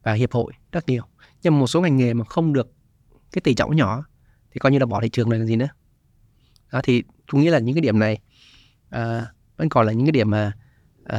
[0.02, 1.02] và hiệp hội rất nhiều.
[1.42, 2.72] Nhưng mà một số ngành nghề mà không được
[3.32, 4.04] cái tỷ trọng nhỏ
[4.50, 5.68] thì coi như là bỏ thị trường này là gì nữa.
[6.72, 8.18] Đó thì tôi nghĩ là những cái điểm này
[8.96, 9.00] uh,
[9.56, 10.52] vẫn còn là những cái điểm mà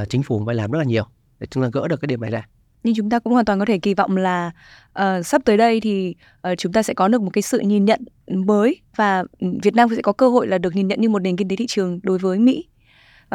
[0.02, 1.06] uh, chính phủ phải làm rất là nhiều
[1.40, 2.48] để chúng ta gỡ được cái điểm này ra
[2.88, 4.52] nhưng chúng ta cũng hoàn toàn có thể kỳ vọng là
[5.00, 6.16] uh, sắp tới đây thì
[6.52, 9.24] uh, chúng ta sẽ có được một cái sự nhìn nhận mới và
[9.64, 11.56] Việt Nam sẽ có cơ hội là được nhìn nhận như một nền kinh tế
[11.56, 12.66] thị trường đối với Mỹ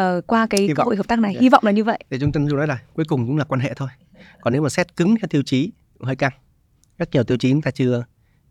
[0.01, 1.37] uh, qua cái cơ hội hợp tác này.
[1.41, 1.99] Hy vọng là như vậy.
[2.11, 3.89] Để chúng ta nói là cuối cùng cũng là quan hệ thôi.
[4.41, 6.33] Còn nếu mà xét cứng theo tiêu chí cũng hơi căng.
[6.99, 8.05] Rất nhiều tiêu chí chúng ta chưa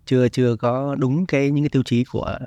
[0.05, 2.37] chưa chưa có đúng cái những cái tiêu chí của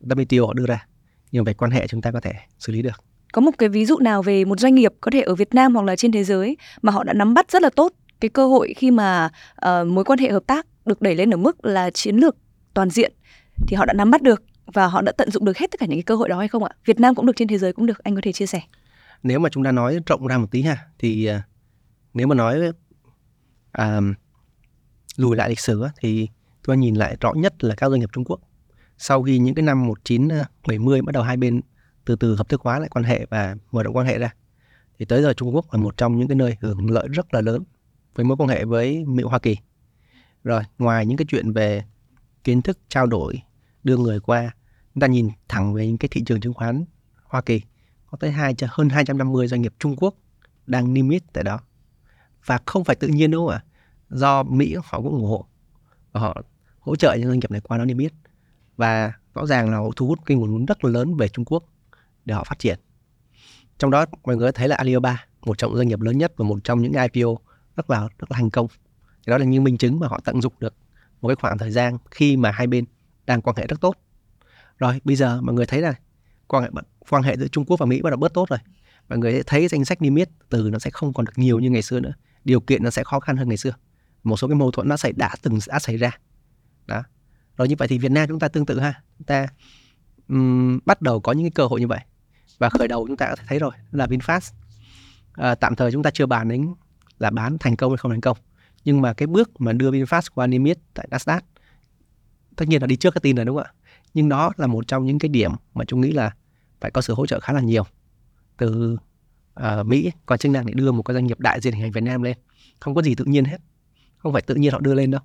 [0.00, 0.86] WTO họ đưa ra.
[1.32, 3.04] Nhưng về quan hệ chúng ta có thể xử lý được
[3.36, 5.74] có một cái ví dụ nào về một doanh nghiệp có thể ở Việt Nam
[5.74, 8.46] hoặc là trên thế giới mà họ đã nắm bắt rất là tốt cái cơ
[8.46, 9.30] hội khi mà
[9.66, 12.36] uh, mối quan hệ hợp tác được đẩy lên ở mức là chiến lược
[12.74, 13.12] toàn diện
[13.68, 15.86] thì họ đã nắm bắt được và họ đã tận dụng được hết tất cả
[15.86, 16.70] những cái cơ hội đó hay không ạ?
[16.84, 18.60] Việt Nam cũng được trên thế giới cũng được, anh có thể chia sẻ.
[19.22, 21.40] Nếu mà chúng ta nói rộng ra một tí ha thì uh,
[22.14, 22.60] nếu mà nói
[23.78, 23.84] uh,
[25.16, 26.28] lùi lại lịch sử thì
[26.66, 28.40] tôi nhìn lại rõ nhất là các doanh nghiệp Trung Quốc.
[28.98, 31.60] Sau khi những cái năm 1970 bắt đầu hai bên
[32.06, 34.34] từ từ hợp thức hóa lại quan hệ và mở rộng quan hệ ra.
[34.98, 37.40] Thì tới giờ Trung Quốc là một trong những cái nơi hưởng lợi rất là
[37.40, 37.62] lớn
[38.14, 39.56] với mối quan hệ với Mỹ, Hoa Kỳ.
[40.44, 41.84] Rồi, ngoài những cái chuyện về
[42.44, 43.42] kiến thức, trao đổi,
[43.84, 44.54] đưa người qua,
[44.94, 46.84] chúng ta nhìn thẳng về những cái thị trường chứng khoán
[47.24, 47.60] Hoa Kỳ,
[48.06, 50.14] có tới hai hơn 250 doanh nghiệp Trung Quốc
[50.66, 51.60] đang niêm yết tại đó.
[52.46, 53.64] Và không phải tự nhiên đâu ạ,
[54.10, 55.46] do Mỹ họ cũng ủng hộ
[56.12, 56.42] và họ
[56.78, 58.12] hỗ trợ những doanh nghiệp này qua đó niêm yết.
[58.76, 61.44] Và rõ ràng là họ thu hút cái nguồn vốn rất là lớn về Trung
[61.44, 61.64] Quốc
[62.26, 62.78] để họ phát triển.
[63.78, 66.58] Trong đó mọi người thấy là Alibaba một trong doanh nghiệp lớn nhất và một
[66.64, 67.30] trong những IPO
[67.76, 68.66] rất là rất là thành công.
[69.26, 70.74] Thì đó là những minh chứng mà họ tận dụng được
[71.20, 72.84] một cái khoảng thời gian khi mà hai bên
[73.26, 73.96] đang quan hệ rất tốt.
[74.78, 75.94] Rồi bây giờ mọi người thấy là
[76.46, 76.70] quan hệ
[77.10, 78.58] quan hệ giữa Trung Quốc và Mỹ bắt đầu bớt tốt rồi.
[79.08, 81.70] Mọi người thấy danh sách niêm yết từ nó sẽ không còn được nhiều như
[81.70, 82.12] ngày xưa nữa.
[82.44, 83.72] Điều kiện nó sẽ khó khăn hơn ngày xưa.
[84.24, 86.10] Một số cái mâu thuẫn nó xảy đã từng đã xảy ra.
[86.86, 87.02] Đó.
[87.56, 89.02] Rồi như vậy thì Việt Nam chúng ta tương tự ha.
[89.18, 89.46] Chúng ta
[90.28, 92.00] um, bắt đầu có những cái cơ hội như vậy
[92.58, 94.52] và khởi đầu chúng ta đã thấy rồi là Vinfast.
[95.32, 96.74] À, tạm thời chúng ta chưa bàn đến
[97.18, 98.38] là bán thành công hay không thành công.
[98.84, 101.40] Nhưng mà cái bước mà đưa Vinfast qua niêm yết tại Nasdaq
[102.56, 103.72] tất nhiên là đi trước cái tin rồi đúng không ạ?
[104.14, 106.34] Nhưng đó là một trong những cái điểm mà chúng nghĩ là
[106.80, 107.84] phải có sự hỗ trợ khá là nhiều
[108.56, 108.96] từ
[109.60, 111.92] uh, Mỹ có chức năng để đưa một cái doanh nghiệp đại diện hình ảnh
[111.92, 112.36] Việt Nam lên.
[112.80, 113.58] Không có gì tự nhiên hết.
[114.16, 115.20] Không phải tự nhiên họ đưa lên đâu.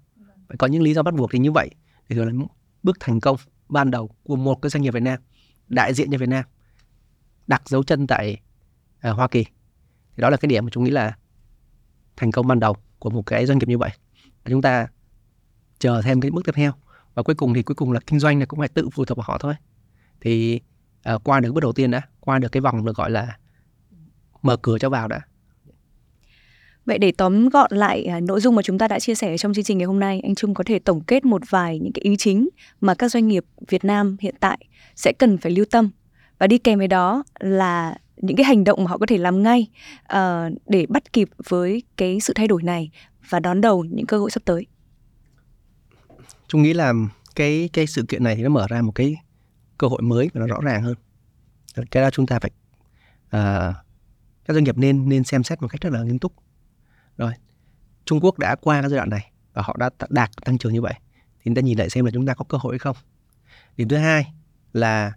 [0.47, 1.69] Phải có những lý do bắt buộc thì như vậy
[2.09, 2.31] thì là
[2.83, 3.37] bước thành công
[3.69, 5.19] ban đầu của một cái doanh nghiệp Việt Nam
[5.67, 6.45] đại diện cho Việt Nam
[7.51, 8.37] đặt dấu chân tại
[9.09, 9.43] uh, Hoa Kỳ.
[10.15, 11.17] Thì đó là cái điểm mà chúng nghĩ là
[12.15, 13.89] thành công ban đầu của một cái doanh nghiệp như vậy.
[14.45, 14.87] Chúng ta
[15.79, 16.71] chờ thêm cái bước tiếp theo.
[17.13, 19.17] Và cuối cùng thì cuối cùng là kinh doanh là cũng phải tự phụ thuộc
[19.17, 19.53] vào họ thôi.
[20.21, 20.59] Thì
[21.15, 23.37] uh, qua được bước đầu tiên đã qua được cái vòng được gọi là
[24.41, 25.21] mở cửa cho vào đã.
[26.85, 29.53] Vậy để tóm gọn lại à, nội dung mà chúng ta đã chia sẻ trong
[29.53, 32.01] chương trình ngày hôm nay, anh Trung có thể tổng kết một vài những cái
[32.01, 32.49] ý chính
[32.81, 34.57] mà các doanh nghiệp Việt Nam hiện tại
[34.95, 35.89] sẽ cần phải lưu tâm
[36.41, 39.43] và đi kèm với đó là những cái hành động mà họ có thể làm
[39.43, 39.67] ngay
[40.13, 40.17] uh,
[40.67, 42.91] để bắt kịp với cái sự thay đổi này
[43.29, 44.65] và đón đầu những cơ hội sắp tới.
[46.47, 46.93] Chúng nghĩ là
[47.35, 49.15] cái cái sự kiện này thì nó mở ra một cái
[49.77, 50.95] cơ hội mới và nó rõ ràng hơn.
[51.91, 52.51] Cái đó chúng ta phải
[53.25, 53.75] uh,
[54.45, 56.33] các doanh nghiệp nên nên xem xét một cách rất là nghiêm túc.
[57.17, 57.33] Rồi,
[58.05, 60.81] Trung Quốc đã qua cái giai đoạn này và họ đã đạt tăng trưởng như
[60.81, 62.95] vậy thì chúng ta nhìn lại xem là chúng ta có cơ hội hay không.
[63.77, 64.33] Điểm thứ hai
[64.73, 65.11] là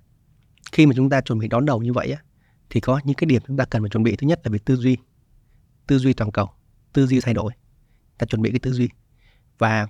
[0.74, 2.22] khi mà chúng ta chuẩn bị đón đầu như vậy á
[2.70, 4.16] thì có những cái điểm chúng ta cần phải chuẩn bị.
[4.16, 4.96] Thứ nhất là về tư duy
[5.86, 6.50] tư duy toàn cầu
[6.92, 7.52] tư duy thay đổi.
[8.18, 8.88] Ta chuẩn bị cái tư duy.
[9.58, 9.86] Và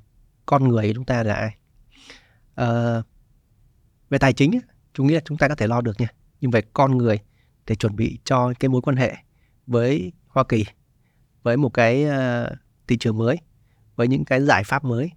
[0.47, 1.57] con người chúng ta là ai?
[2.55, 2.67] À,
[4.11, 4.61] về tài chính
[4.95, 6.09] chúng nghĩ là chúng ta có thể lo được nha.
[6.41, 7.19] Nhưng về con người
[7.67, 9.17] để chuẩn bị cho cái mối quan hệ
[9.67, 10.65] với Hoa Kỳ
[11.43, 12.59] với một cái uh,
[12.89, 13.37] thị trường mới
[13.97, 15.11] với những cái giải pháp mới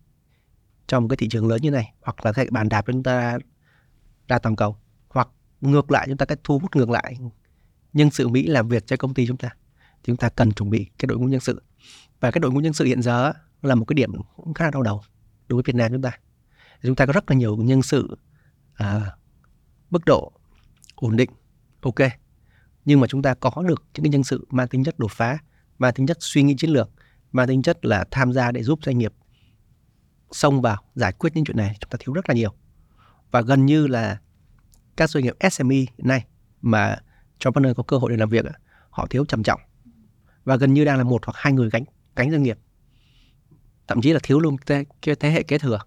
[0.87, 3.37] trong một cái thị trường lớn như này hoặc là thể bàn đạp chúng ta
[4.27, 4.77] ra toàn cầu
[5.61, 7.17] ngược lại chúng ta cách thu hút ngược lại
[7.93, 9.49] nhân sự Mỹ làm việc cho công ty chúng ta.
[9.79, 11.61] Thì chúng ta cần chuẩn bị cái đội ngũ nhân sự.
[12.19, 14.71] Và cái đội ngũ nhân sự hiện giờ là một cái điểm cũng khá là
[14.71, 15.01] đau đầu
[15.47, 16.11] đối với Việt Nam chúng ta.
[16.83, 18.17] Chúng ta có rất là nhiều nhân sự
[18.73, 19.15] à,
[19.89, 20.31] mức độ
[20.95, 21.29] ổn định
[21.81, 21.95] ok.
[22.85, 25.37] Nhưng mà chúng ta có được những cái nhân sự mang tính chất đột phá
[25.77, 26.89] mang tính chất suy nghĩ chiến lược
[27.31, 29.13] mang tính chất là tham gia để giúp doanh nghiệp
[30.31, 31.77] xông vào giải quyết những chuyện này.
[31.79, 32.53] Chúng ta thiếu rất là nhiều.
[33.31, 34.19] Và gần như là
[34.97, 36.25] các doanh nghiệp SME này
[36.61, 36.97] mà
[37.39, 38.45] cho partner có cơ hội để làm việc
[38.89, 39.61] họ thiếu trầm trọng.
[40.43, 41.83] Và gần như đang là một hoặc hai người gánh
[42.15, 42.57] gánh doanh nghiệp.
[43.87, 45.79] Thậm chí là thiếu luôn thế, cái thế hệ kế thừa.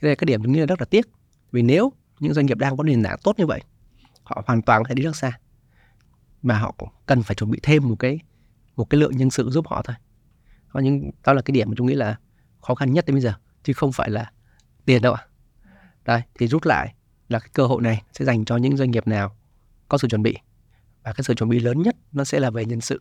[0.00, 1.06] Thế là cái điểm chúng nghĩ là rất là tiếc.
[1.52, 3.60] Vì nếu những doanh nghiệp đang có nền tảng tốt như vậy
[4.22, 5.38] họ hoàn toàn có thể đi rất xa.
[6.42, 8.18] Mà họ cũng cần phải chuẩn bị thêm một cái
[8.76, 9.96] một cái lượng nhân sự giúp họ thôi.
[10.68, 12.16] Có những đó là cái điểm mà chúng nghĩ là
[12.60, 13.32] khó khăn nhất đến bây giờ.
[13.62, 14.32] Chứ không phải là
[14.84, 15.26] tiền đâu ạ.
[16.04, 16.94] Đây thì rút lại
[17.32, 19.36] là cái cơ hội này sẽ dành cho những doanh nghiệp nào
[19.88, 20.36] có sự chuẩn bị.
[21.02, 23.00] Và cái sự chuẩn bị lớn nhất nó sẽ là về nhân sự.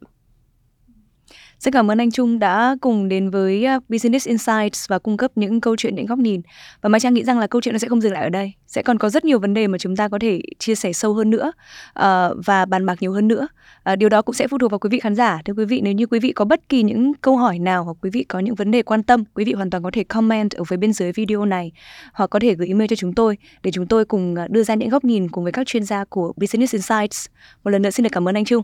[1.61, 5.31] Xin cảm ơn anh Trung đã cùng đến với à, Business Insights và cung cấp
[5.35, 6.41] những câu chuyện, những góc nhìn.
[6.81, 8.53] Và Mai Trang nghĩ rằng là câu chuyện nó sẽ không dừng lại ở đây.
[8.67, 11.13] Sẽ còn có rất nhiều vấn đề mà chúng ta có thể chia sẻ sâu
[11.13, 11.51] hơn nữa
[11.99, 12.03] uh,
[12.45, 13.47] và bàn bạc nhiều hơn nữa.
[13.91, 15.41] Uh, điều đó cũng sẽ phụ thuộc vào quý vị khán giả.
[15.45, 17.97] Thưa quý vị, nếu như quý vị có bất kỳ những câu hỏi nào hoặc
[18.01, 20.51] quý vị có những vấn đề quan tâm, quý vị hoàn toàn có thể comment
[20.51, 21.71] ở phía bên dưới video này
[22.13, 24.75] hoặc có thể gửi email cho chúng tôi để chúng tôi cùng à, đưa ra
[24.75, 27.25] những góc nhìn cùng với các chuyên gia của Business Insights.
[27.63, 28.63] Một lần nữa xin được cảm ơn anh Trung.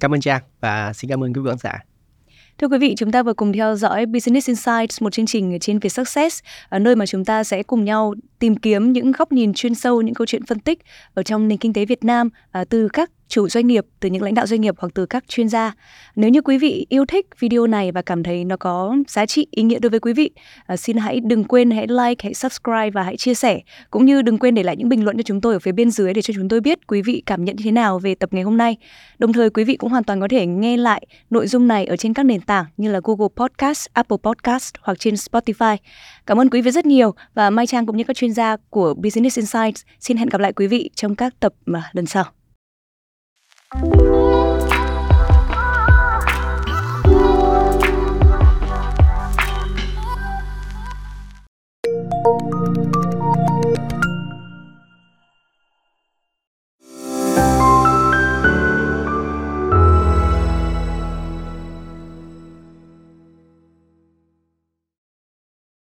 [0.00, 1.95] Cảm ơn Trang và xin cảm ơn quý vị khán giả.
[2.58, 5.78] Thưa quý vị, chúng ta vừa cùng theo dõi Business Insights, một chương trình trên
[5.78, 6.40] Việt Success,
[6.70, 10.14] nơi mà chúng ta sẽ cùng nhau tìm kiếm những góc nhìn chuyên sâu, những
[10.14, 10.78] câu chuyện phân tích
[11.14, 14.22] ở trong nền kinh tế Việt Nam à, từ các chủ doanh nghiệp, từ những
[14.22, 15.72] lãnh đạo doanh nghiệp hoặc từ các chuyên gia.
[16.16, 19.46] Nếu như quý vị yêu thích video này và cảm thấy nó có giá trị
[19.50, 20.30] ý nghĩa đối với quý vị,
[20.66, 23.60] à, xin hãy đừng quên hãy like, hãy subscribe và hãy chia sẻ
[23.90, 25.90] cũng như đừng quên để lại những bình luận cho chúng tôi ở phía bên
[25.90, 28.28] dưới để cho chúng tôi biết quý vị cảm nhận như thế nào về tập
[28.32, 28.76] ngày hôm nay.
[29.18, 31.96] Đồng thời quý vị cũng hoàn toàn có thể nghe lại nội dung này ở
[31.96, 35.76] trên các nền tảng như là Google Podcast, Apple Podcast hoặc trên Spotify.
[36.26, 38.94] Cảm ơn quý vị rất nhiều và Mai Trang cũng như các chuyên gia của
[38.94, 42.24] Business Insights xin hẹn gặp lại quý vị trong các tập mà lần sau.